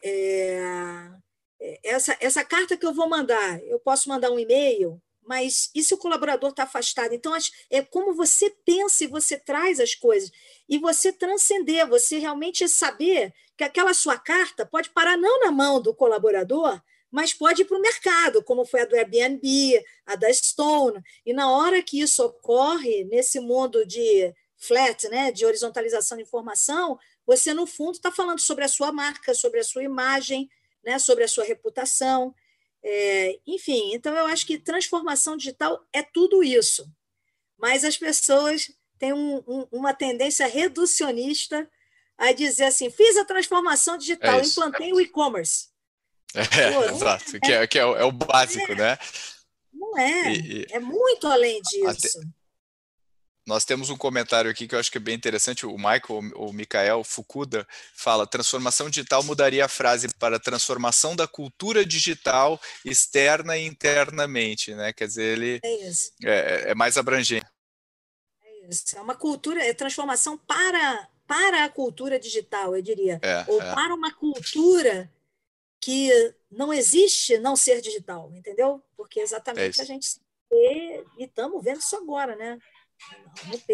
é, 0.04 1.20
essa, 1.84 2.18
essa 2.20 2.44
carta 2.44 2.78
que 2.78 2.86
eu 2.86 2.94
vou 2.94 3.10
mandar, 3.10 3.62
eu 3.64 3.80
posso 3.80 4.10
mandar 4.10 4.32
um 4.32 4.40
e-mail, 4.40 5.02
mas 5.30 5.70
e 5.76 5.84
se 5.84 5.94
o 5.94 5.98
colaborador 5.98 6.50
está 6.50 6.64
afastado? 6.64 7.14
Então, 7.14 7.34
é 7.70 7.82
como 7.84 8.16
você 8.16 8.50
pensa 8.66 9.04
e 9.04 9.08
você 9.08 9.38
traz 9.38 9.80
as 9.80 9.94
coisas, 9.94 10.32
e 10.68 10.78
você 10.80 11.14
transcender, 11.14 11.88
você 11.88 12.18
realmente 12.18 12.68
saber 12.68 13.34
que 13.56 13.64
aquela 13.64 13.94
sua 13.94 14.18
carta 14.18 14.66
pode 14.66 14.90
parar 14.90 15.18
não 15.18 15.42
na 15.42 15.52
mão 15.52 15.82
do 15.82 15.94
colaborador, 15.94 16.82
mas 17.12 17.34
pode 17.34 17.62
ir 17.64 17.66
para 17.66 17.78
o 17.78 17.82
mercado, 17.82 18.44
como 18.44 18.66
foi 18.66 18.82
a 18.82 18.86
do 18.86 18.96
Airbnb, 18.96 19.84
a 20.06 20.16
da 20.16 20.32
Stone. 20.32 21.02
E 21.26 21.34
na 21.34 21.52
hora 21.52 21.82
que 21.82 22.00
isso 22.00 22.24
ocorre, 22.24 23.04
nesse 23.06 23.40
mundo 23.40 23.86
de 23.86 24.34
flat, 24.58 25.08
né, 25.10 25.32
de 25.32 25.46
horizontalização 25.46 26.18
de 26.18 26.24
informação, 26.24 27.00
você, 27.30 27.54
no 27.54 27.68
fundo, 27.68 27.92
está 27.92 28.12
falando 28.12 28.40
sobre 28.40 28.66
a 28.66 28.68
sua 28.68 28.92
marca, 28.92 29.36
sobre 29.36 29.60
a 29.60 29.64
sua 29.64 29.84
imagem, 29.84 30.50
né, 30.84 30.98
sobre 30.98 31.24
a 31.24 31.28
sua 31.28 31.44
reputação. 31.44 32.34
É, 32.84 33.40
enfim, 33.46 33.94
então 33.94 34.16
eu 34.16 34.26
acho 34.26 34.48
que 34.48 34.58
transformação 34.58 35.38
digital 35.38 35.80
é 35.94 36.02
tudo 36.02 36.44
isso. 36.44 36.92
Mas 37.56 37.84
as 37.84 37.96
pessoas 37.96 38.72
têm 38.98 39.14
um, 39.14 39.44
um, 39.48 39.68
uma 39.72 39.94
tendência 39.94 40.48
reducionista 40.48 41.70
a 42.18 42.32
dizer 42.32 42.64
assim: 42.64 42.90
fiz 42.90 43.16
a 43.16 43.24
transformação 43.26 43.96
digital, 43.96 44.40
é 44.40 44.44
implantei 44.44 44.92
o 44.92 45.00
e-commerce. 45.00 45.68
É, 46.34 46.92
exato, 46.92 47.38
é, 47.38 47.40
que, 47.40 47.52
é, 47.52 47.68
que 47.68 47.78
é, 47.78 47.86
o, 47.86 47.96
é 47.96 48.06
o 48.06 48.12
básico, 48.12 48.74
né? 48.74 48.98
Não 49.72 49.96
é, 50.00 50.34
e, 50.34 50.66
é 50.72 50.80
muito 50.80 51.28
além 51.28 51.62
disso. 51.62 52.20
Até, 52.20 52.28
nós 53.50 53.66
temos 53.66 53.90
um 53.90 53.98
comentário 53.98 54.50
aqui 54.50 54.68
que 54.68 54.76
eu 54.76 54.80
acho 54.80 54.92
que 54.92 55.00
é 55.00 55.02
bem 55.02 55.16
interessante. 55.16 55.66
O 55.66 55.76
Michael, 55.76 56.32
o 56.36 56.54
Mikael 56.54 57.04
Fukuda, 57.04 57.68
fala: 57.96 58.28
transformação 58.28 58.92
digital 58.92 59.24
mudaria 59.24 59.66
a 59.66 59.68
frase 59.68 60.08
para 60.20 60.40
transformação 60.40 61.16
da 61.16 61.28
cultura 61.28 61.84
digital 61.84 62.62
externa 62.86 63.58
e 63.58 63.66
internamente, 63.66 64.76
né? 64.76 64.94
Quer 64.94 65.08
dizer, 65.08 65.36
ele 65.36 65.60
é, 65.64 65.90
é, 66.24 66.72
é 66.72 66.76
mais 66.76 66.96
abrangente. 66.96 67.46
É 68.44 68.68
Isso, 68.70 68.96
é 68.96 69.02
uma 69.02 69.16
cultura, 69.16 69.66
é 69.66 69.74
transformação 69.74 70.38
para, 70.38 71.10
para 71.26 71.64
a 71.64 71.70
cultura 71.70 72.20
digital, 72.20 72.76
eu 72.76 72.84
diria. 72.84 73.20
É, 73.24 73.46
Ou 73.48 73.60
é. 73.60 73.74
para 73.74 73.96
uma 73.96 74.14
cultura 74.14 75.12
que 75.82 76.12
não 76.52 76.72
existe 76.72 77.40
não 77.40 77.56
ser 77.56 77.82
digital, 77.82 78.32
entendeu? 78.36 78.84
Porque 78.96 79.20
exatamente 79.20 79.80
é 79.80 79.84
a 79.84 79.86
gente 79.88 80.20
vê 80.52 81.04
e 81.18 81.24
estamos 81.24 81.64
vendo 81.64 81.80
isso 81.80 81.96
agora, 81.96 82.36
né? 82.36 82.60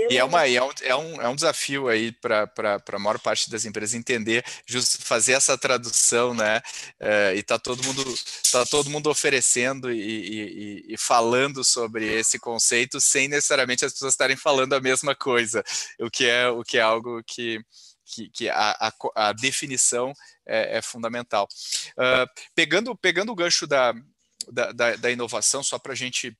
E 0.10 0.18
é, 0.18 0.24
uma, 0.24 0.48
é, 0.48 0.62
um, 0.62 0.70
é, 0.84 0.96
um, 0.96 1.22
é 1.22 1.30
um 1.30 1.36
desafio 1.36 1.88
aí 1.88 2.12
para 2.12 2.52
a 2.94 3.00
maior 3.00 3.20
parte 3.20 3.50
das 3.50 3.66
empresas 3.66 3.96
entender, 3.96 4.46
just 4.66 5.02
fazer 5.02 5.34
essa 5.34 5.58
tradução, 5.58 6.34
né? 6.34 6.62
É, 7.00 7.34
e 7.36 7.42
tá 7.42 7.58
todo 7.58 7.84
mundo 7.84 8.04
tá 8.52 8.66
todo 8.66 8.90
mundo 8.90 9.10
oferecendo 9.10 9.92
e, 9.92 10.00
e, 10.00 10.94
e, 10.94 10.98
falando 10.98 11.64
sobre 11.64 12.06
esse 12.06 12.38
conceito 12.38 13.02
sem 13.02 13.28
necessariamente 13.28 13.86
as 13.86 13.94
pessoas 13.94 14.14
estarem 14.14 14.36
falando 14.36 14.74
a 14.74 14.82
mesma 14.82 15.16
coisa, 15.16 15.64
o 16.00 16.10
que 16.10 16.26
é 16.26 16.48
o 16.48 16.64
que 16.64 16.78
é 16.78 16.82
algo 16.82 17.24
que 17.26 17.60
que, 18.06 18.30
que 18.30 18.50
a, 18.50 18.72
a, 18.80 18.94
a, 19.16 19.34
definição 19.34 20.14
é, 20.46 20.78
é 20.78 20.82
fundamental. 20.82 21.48
Uh, 21.98 22.30
pegando, 22.54 22.96
pegando 22.96 23.32
o 23.32 23.36
gancho 23.36 23.66
da, 23.66 23.94
da, 24.52 24.72
da, 24.72 24.96
da 24.96 25.12
inovação, 25.12 25.64
só 25.64 25.80
para 25.80 25.94
a 25.94 25.96
gente 25.96 26.38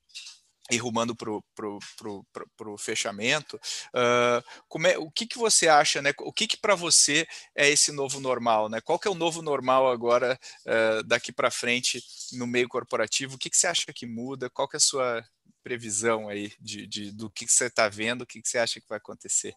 e 0.72 0.78
rumando 0.78 1.16
para 1.16 1.32
o 1.32 2.78
fechamento, 2.78 3.60
uh, 3.94 4.88
é, 4.88 4.98
o 4.98 5.12
que, 5.12 5.28
que 5.28 5.38
você 5.38 5.68
acha, 5.68 6.02
né? 6.02 6.12
O 6.20 6.34
que, 6.34 6.48
que 6.48 6.58
para 6.58 6.74
você 6.74 7.28
é 7.56 7.70
esse 7.70 7.92
novo 7.92 8.20
normal, 8.20 8.68
né? 8.68 8.82
Qual 8.82 8.98
que 8.98 9.08
é 9.08 9.12
o 9.12 9.16
novo 9.16 9.42
normal 9.42 9.88
agora, 9.92 10.40
uh, 10.66 11.04
daqui 11.04 11.32
para 11.32 11.52
frente, 11.52 12.04
no 12.34 12.48
meio 12.48 12.68
corporativo? 12.68 13.36
O 13.36 13.38
que, 13.38 13.50
que 13.50 13.58
você 13.58 13.68
acha 13.68 13.94
que 13.94 14.08
muda? 14.08 14.50
Qual 14.50 14.68
que 14.68 14.76
é 14.76 14.78
a 14.78 14.82
sua 14.82 15.24
previsão 15.64 16.30
aí 16.30 16.52
de, 16.60 16.88
de 16.88 17.12
do 17.12 17.30
que, 17.30 17.46
que 17.46 17.52
você 17.52 17.66
está 17.66 17.88
vendo? 17.88 18.24
O 18.24 18.26
que, 18.26 18.42
que 18.42 18.50
você 18.50 18.58
acha 18.58 18.82
que 18.82 18.90
vai 18.90 18.98
acontecer? 18.98 19.56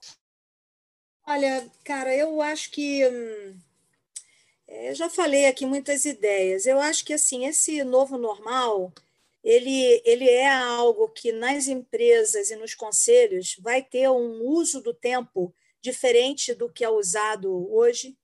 Olha, 1.27 1.71
cara, 1.85 2.15
eu 2.15 2.41
acho 2.43 2.71
que 2.71 3.07
hum, 3.07 3.59
eu 4.67 4.95
já 4.95 5.09
falei 5.09 5.47
aqui 5.47 5.65
muitas 5.65 6.05
ideias. 6.05 6.67
Eu 6.67 6.79
acho 6.81 7.05
que 7.05 7.15
assim 7.15 7.47
esse 7.47 7.83
novo 7.85 8.19
normal 8.19 8.93
ele, 9.43 10.03
ele 10.05 10.29
é 10.29 10.51
algo 10.51 11.09
que 11.09 11.33
nas 11.33 11.69
empresas 11.69 12.51
e 12.51 12.57
nos 12.57 12.75
conselhos 12.75 13.57
vai 13.61 13.83
ter 13.83 14.09
um 14.11 14.43
uso 14.43 14.83
do 14.83 14.93
tempo 14.93 15.55
diferente 15.81 16.55
do 16.55 16.71
que 16.71 16.85
é 16.85 16.89
usado 16.89 17.73
hoje, 17.73 18.17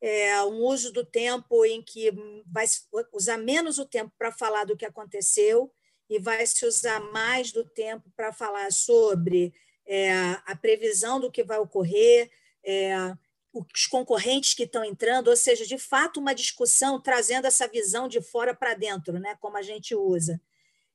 é 0.00 0.42
um 0.44 0.62
uso 0.62 0.92
do 0.92 1.04
tempo 1.04 1.64
em 1.64 1.82
que 1.82 2.10
vai 2.46 2.64
usar 3.12 3.36
menos 3.36 3.78
o 3.78 3.84
tempo 3.84 4.12
para 4.18 4.32
falar 4.32 4.64
do 4.64 4.76
que 4.76 4.86
aconteceu 4.86 5.72
e 6.08 6.18
vai 6.18 6.44
se 6.46 6.64
usar 6.64 7.00
mais 7.12 7.52
do 7.52 7.64
tempo 7.64 8.10
para 8.16 8.32
falar 8.32 8.72
sobre 8.72 9.52
é, 9.86 10.12
a 10.46 10.56
previsão 10.56 11.20
do 11.20 11.30
que 11.30 11.44
vai 11.44 11.58
ocorrer, 11.58 12.30
é, 12.64 12.94
os 13.52 13.86
concorrentes 13.86 14.54
que 14.54 14.62
estão 14.62 14.84
entrando, 14.84 15.28
ou 15.28 15.36
seja, 15.36 15.66
de 15.66 15.76
fato, 15.78 16.20
uma 16.20 16.34
discussão 16.34 17.00
trazendo 17.00 17.46
essa 17.46 17.66
visão 17.66 18.08
de 18.08 18.22
fora 18.22 18.54
para 18.54 18.74
dentro, 18.74 19.18
né, 19.18 19.36
como 19.40 19.56
a 19.56 19.62
gente 19.62 19.94
usa. 19.94 20.40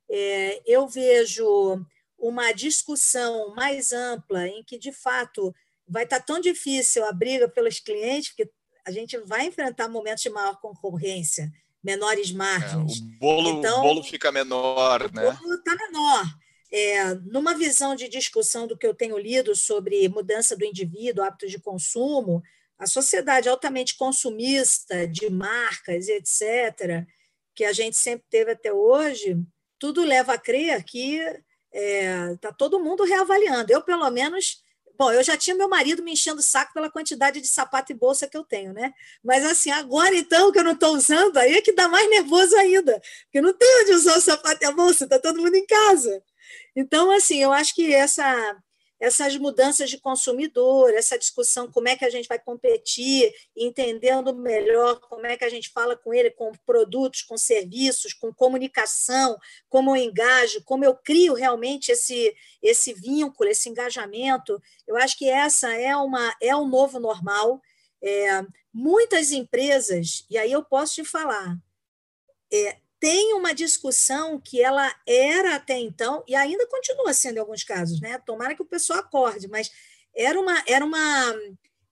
É, 0.10 0.62
eu 0.66 0.88
vejo 0.88 1.86
uma 2.18 2.52
discussão 2.52 3.54
mais 3.56 3.92
ampla, 3.92 4.48
em 4.48 4.64
que, 4.64 4.78
de 4.78 4.92
fato, 4.92 5.54
vai 5.88 6.04
estar 6.04 6.20
tão 6.20 6.40
difícil 6.40 7.06
a 7.06 7.12
briga 7.12 7.48
pelos 7.48 7.80
clientes, 7.80 8.30
porque 8.30 8.50
a 8.86 8.92
gente 8.92 9.18
vai 9.18 9.46
enfrentar 9.46 9.88
momentos 9.88 10.24
de 10.24 10.30
maior 10.30 10.60
concorrência, 10.60 11.52
menores 11.84 12.32
margens. 12.32 13.00
É, 13.00 13.04
o, 13.04 13.20
bolo, 13.20 13.50
então, 13.50 13.80
o 13.80 13.84
bolo 13.84 14.04
fica 14.04 14.32
menor, 14.32 15.04
o 15.04 15.16
né? 15.16 15.28
O 15.28 15.38
bolo 15.38 15.56
está 15.56 15.76
menor. 15.76 16.26
É, 16.72 17.14
numa 17.26 17.54
visão 17.54 17.96
de 17.96 18.10
discussão 18.10 18.68
do 18.68 18.78
que 18.78 18.86
eu 18.86 18.94
tenho 18.94 19.18
lido 19.18 19.56
sobre 19.56 20.10
mudança 20.10 20.58
do 20.58 20.66
indivíduo, 20.66 21.24
hábitos 21.24 21.52
de 21.52 21.60
consumo, 21.60 22.44
a 22.78 22.86
sociedade 22.86 23.48
altamente 23.48 23.96
consumista 23.96 25.08
de 25.08 25.30
marcas, 25.30 26.08
etc., 26.10 27.06
que 27.56 27.64
a 27.64 27.72
gente 27.72 27.96
sempre 27.96 28.26
teve 28.30 28.52
até 28.52 28.74
hoje, 28.74 29.38
tudo 29.80 30.04
leva 30.04 30.34
a 30.34 30.38
crer 30.38 30.84
que 30.84 31.18
está 31.18 31.40
é, 31.74 32.36
tá 32.38 32.52
todo 32.52 32.80
mundo 32.80 33.04
reavaliando. 33.04 33.72
Eu, 33.72 33.82
pelo 33.82 34.10
menos, 34.10 34.64
bom, 34.98 35.12
eu 35.12 35.24
já 35.24 35.38
tinha 35.38 35.56
meu 35.56 35.68
marido 35.68 36.04
me 36.04 36.14
enchendo 36.14 36.40
o 36.40 36.44
saco 36.44 36.74
pela 36.74 36.90
quantidade 36.90 37.42
de 37.42 37.48
sapato 37.48 37.92
e 37.92 37.96
bolsa 37.96 38.28
que 38.28 38.38
eu 38.38 38.44
tenho, 38.44 38.74
né? 38.74 38.94
Mas 39.24 39.46
assim, 39.46 39.72
agora 39.72 40.16
então 40.16 40.52
que 40.52 40.60
eu 40.60 40.64
não 40.64 40.74
estou 40.74 40.96
usando, 40.96 41.38
aí 41.38 41.56
é 41.56 41.62
que 41.62 41.74
dá 41.74 41.88
mais 41.88 42.10
nervoso 42.10 42.56
ainda, 42.58 43.02
porque 43.26 43.42
não 43.42 43.54
tem 43.54 43.82
onde 43.82 43.92
usar 43.94 44.18
o 44.18 44.22
sapato 44.22 44.64
e 44.64 44.66
a 44.66 44.72
bolsa, 44.72 45.04
está 45.04 45.20
todo 45.20 45.42
mundo 45.42 45.56
em 45.56 45.66
casa. 45.66 46.24
Então, 46.76 47.12
assim, 47.12 47.42
eu 47.42 47.52
acho 47.54 47.74
que 47.74 47.94
essa 47.94 48.58
essas 49.00 49.36
mudanças 49.36 49.90
de 49.90 49.98
consumidor, 49.98 50.94
essa 50.94 51.18
discussão 51.18 51.70
como 51.72 51.90
é 51.90 51.96
que 51.96 52.06
a 52.06 52.10
gente 52.10 52.28
vai 52.28 52.40
competir, 52.40 53.34
entendendo 53.56 54.34
melhor 54.34 55.00
como 55.02 55.26
é 55.26 55.36
que 55.36 55.44
a 55.44 55.50
gente 55.50 55.70
fala 55.70 55.96
com 55.96 56.14
ele, 56.14 56.32
com 56.32 56.52
produtos, 56.66 57.22
com 57.22 57.38
serviços, 57.38 58.14
com 58.14 58.34
comunicação, 58.34 59.38
como 59.70 59.96
eu 59.96 60.02
engajo, 60.02 60.64
como 60.64 60.86
eu 60.86 60.96
crio 60.96 61.34
realmente 61.34 61.92
esse, 61.92 62.34
esse 62.62 62.94
vínculo, 62.94 63.50
esse 63.50 63.70
engajamento. 63.70 64.62
Eu 64.88 64.96
acho 64.96 65.18
que 65.18 65.30
essa 65.30 65.74
é, 65.74 65.96
uma, 65.96 66.36
é 66.42 66.56
um 66.56 66.68
novo 66.68 67.00
normal. 67.00 67.62
É, 68.02 68.46
muitas 68.74 69.32
empresas, 69.32 70.26
e 70.30 70.38
aí 70.38 70.52
eu 70.52 70.64
posso 70.64 70.96
te 70.96 71.04
falar, 71.04 71.58
é, 72.52 72.78
tem 73.06 73.36
uma 73.36 73.54
discussão 73.54 74.42
que 74.44 74.60
ela 74.60 74.92
era 75.06 75.58
até 75.58 75.78
então, 75.78 76.24
e 76.28 76.34
ainda 76.34 76.66
continua 76.66 77.14
sendo 77.14 77.38
em 77.38 77.40
alguns 77.40 77.64
casos, 77.64 78.02
né? 78.02 78.18
Tomara 78.26 78.56
que 78.56 78.64
o 78.64 78.66
pessoal 78.66 78.98
acorde, 78.98 79.48
mas 79.48 79.70
era 80.16 80.42
uma, 80.42 80.64
era 80.68 80.84
uma, 80.84 81.36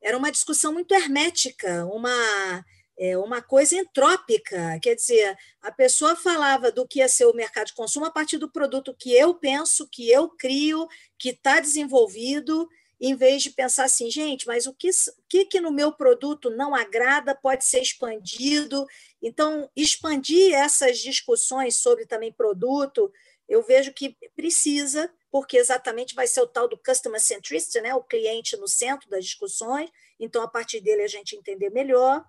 era 0.01 0.17
uma 0.17 0.31
discussão 0.31 0.73
muito 0.73 0.91
hermética, 0.91 1.85
uma, 1.85 2.65
é, 2.97 3.15
uma 3.15 3.43
coisa 3.43 3.75
entrópica. 3.75 4.79
Quer 4.81 4.95
dizer, 4.95 5.37
a 5.61 5.71
pessoa 5.71 6.15
falava 6.15 6.71
do 6.71 6.87
que 6.87 6.97
ia 6.97 7.07
ser 7.07 7.25
o 7.25 7.35
mercado 7.35 7.67
de 7.67 7.75
consumo 7.75 8.07
a 8.07 8.11
partir 8.11 8.39
do 8.39 8.51
produto 8.51 8.95
que 8.97 9.13
eu 9.13 9.35
penso, 9.35 9.87
que 9.91 10.09
eu 10.09 10.29
crio, 10.29 10.87
que 11.19 11.29
está 11.29 11.59
desenvolvido 11.59 12.67
em 13.05 13.15
vez 13.17 13.43
de 13.43 13.49
pensar 13.49 13.83
assim, 13.83 14.09
gente, 14.09 14.47
mas 14.47 14.65
o 14.65 14.73
que, 14.73 14.89
que, 15.27 15.43
que 15.43 15.59
no 15.59 15.73
meu 15.73 15.91
produto 15.91 16.49
não 16.49 16.73
agrada 16.73 17.35
pode 17.35 17.65
ser 17.65 17.81
expandido. 17.81 18.87
Então, 19.21 19.69
expandir 19.75 20.53
essas 20.53 20.99
discussões 20.99 21.75
sobre 21.75 22.05
também 22.05 22.31
produto, 22.31 23.11
eu 23.45 23.61
vejo 23.61 23.91
que 23.91 24.15
precisa, 24.37 25.13
porque 25.29 25.57
exatamente 25.57 26.15
vai 26.15 26.27
ser 26.27 26.39
o 26.43 26.47
tal 26.47 26.65
do 26.65 26.77
customer 26.77 27.19
centricity, 27.19 27.81
né? 27.81 27.93
o 27.93 28.01
cliente 28.01 28.55
no 28.55 28.69
centro 28.69 29.09
das 29.09 29.25
discussões, 29.25 29.89
então, 30.17 30.41
a 30.41 30.47
partir 30.47 30.79
dele, 30.79 31.01
a 31.01 31.07
gente 31.07 31.35
entender 31.35 31.71
melhor. 31.71 32.23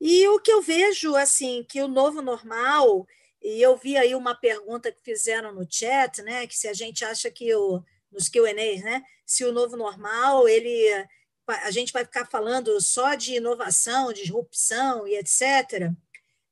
E 0.00 0.28
o 0.28 0.38
que 0.38 0.52
eu 0.52 0.62
vejo, 0.62 1.16
assim, 1.16 1.66
que 1.68 1.82
o 1.82 1.88
novo 1.88 2.22
normal, 2.22 3.04
e 3.42 3.60
eu 3.60 3.76
vi 3.76 3.96
aí 3.96 4.14
uma 4.14 4.36
pergunta 4.36 4.92
que 4.92 5.02
fizeram 5.02 5.52
no 5.52 5.66
chat, 5.68 6.22
né, 6.22 6.46
que 6.46 6.56
se 6.56 6.68
a 6.68 6.72
gente 6.72 7.04
acha 7.04 7.28
que 7.32 7.52
o 7.52 7.82
nos 8.10 8.28
Q&As, 8.28 8.82
né? 8.82 9.02
Se 9.26 9.44
o 9.44 9.52
novo 9.52 9.76
normal, 9.76 10.48
ele 10.48 11.06
a 11.46 11.70
gente 11.70 11.94
vai 11.94 12.04
ficar 12.04 12.26
falando 12.26 12.78
só 12.78 13.14
de 13.14 13.36
inovação, 13.36 14.12
disrupção 14.12 15.08
e 15.08 15.16
etc. 15.16 15.90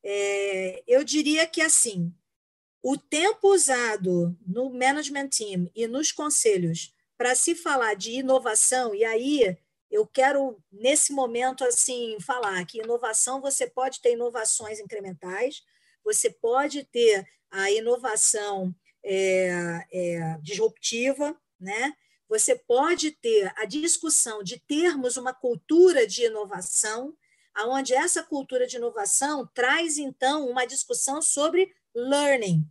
É, 0.03 0.83
eu 0.87 1.05
diria 1.05 1.47
que 1.47 1.61
assim, 1.61 2.15
o 2.83 2.97
tempo 2.97 3.53
usado 3.53 4.35
no 4.47 4.71
management 4.71 5.29
team 5.29 5.71
e 5.75 5.87
nos 5.87 6.13
conselhos 6.13 6.95
para 7.19 7.35
se 7.35 7.55
falar 7.55 7.95
de 7.95 8.13
inovação, 8.13 8.95
e 8.95 9.05
aí 9.05 9.57
eu 9.91 10.07
quero, 10.07 10.63
nesse 10.71 11.13
momento, 11.13 11.65
assim, 11.65 12.19
falar 12.21 12.65
que 12.67 12.81
inovação 12.81 13.41
você 13.41 13.67
pode 13.67 14.01
ter 14.01 14.13
inovações 14.13 14.79
incrementais, 14.79 15.63
você 16.05 16.31
pode 16.31 16.85
ter 16.85 17.27
a 17.51 17.71
inovação 17.71 18.75
é, 19.05 19.85
é, 19.93 20.39
disruptiva, 20.43 21.37
né? 21.59 21.95
Você 22.29 22.57
pode 22.57 23.13
ter 23.13 23.53
a 23.57 23.65
discussão 23.65 24.43
de 24.43 24.59
termos 24.59 25.17
uma 25.17 25.33
cultura 25.33 26.07
de 26.07 26.25
inovação, 26.25 27.17
aonde 27.55 27.95
essa 27.95 28.23
cultura 28.23 28.67
de 28.67 28.77
inovação 28.77 29.49
traz 29.55 29.97
então 29.97 30.49
uma 30.49 30.67
discussão 30.67 31.23
sobre 31.23 31.73
learning, 31.95 32.69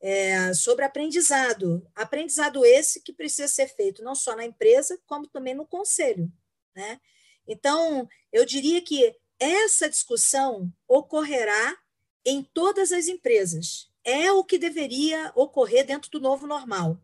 é, 0.00 0.52
sobre 0.52 0.84
aprendizado, 0.84 1.88
aprendizado 1.94 2.64
esse 2.64 3.00
que 3.00 3.12
precisa 3.12 3.48
ser 3.48 3.68
feito 3.68 4.02
não 4.02 4.14
só 4.14 4.36
na 4.36 4.44
empresa 4.44 5.00
como 5.06 5.26
também 5.28 5.54
no 5.54 5.66
conselho, 5.66 6.30
né? 6.74 7.00
Então 7.46 8.08
eu 8.32 8.44
diria 8.44 8.82
que 8.82 9.16
essa 9.38 9.88
discussão 9.88 10.72
ocorrerá 10.88 11.78
em 12.24 12.42
todas 12.42 12.90
as 12.90 13.06
empresas. 13.06 13.88
É 14.02 14.30
o 14.32 14.44
que 14.44 14.58
deveria 14.58 15.32
ocorrer 15.34 15.86
dentro 15.86 16.10
do 16.10 16.20
novo 16.20 16.46
normal 16.46 17.00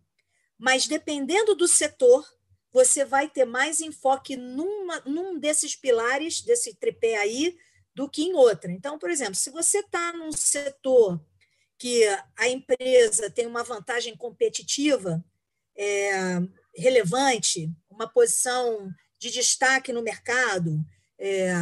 mas 0.63 0.87
dependendo 0.87 1.57
do 1.57 1.67
setor, 1.67 2.25
você 2.73 3.05
vai 3.05 3.29
ter 3.29 3.45
mais 3.45 3.81
enfoque 3.81 4.37
numa, 4.37 5.01
num 5.01 5.37
desses 5.37 5.75
pilares, 5.75 6.41
desse 6.41 6.77
tripé 6.77 7.17
aí, 7.17 7.59
do 7.93 8.09
que 8.09 8.23
em 8.23 8.35
outra. 8.35 8.71
Então, 8.71 8.97
por 8.97 9.11
exemplo, 9.11 9.35
se 9.35 9.51
você 9.51 9.81
está 9.81 10.13
num 10.13 10.31
setor 10.31 11.21
que 11.77 12.05
a 12.39 12.49
empresa 12.49 13.29
tem 13.29 13.45
uma 13.45 13.65
vantagem 13.65 14.17
competitiva, 14.17 15.23
é, 15.77 16.39
relevante, 16.77 17.69
uma 17.91 18.09
posição 18.09 18.89
de 19.19 19.33
destaque 19.33 19.93
no 19.93 20.01
mercado, 20.01 20.79
é, 21.19 21.53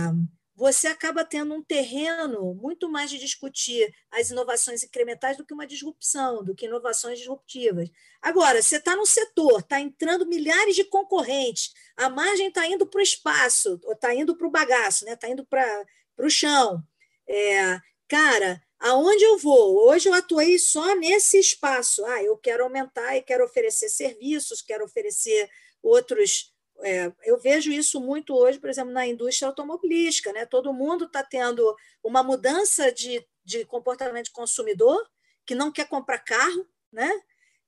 você 0.61 0.89
acaba 0.89 1.25
tendo 1.25 1.55
um 1.55 1.63
terreno 1.63 2.53
muito 2.53 2.87
mais 2.87 3.09
de 3.09 3.17
discutir 3.17 3.91
as 4.11 4.29
inovações 4.29 4.85
incrementais 4.85 5.39
do 5.39 5.47
que 5.47 5.55
uma 5.55 5.67
disrupção, 5.67 6.45
do 6.45 6.55
que 6.55 6.67
inovações 6.67 7.19
disruptivas. 7.19 7.89
Agora, 8.21 8.61
você 8.61 8.77
está 8.77 8.95
no 8.95 9.07
setor, 9.07 9.61
está 9.61 9.81
entrando 9.81 10.27
milhares 10.27 10.77
de 10.77 10.85
concorrentes, 10.85 11.73
a 11.97 12.11
margem 12.11 12.49
está 12.49 12.67
indo 12.67 12.87
para 12.87 12.99
o 12.99 13.03
espaço, 13.03 13.81
está 13.91 14.15
indo 14.15 14.37
para 14.37 14.47
o 14.47 14.51
bagaço, 14.51 15.05
está 15.05 15.11
né? 15.11 15.17
Tá 15.17 15.29
indo 15.31 15.47
para 15.47 15.87
o 16.19 16.29
chão. 16.29 16.83
É, 17.27 17.81
cara, 18.07 18.63
aonde 18.79 19.25
eu 19.25 19.39
vou? 19.39 19.89
Hoje 19.89 20.11
eu 20.11 20.13
atuei 20.13 20.59
só 20.59 20.95
nesse 20.95 21.39
espaço. 21.39 22.05
Ah, 22.05 22.23
eu 22.23 22.37
quero 22.37 22.65
aumentar 22.65 23.17
e 23.17 23.23
quero 23.23 23.47
oferecer 23.47 23.89
serviços, 23.89 24.61
quero 24.61 24.85
oferecer 24.85 25.49
outros 25.83 26.53
é, 26.83 27.13
eu 27.25 27.39
vejo 27.39 27.71
isso 27.71 28.01
muito 28.01 28.35
hoje, 28.35 28.59
por 28.59 28.71
exemplo, 28.71 28.93
na 28.93 29.07
indústria 29.07 29.49
automobilística. 29.49 30.33
Né? 30.33 30.47
Todo 30.47 30.73
mundo 30.73 31.05
está 31.05 31.23
tendo 31.23 31.77
uma 32.03 32.23
mudança 32.23 32.91
de, 32.93 33.27
de 33.45 33.65
comportamento 33.65 34.27
de 34.27 34.33
consumidor 34.33 35.09
que 35.47 35.55
não 35.55 35.73
quer 35.73 35.89
comprar 35.89 36.19
carro, 36.19 36.67
né? 36.93 37.11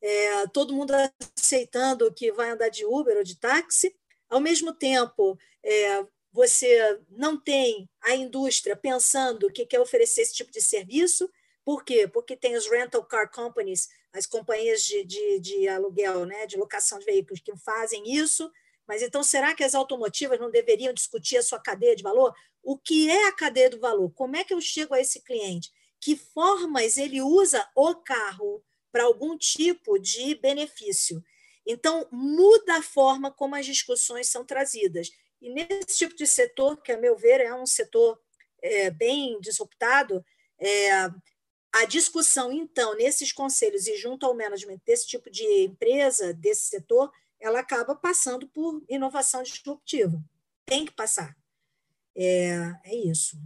É, 0.00 0.46
todo 0.48 0.74
mundo 0.74 0.92
aceitando 1.36 2.12
que 2.12 2.32
vai 2.32 2.50
andar 2.50 2.68
de 2.68 2.84
Uber 2.84 3.16
ou 3.16 3.24
de 3.24 3.38
táxi. 3.38 3.94
Ao 4.28 4.40
mesmo 4.40 4.72
tempo, 4.72 5.38
é, 5.64 6.04
você 6.32 7.00
não 7.08 7.38
tem 7.38 7.88
a 8.00 8.14
indústria 8.14 8.74
pensando 8.74 9.50
que 9.52 9.64
quer 9.64 9.78
oferecer 9.78 10.22
esse 10.22 10.34
tipo 10.34 10.50
de 10.50 10.60
serviço. 10.60 11.30
Por 11.64 11.84
quê? 11.84 12.08
Porque 12.08 12.36
tem 12.36 12.56
os 12.56 12.68
rental 12.68 13.04
car 13.04 13.30
companies, 13.30 13.88
as 14.12 14.26
companhias 14.26 14.82
de, 14.82 15.04
de, 15.04 15.38
de 15.38 15.68
aluguel, 15.68 16.24
né, 16.26 16.46
de 16.46 16.56
locação 16.56 16.98
de 16.98 17.04
veículos, 17.04 17.40
que 17.40 17.56
fazem 17.58 18.12
isso 18.12 18.50
mas 18.92 19.00
então, 19.00 19.22
será 19.22 19.54
que 19.54 19.64
as 19.64 19.74
automotivas 19.74 20.38
não 20.38 20.50
deveriam 20.50 20.92
discutir 20.92 21.38
a 21.38 21.42
sua 21.42 21.58
cadeia 21.58 21.96
de 21.96 22.02
valor? 22.02 22.34
O 22.62 22.76
que 22.76 23.08
é 23.08 23.26
a 23.26 23.32
cadeia 23.32 23.70
do 23.70 23.80
valor? 23.80 24.10
Como 24.10 24.36
é 24.36 24.44
que 24.44 24.52
eu 24.52 24.60
chego 24.60 24.92
a 24.92 25.00
esse 25.00 25.22
cliente? 25.22 25.72
Que 25.98 26.14
formas 26.14 26.98
ele 26.98 27.22
usa 27.22 27.66
o 27.74 27.94
carro 27.94 28.62
para 28.92 29.04
algum 29.04 29.34
tipo 29.38 29.98
de 29.98 30.34
benefício? 30.34 31.24
Então, 31.66 32.06
muda 32.12 32.76
a 32.76 32.82
forma 32.82 33.30
como 33.30 33.54
as 33.54 33.64
discussões 33.64 34.28
são 34.28 34.44
trazidas. 34.44 35.10
E 35.40 35.48
nesse 35.48 35.96
tipo 35.96 36.14
de 36.14 36.26
setor, 36.26 36.76
que, 36.82 36.92
a 36.92 36.98
meu 36.98 37.16
ver, 37.16 37.40
é 37.40 37.54
um 37.54 37.64
setor 37.64 38.20
é, 38.60 38.90
bem 38.90 39.40
disruptado, 39.40 40.22
é, 40.60 40.90
a 41.72 41.86
discussão, 41.88 42.52
então, 42.52 42.94
nesses 42.94 43.32
conselhos 43.32 43.86
e 43.86 43.96
junto 43.96 44.26
ao 44.26 44.36
management 44.36 44.82
desse 44.84 45.06
tipo 45.06 45.30
de 45.30 45.44
empresa, 45.64 46.34
desse 46.34 46.64
setor, 46.64 47.10
ela 47.42 47.60
acaba 47.60 47.94
passando 47.94 48.46
por 48.46 48.82
inovação 48.88 49.42
disruptiva. 49.42 50.22
Tem 50.64 50.86
que 50.86 50.92
passar. 50.92 51.36
É, 52.16 52.72
é 52.84 52.94
isso. 52.94 53.36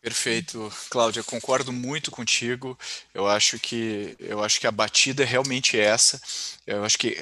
Perfeito, 0.00 0.70
Cláudia, 0.90 1.24
concordo 1.24 1.72
muito 1.72 2.10
contigo. 2.10 2.78
Eu 3.14 3.26
acho 3.26 3.58
que 3.58 4.14
eu 4.18 4.44
acho 4.44 4.60
que 4.60 4.66
a 4.66 4.70
batida 4.70 5.22
é 5.22 5.26
realmente 5.26 5.80
essa. 5.80 6.20
Eu 6.66 6.84
acho 6.84 6.98
que 6.98 7.16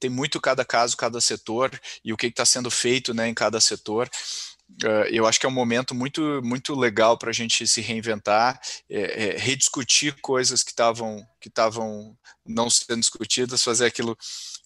tem 0.00 0.10
muito 0.10 0.40
cada 0.40 0.64
caso, 0.64 0.96
cada 0.96 1.20
setor 1.20 1.80
e 2.04 2.12
o 2.12 2.16
que 2.16 2.26
está 2.26 2.44
sendo 2.44 2.72
feito, 2.72 3.14
né, 3.14 3.28
em 3.28 3.34
cada 3.34 3.60
setor. 3.60 4.10
Uh, 4.82 5.06
eu 5.12 5.26
acho 5.26 5.38
que 5.38 5.46
é 5.46 5.48
um 5.48 5.52
momento 5.52 5.94
muito 5.94 6.40
muito 6.42 6.74
legal 6.74 7.16
para 7.16 7.30
a 7.30 7.32
gente 7.32 7.68
se 7.68 7.80
reinventar, 7.80 8.60
é, 8.90 9.36
é, 9.36 9.38
rediscutir 9.38 10.20
coisas 10.20 10.64
que 10.64 10.70
estavam 10.70 11.24
que 11.40 11.48
estavam 11.48 12.18
não 12.44 12.68
sendo 12.68 12.98
discutidas, 12.98 13.62
fazer 13.62 13.86
aquilo 13.86 14.18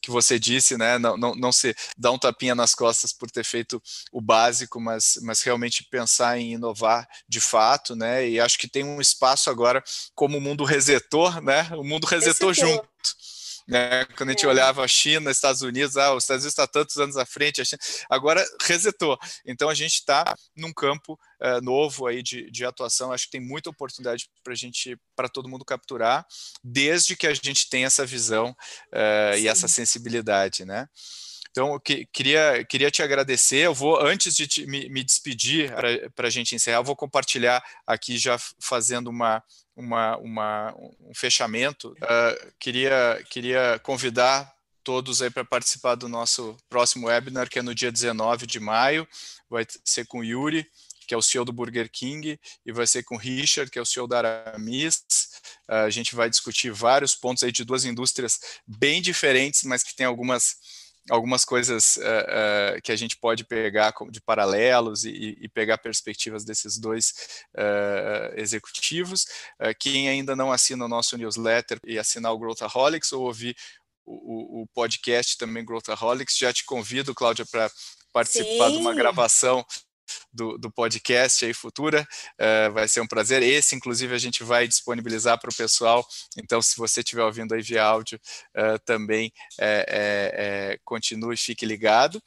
que 0.08 0.12
você 0.12 0.38
disse, 0.38 0.78
né? 0.78 0.98
Não, 0.98 1.18
não, 1.18 1.34
não 1.34 1.52
se 1.52 1.76
dar 1.96 2.10
um 2.10 2.18
tapinha 2.18 2.54
nas 2.54 2.74
costas 2.74 3.12
por 3.12 3.30
ter 3.30 3.44
feito 3.44 3.80
o 4.10 4.22
básico, 4.22 4.80
mas, 4.80 5.18
mas 5.22 5.42
realmente 5.42 5.84
pensar 5.84 6.38
em 6.38 6.54
inovar 6.54 7.06
de 7.28 7.40
fato, 7.40 7.94
né? 7.94 8.26
E 8.26 8.40
acho 8.40 8.58
que 8.58 8.66
tem 8.66 8.84
um 8.84 9.02
espaço 9.02 9.50
agora, 9.50 9.84
como 10.14 10.38
o 10.38 10.40
mundo 10.40 10.64
resetou, 10.64 11.30
né? 11.42 11.68
O 11.72 11.84
mundo 11.84 12.06
resetou, 12.06 12.54
junto. 12.54 12.88
Né? 13.68 14.06
Quando 14.16 14.30
a 14.30 14.32
gente 14.32 14.46
é. 14.46 14.48
olhava 14.48 14.82
a 14.82 14.88
China, 14.88 15.30
Estados 15.30 15.60
Unidos, 15.60 15.98
ah, 15.98 16.14
os 16.14 16.24
Estados 16.24 16.42
Unidos 16.42 16.52
está 16.52 16.66
tantos 16.66 16.96
anos 16.96 17.18
à 17.18 17.26
frente, 17.26 17.62
China, 17.64 17.78
agora 18.08 18.42
resetou. 18.62 19.18
Então 19.44 19.68
a 19.68 19.74
gente 19.74 19.94
está 19.94 20.34
num 20.56 20.72
campo 20.72 21.20
uh, 21.42 21.60
novo 21.60 22.06
aí 22.06 22.22
de, 22.22 22.50
de 22.50 22.64
atuação. 22.64 23.12
Acho 23.12 23.26
que 23.26 23.32
tem 23.32 23.40
muita 23.40 23.68
oportunidade 23.68 24.26
para 24.42 24.54
gente, 24.54 24.98
para 25.14 25.28
todo 25.28 25.48
mundo 25.48 25.66
capturar, 25.66 26.26
desde 26.64 27.14
que 27.14 27.26
a 27.26 27.34
gente 27.34 27.68
tenha 27.68 27.86
essa 27.86 28.06
visão 28.06 28.56
uh, 28.94 29.36
e 29.38 29.46
essa 29.46 29.68
sensibilidade, 29.68 30.64
né? 30.64 30.88
Então, 31.50 31.78
que, 31.78 32.06
queria, 32.12 32.64
queria 32.64 32.90
te 32.90 33.02
agradecer. 33.02 33.58
Eu 33.58 33.74
vou, 33.74 34.00
antes 34.00 34.34
de 34.34 34.46
te, 34.46 34.66
me, 34.66 34.88
me, 34.88 35.02
despedir, 35.02 35.72
para 36.14 36.26
a 36.26 36.30
gente 36.30 36.54
encerrar, 36.54 36.78
eu 36.78 36.84
vou 36.84 36.96
compartilhar 36.96 37.62
aqui 37.86 38.18
já 38.18 38.38
fazendo 38.60 39.08
uma, 39.08 39.42
uma, 39.74 40.16
uma, 40.18 40.74
um 40.78 41.14
fechamento. 41.14 41.90
Uh, 42.02 42.52
queria, 42.58 43.24
queria 43.30 43.80
convidar 43.82 44.52
todos 44.82 45.20
aí 45.20 45.30
para 45.30 45.44
participar 45.44 45.94
do 45.94 46.08
nosso 46.08 46.56
próximo 46.68 47.08
webinar, 47.08 47.48
que 47.48 47.58
é 47.58 47.62
no 47.62 47.74
dia 47.74 47.92
19 47.92 48.46
de 48.46 48.58
maio. 48.58 49.06
Vai 49.48 49.66
ser 49.84 50.06
com 50.06 50.20
o 50.20 50.24
Yuri, 50.24 50.66
que 51.06 51.14
é 51.14 51.16
o 51.16 51.22
CEO 51.22 51.44
do 51.44 51.52
Burger 51.52 51.90
King, 51.90 52.38
e 52.64 52.72
vai 52.72 52.86
ser 52.86 53.02
com 53.02 53.14
o 53.14 53.18
Richard, 53.18 53.70
que 53.70 53.78
é 53.78 53.82
o 53.82 53.86
CEO 53.86 54.08
da 54.08 54.18
Aramis. 54.18 55.02
Uh, 55.68 55.84
a 55.86 55.90
gente 55.90 56.14
vai 56.14 56.28
discutir 56.28 56.70
vários 56.70 57.14
pontos 57.14 57.42
aí 57.42 57.52
de 57.52 57.64
duas 57.64 57.84
indústrias 57.84 58.40
bem 58.66 59.00
diferentes, 59.00 59.62
mas 59.64 59.82
que 59.82 59.94
tem 59.94 60.06
algumas 60.06 60.56
algumas 61.10 61.44
coisas 61.44 61.96
uh, 61.96 62.00
uh, 62.00 62.82
que 62.82 62.92
a 62.92 62.96
gente 62.96 63.16
pode 63.16 63.44
pegar 63.44 63.94
de 64.10 64.20
paralelos 64.20 65.04
e, 65.04 65.36
e 65.40 65.48
pegar 65.48 65.78
perspectivas 65.78 66.44
desses 66.44 66.78
dois 66.78 67.12
uh, 67.54 68.34
executivos. 68.36 69.26
quem 69.78 70.08
ainda 70.08 70.36
não 70.36 70.52
assina 70.52 70.84
o 70.84 70.88
nosso 70.88 71.16
newsletter 71.16 71.78
e 71.84 71.98
assinar 71.98 72.32
o 72.32 72.38
Growthaholics 72.38 73.12
ou 73.12 73.24
ouvir 73.24 73.56
o, 74.04 74.62
o, 74.62 74.66
podcast 74.68 75.36
também 75.36 75.64
Growthaholics, 75.64 76.38
já 76.38 76.50
te 76.52 76.64
convido, 76.64 77.14
Cláudia, 77.14 77.44
para 77.44 77.70
participar 78.12 78.68
Sim. 78.68 78.72
de 78.72 78.78
uma 78.78 78.94
gravação 78.94 79.64
do, 80.32 80.58
do 80.58 80.70
podcast 80.70 81.44
aí 81.44 81.54
futura. 81.54 82.06
Uh, 82.34 82.72
vai 82.72 82.88
ser 82.88 83.00
um 83.00 83.06
prazer. 83.06 83.42
Esse, 83.42 83.74
inclusive, 83.74 84.14
a 84.14 84.18
gente 84.18 84.42
vai 84.44 84.66
disponibilizar 84.68 85.38
para 85.38 85.50
o 85.50 85.54
pessoal. 85.54 86.06
Então, 86.36 86.60
se 86.62 86.76
você 86.76 87.00
estiver 87.00 87.22
ouvindo 87.22 87.54
aí 87.54 87.62
via 87.62 87.84
áudio, 87.84 88.20
uh, 88.56 88.78
também 88.84 89.32
é, 89.58 90.72
é, 90.72 90.78
continue, 90.84 91.36
fique 91.36 91.66
ligado. 91.66 92.22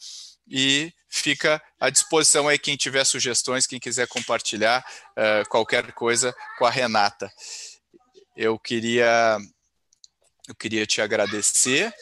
E 0.48 0.92
fica 1.08 1.62
à 1.80 1.90
disposição 1.90 2.48
aí 2.48 2.58
quem 2.58 2.76
tiver 2.76 3.06
sugestões, 3.06 3.68
quem 3.68 3.80
quiser 3.80 4.08
compartilhar 4.08 4.86
uh, 5.12 5.48
qualquer 5.50 5.92
coisa 5.94 6.36
com 6.58 6.66
a 6.66 6.70
Renata. 6.70 7.32
Eu 8.36 8.58
queria, 8.58 9.38
eu 10.48 10.56
queria 10.56 10.86
te 10.86 11.02
agradecer 11.02 11.94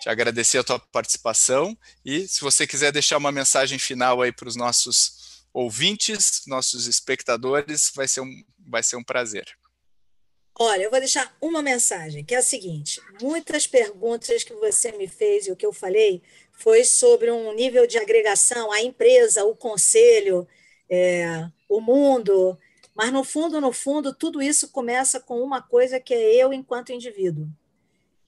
te 0.00 0.08
agradecer 0.08 0.58
a 0.58 0.64
tua 0.64 0.78
participação 0.78 1.76
e 2.04 2.26
se 2.26 2.40
você 2.40 2.66
quiser 2.66 2.92
deixar 2.92 3.18
uma 3.18 3.32
mensagem 3.32 3.78
final 3.78 4.22
aí 4.22 4.32
para 4.32 4.48
os 4.48 4.56
nossos 4.56 5.44
ouvintes, 5.52 6.42
nossos 6.46 6.86
espectadores, 6.86 7.90
vai 7.94 8.06
ser 8.06 8.20
um, 8.20 8.44
vai 8.58 8.82
ser 8.82 8.96
um 8.96 9.04
prazer. 9.04 9.46
Olha, 10.60 10.82
eu 10.82 10.90
vou 10.90 10.98
deixar 10.98 11.36
uma 11.40 11.62
mensagem, 11.62 12.24
que 12.24 12.34
é 12.34 12.38
a 12.38 12.42
seguinte: 12.42 13.00
muitas 13.22 13.66
perguntas 13.66 14.42
que 14.42 14.52
você 14.54 14.90
me 14.92 15.06
fez 15.06 15.46
e 15.46 15.52
o 15.52 15.56
que 15.56 15.64
eu 15.64 15.72
falei 15.72 16.22
foi 16.52 16.84
sobre 16.84 17.30
um 17.30 17.54
nível 17.54 17.86
de 17.86 17.96
agregação, 17.98 18.72
a 18.72 18.82
empresa, 18.82 19.44
o 19.44 19.54
conselho, 19.54 20.48
é, 20.90 21.48
o 21.68 21.80
mundo, 21.80 22.58
mas 22.98 23.12
no 23.12 23.22
fundo, 23.22 23.60
no 23.60 23.72
fundo, 23.72 24.12
tudo 24.12 24.42
isso 24.42 24.70
começa 24.70 25.20
com 25.20 25.40
uma 25.40 25.62
coisa 25.62 26.00
que 26.00 26.12
é 26.12 26.34
eu 26.34 26.52
enquanto 26.52 26.92
indivíduo. 26.92 27.46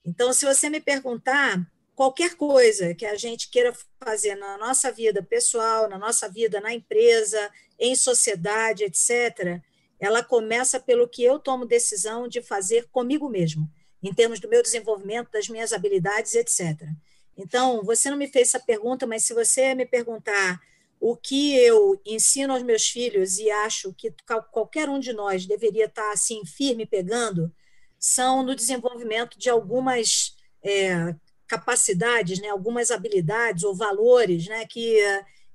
Então, 0.05 0.33
se 0.33 0.47
você 0.47 0.69
me 0.69 0.81
perguntar 0.81 1.61
qualquer 1.95 2.35
coisa 2.35 2.95
que 2.95 3.05
a 3.05 3.15
gente 3.15 3.51
queira 3.51 3.75
fazer 4.03 4.35
na 4.35 4.57
nossa 4.57 4.91
vida 4.91 5.23
pessoal, 5.23 5.89
na 5.89 5.99
nossa 5.99 6.29
vida 6.29 6.61
na 6.61 6.73
empresa, 6.73 7.51
em 7.79 7.95
sociedade, 7.95 8.85
etc., 8.85 9.61
ela 9.99 10.25
começa 10.25 10.81
pelo 10.81 11.07
que 11.07 11.23
eu 11.23 11.39
tomo 11.39 11.67
decisão 11.67 12.27
de 12.27 12.41
fazer 12.41 12.89
comigo 12.91 13.29
mesmo, 13.29 13.71
em 14.03 14.15
termos 14.15 14.41
do 14.41 14.49
meu 14.49 14.63
desenvolvimento, 14.63 15.31
das 15.31 15.49
minhas 15.49 15.75
habilidades, 15.75 16.35
etc. 16.35 16.89
Então, 17.37 17.83
você 17.85 18.11
não 18.11 18.17
me 18.17 18.27
fez 18.27 18.49
essa 18.49 18.61
pergunta, 18.61 19.07
mas 19.07 19.25
se 19.25 19.35
você 19.35 19.75
me 19.75 19.85
perguntar 19.85 20.59
o 20.99 21.17
que 21.17 21.57
eu 21.57 22.01
ensino 22.05 22.53
aos 22.53 22.63
meus 22.63 22.87
filhos 22.89 23.39
e 23.39 23.51
acho 23.51 23.93
que 23.95 24.13
qualquer 24.53 24.89
um 24.89 24.99
de 24.99 25.13
nós 25.13 25.47
deveria 25.47 25.87
estar 25.87 26.13
assim 26.13 26.45
firme 26.45 26.85
pegando, 26.85 27.53
são 28.01 28.43
no 28.43 28.55
desenvolvimento 28.55 29.39
de 29.39 29.51
algumas 29.51 30.35
é, 30.65 31.15
capacidades, 31.47 32.41
né, 32.41 32.49
algumas 32.49 32.91
habilidades 32.91 33.63
ou 33.63 33.75
valores 33.75 34.47
né, 34.47 34.65
que, 34.67 34.99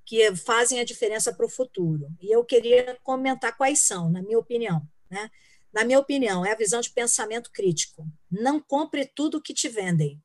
que 0.05 0.35
fazem 0.35 0.79
a 0.79 0.85
diferença 0.85 1.33
para 1.33 1.45
o 1.45 1.49
futuro. 1.49 2.07
E 2.21 2.31
eu 2.31 2.45
queria 2.45 2.97
comentar 3.01 3.57
quais 3.57 3.79
são, 3.79 4.11
na 4.11 4.21
minha 4.21 4.37
opinião. 4.37 4.81
Né? 5.09 5.29
Na 5.73 5.83
minha 5.83 5.99
opinião, 5.99 6.45
é 6.45 6.51
a 6.51 6.57
visão 6.57 6.79
de 6.79 6.91
pensamento 6.91 7.51
crítico. 7.51 8.05
Não 8.29 8.59
compre 8.59 9.05
tudo 9.05 9.41
que 9.41 9.53
te 9.53 9.67
vendem. 9.67 10.21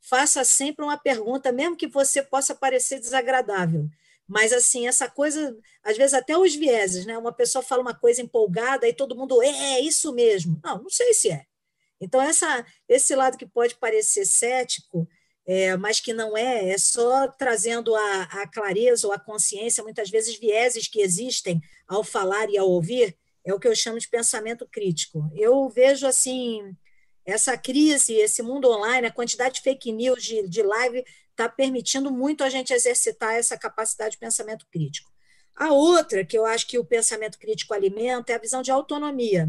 faça 0.00 0.44
sempre 0.44 0.84
uma 0.84 0.98
pergunta, 0.98 1.50
mesmo 1.50 1.76
que 1.76 1.88
você 1.88 2.22
possa 2.22 2.54
parecer 2.54 3.00
desagradável. 3.00 3.88
Mas, 4.26 4.52
assim, 4.52 4.86
essa 4.86 5.08
coisa, 5.08 5.56
às 5.82 5.96
vezes 5.96 6.14
até 6.14 6.36
os 6.36 6.54
vieses, 6.54 7.06
né? 7.06 7.16
Uma 7.16 7.32
pessoa 7.32 7.62
fala 7.62 7.82
uma 7.82 7.94
coisa 7.94 8.22
empolgada 8.22 8.86
e 8.88 8.94
todo 8.94 9.16
mundo, 9.16 9.42
é, 9.42 9.48
é 9.48 9.80
isso 9.80 10.12
mesmo. 10.14 10.60
Não, 10.62 10.82
não 10.82 10.90
sei 10.90 11.12
se 11.14 11.30
é. 11.30 11.44
Então, 12.00 12.20
essa, 12.20 12.64
esse 12.88 13.14
lado 13.14 13.38
que 13.38 13.46
pode 13.46 13.76
parecer 13.76 14.24
cético, 14.24 15.08
é, 15.46 15.76
mas 15.76 16.00
que 16.00 16.12
não 16.12 16.36
é, 16.36 16.70
é 16.70 16.78
só 16.78 17.28
trazendo 17.28 17.94
a, 17.94 18.22
a 18.22 18.48
clareza 18.48 19.06
ou 19.06 19.12
a 19.12 19.18
consciência, 19.18 19.82
muitas 19.82 20.10
vezes 20.10 20.38
vieses 20.38 20.88
que 20.88 21.00
existem 21.00 21.60
ao 21.86 22.02
falar 22.02 22.48
e 22.50 22.56
ao 22.56 22.68
ouvir, 22.68 23.16
é 23.44 23.52
o 23.52 23.60
que 23.60 23.68
eu 23.68 23.76
chamo 23.76 23.98
de 23.98 24.08
pensamento 24.08 24.66
crítico. 24.66 25.30
Eu 25.34 25.68
vejo 25.68 26.06
assim 26.06 26.74
essa 27.26 27.56
crise, 27.56 28.14
esse 28.14 28.42
mundo 28.42 28.70
online, 28.70 29.06
a 29.06 29.12
quantidade 29.12 29.56
de 29.56 29.62
fake 29.62 29.92
news, 29.92 30.22
de, 30.22 30.48
de 30.48 30.62
live, 30.62 31.04
está 31.30 31.48
permitindo 31.48 32.10
muito 32.10 32.44
a 32.44 32.48
gente 32.48 32.72
exercitar 32.72 33.34
essa 33.34 33.58
capacidade 33.58 34.12
de 34.12 34.18
pensamento 34.18 34.66
crítico. 34.70 35.10
A 35.56 35.72
outra, 35.72 36.24
que 36.24 36.36
eu 36.36 36.44
acho 36.44 36.66
que 36.66 36.78
o 36.78 36.84
pensamento 36.84 37.38
crítico 37.38 37.74
alimenta, 37.74 38.32
é 38.32 38.36
a 38.36 38.40
visão 38.40 38.62
de 38.62 38.70
autonomia. 38.70 39.48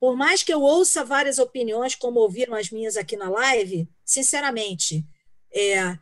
Por 0.00 0.16
mais 0.16 0.42
que 0.42 0.52
eu 0.52 0.62
ouça 0.62 1.04
várias 1.04 1.38
opiniões, 1.38 1.94
como 1.94 2.20
ouviram 2.20 2.54
as 2.54 2.70
minhas 2.70 2.96
aqui 2.96 3.16
na 3.16 3.28
live, 3.28 3.88
sinceramente, 4.04 5.04
é, 5.52 5.98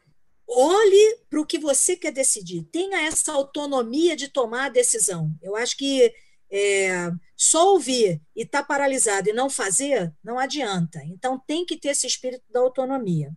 olhe 0.46 1.18
para 1.30 1.40
o 1.40 1.46
que 1.46 1.58
você 1.58 1.96
quer 1.96 2.12
decidir. 2.12 2.64
Tenha 2.64 3.06
essa 3.06 3.32
autonomia 3.32 4.14
de 4.14 4.28
tomar 4.28 4.66
a 4.66 4.70
decisão. 4.70 5.30
Eu 5.42 5.56
acho 5.56 5.76
que 5.76 6.12
é, 6.50 7.10
só 7.36 7.72
ouvir 7.72 8.20
e 8.34 8.42
estar 8.42 8.62
tá 8.62 8.66
paralisado 8.66 9.28
e 9.28 9.32
não 9.32 9.50
fazer, 9.50 10.14
não 10.22 10.38
adianta. 10.38 11.02
Então, 11.04 11.38
tem 11.46 11.64
que 11.64 11.76
ter 11.76 11.88
esse 11.88 12.06
espírito 12.06 12.44
da 12.50 12.60
autonomia. 12.60 13.32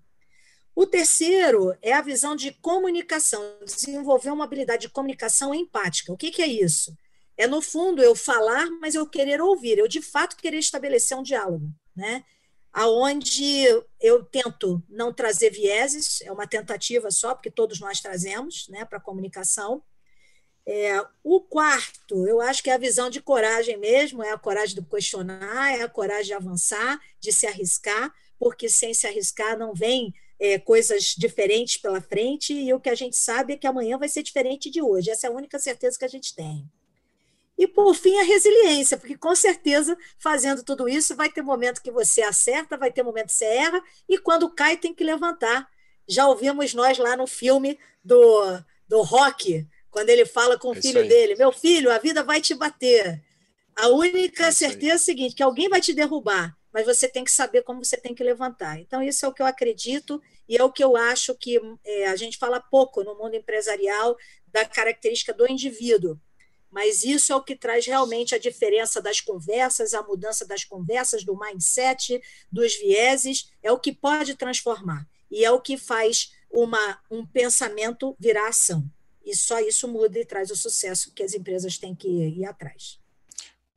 O 0.76 0.86
terceiro 0.86 1.76
é 1.82 1.92
a 1.92 2.02
visão 2.02 2.36
de 2.36 2.52
comunicação, 2.62 3.42
desenvolver 3.66 4.30
uma 4.30 4.46
habilidade 4.46 4.84
de 4.84 4.90
comunicação 4.90 5.54
empática. 5.54 6.14
O 6.14 6.18
que, 6.18 6.32
que 6.32 6.42
é 6.42 6.48
isso? 6.48 6.96
É, 7.40 7.48
no 7.48 7.62
fundo, 7.62 8.04
eu 8.04 8.14
falar, 8.16 8.70
mas 8.82 8.96
eu 8.96 9.08
querer 9.08 9.40
ouvir, 9.40 9.78
eu 9.78 9.88
de 9.88 10.02
fato 10.02 10.36
querer 10.36 10.58
estabelecer 10.58 11.18
um 11.18 11.24
diálogo, 11.24 11.74
né? 11.96 12.22
Aonde 12.74 13.64
eu 13.98 14.26
tento 14.26 14.84
não 14.90 15.14
trazer 15.14 15.50
vieses, 15.50 16.22
é 16.24 16.34
uma 16.34 16.46
tentativa 16.46 17.10
só, 17.10 17.34
porque 17.34 17.50
todos 17.50 17.80
nós 17.80 18.02
trazemos, 18.02 18.68
né, 18.68 18.84
para 18.84 18.98
a 18.98 19.02
comunicação, 19.02 19.82
é, 20.68 21.02
o 21.24 21.40
quarto, 21.40 22.28
eu 22.28 22.42
acho 22.42 22.62
que 22.62 22.70
é 22.70 22.74
a 22.74 22.78
visão 22.78 23.10
de 23.10 23.22
coragem 23.22 23.78
mesmo, 23.78 24.22
é 24.22 24.32
a 24.32 24.38
coragem 24.38 24.76
de 24.76 24.82
questionar, 24.82 25.80
é 25.80 25.82
a 25.82 25.88
coragem 25.88 26.26
de 26.26 26.34
avançar, 26.34 27.00
de 27.22 27.32
se 27.32 27.48
arriscar, 27.48 28.14
porque 28.38 28.68
sem 28.68 28.94
se 28.94 29.08
arriscar 29.08 29.58
não 29.58 29.74
vem 29.74 30.14
é, 30.38 30.60
coisas 30.60 31.16
diferentes 31.18 31.78
pela 31.78 32.02
frente, 32.02 32.54
e 32.54 32.74
o 32.74 32.82
que 32.82 32.90
a 32.90 32.96
gente 32.96 33.16
sabe 33.16 33.54
é 33.54 33.58
que 33.58 33.66
amanhã 33.66 33.98
vai 33.98 34.10
ser 34.10 34.24
diferente 34.24 34.70
de 34.70 34.82
hoje. 34.82 35.10
Essa 35.10 35.28
é 35.28 35.30
a 35.30 35.34
única 35.34 35.58
certeza 35.58 35.98
que 35.98 36.06
a 36.06 36.10
gente 36.10 36.36
tem. 36.36 36.70
E, 37.60 37.68
por 37.68 37.94
fim, 37.94 38.18
a 38.18 38.24
resiliência, 38.24 38.98
porque 38.98 39.18
com 39.18 39.36
certeza, 39.36 39.98
fazendo 40.18 40.64
tudo 40.64 40.88
isso, 40.88 41.14
vai 41.14 41.30
ter 41.30 41.42
momento 41.42 41.82
que 41.82 41.92
você 41.92 42.22
acerta, 42.22 42.78
vai 42.78 42.90
ter 42.90 43.04
momento 43.04 43.28
que 43.28 43.34
você 43.34 43.44
erra, 43.44 43.84
e 44.08 44.18
quando 44.18 44.50
cai, 44.50 44.78
tem 44.78 44.94
que 44.94 45.04
levantar. 45.04 45.68
Já 46.08 46.26
ouvimos 46.26 46.74
nós 46.74 46.98
lá 46.98 47.18
no 47.18 47.28
filme 47.28 47.78
do, 48.02 48.64
do 48.88 49.02
rock, 49.02 49.68
quando 49.92 50.10
ele 50.10 50.26
fala 50.26 50.58
com 50.58 50.70
o 50.70 50.78
é 50.78 50.82
filho 50.82 51.06
dele: 51.06 51.36
Meu 51.36 51.52
filho, 51.52 51.92
a 51.92 51.98
vida 51.98 52.24
vai 52.24 52.40
te 52.40 52.56
bater. 52.56 53.22
A 53.76 53.90
única 53.90 54.48
é 54.48 54.52
certeza 54.52 54.94
é 54.94 54.96
a 54.96 54.98
seguinte: 54.98 55.36
que 55.36 55.44
alguém 55.44 55.68
vai 55.68 55.82
te 55.82 55.94
derrubar, 55.94 56.58
mas 56.72 56.86
você 56.86 57.10
tem 57.10 57.26
que 57.26 57.32
saber 57.32 57.64
como 57.64 57.84
você 57.84 57.98
tem 57.98 58.16
que 58.16 58.24
levantar. 58.24 58.80
Então, 58.80 59.04
isso 59.04 59.26
é 59.26 59.28
o 59.28 59.34
que 59.34 59.42
eu 59.42 59.46
acredito 59.46 60.22
e 60.48 60.56
é 60.56 60.64
o 60.64 60.72
que 60.72 60.84
eu 60.84 60.96
acho 60.96 61.36
que 61.36 61.60
é, 61.84 62.08
a 62.08 62.16
gente 62.16 62.38
fala 62.38 62.62
pouco 62.62 63.04
no 63.04 63.18
mundo 63.18 63.36
empresarial 63.36 64.16
da 64.48 64.64
característica 64.64 65.34
do 65.34 65.46
indivíduo. 65.46 66.18
Mas 66.72 67.04
isso 67.04 67.34
é 67.34 67.36
o 67.36 67.42
que 67.42 67.56
traz 67.56 67.86
realmente 67.86 68.36
a 68.36 68.40
diferença 68.40 69.02
das 69.02 69.20
conversas, 69.20 69.94
a 69.94 70.04
mudança 70.04 70.46
das 70.46 70.64
conversas, 70.64 71.24
do 71.24 71.38
mindset, 71.38 72.22
dos 72.52 72.76
vieses, 72.76 73.52
é 73.64 73.72
o 73.72 73.80
que 73.80 73.92
pode 73.92 74.36
transformar. 74.36 75.08
E 75.32 75.44
é 75.44 75.52
o 75.52 75.62
que 75.62 75.78
faz 75.78 76.32
uma, 76.50 77.00
um 77.10 77.26
pensamento 77.26 78.16
virar 78.20 78.50
ação. 78.50 78.90
E 79.26 79.36
só 79.36 79.60
isso 79.60 79.88
muda 79.88 80.20
e 80.20 80.26
traz 80.26 80.50
o 80.50 80.56
sucesso 80.56 81.12
que 81.14 81.24
as 81.24 81.34
empresas 81.34 81.78
têm 81.78 81.94
que 81.96 82.08
ir 82.08 82.46
atrás. 82.46 83.00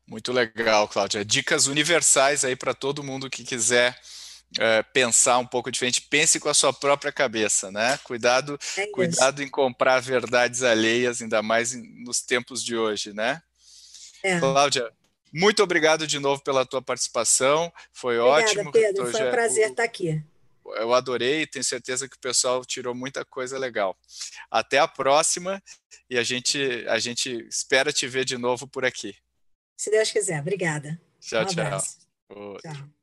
Muito 0.07 0.33
legal, 0.33 0.89
Cláudia. 0.89 1.25
Dicas 1.25 1.67
universais 1.67 2.45
aí 2.45 2.57
para 2.57 2.75
todo 2.75 3.03
mundo 3.03 3.31
que 3.31 3.45
quiser 3.45 3.99
é, 4.59 4.83
pensar 4.83 5.39
um 5.39 5.47
pouco 5.47 5.71
diferente. 5.71 6.01
Pense 6.03 6.39
com 6.39 6.49
a 6.49 6.55
sua 6.55 6.73
própria 6.73 7.13
cabeça, 7.13 7.71
né? 7.71 7.99
Cuidado, 8.05 8.59
é 8.77 8.87
cuidado 8.89 9.43
em 9.43 9.49
comprar 9.49 10.01
verdades 10.01 10.63
alheias, 10.63 11.23
ainda 11.23 11.43
mais 11.43 11.73
nos 11.73 12.21
tempos 12.21 12.63
de 12.63 12.77
hoje, 12.77 13.13
né? 13.13 13.43
É. 14.23 14.39
Cláudia, 14.39 14.91
muito 15.33 15.63
obrigado 15.63 16.07
de 16.07 16.19
novo 16.19 16.43
pela 16.43 16.67
tua 16.67 16.83
participação. 16.83 17.73
Foi 17.93 18.19
Obrigada, 18.19 18.51
ótimo. 18.51 18.73
Pedro. 18.73 19.11
Foi 19.11 19.29
um 19.29 19.31
prazer 19.31 19.71
estar 19.71 19.85
aqui 19.85 20.23
eu 20.77 20.95
adorei, 20.95 21.47
tenho 21.47 21.65
certeza 21.65 22.09
que 22.09 22.17
o 22.17 22.21
pessoal 22.21 22.65
tirou 22.65 22.95
muita 22.95 23.25
coisa 23.25 23.59
legal. 23.59 23.97
Até 24.51 24.79
a 24.79 24.89
próxima 24.89 25.63
e 26.09 26.19
a 26.19 26.23
gente, 26.23 26.59
a 26.89 26.99
gente 26.99 27.47
espera 27.49 27.93
te 27.93 28.07
ver 28.07 28.25
de 28.25 28.39
novo 28.39 28.67
por 28.67 28.85
aqui. 28.85 29.17
Se 29.77 29.91
Deus 29.91 30.11
quiser. 30.11 30.41
Obrigada. 30.41 31.01
Tchau, 31.21 31.43
um 31.43 31.47
tchau. 31.47 31.81
Tchau. 32.61 33.02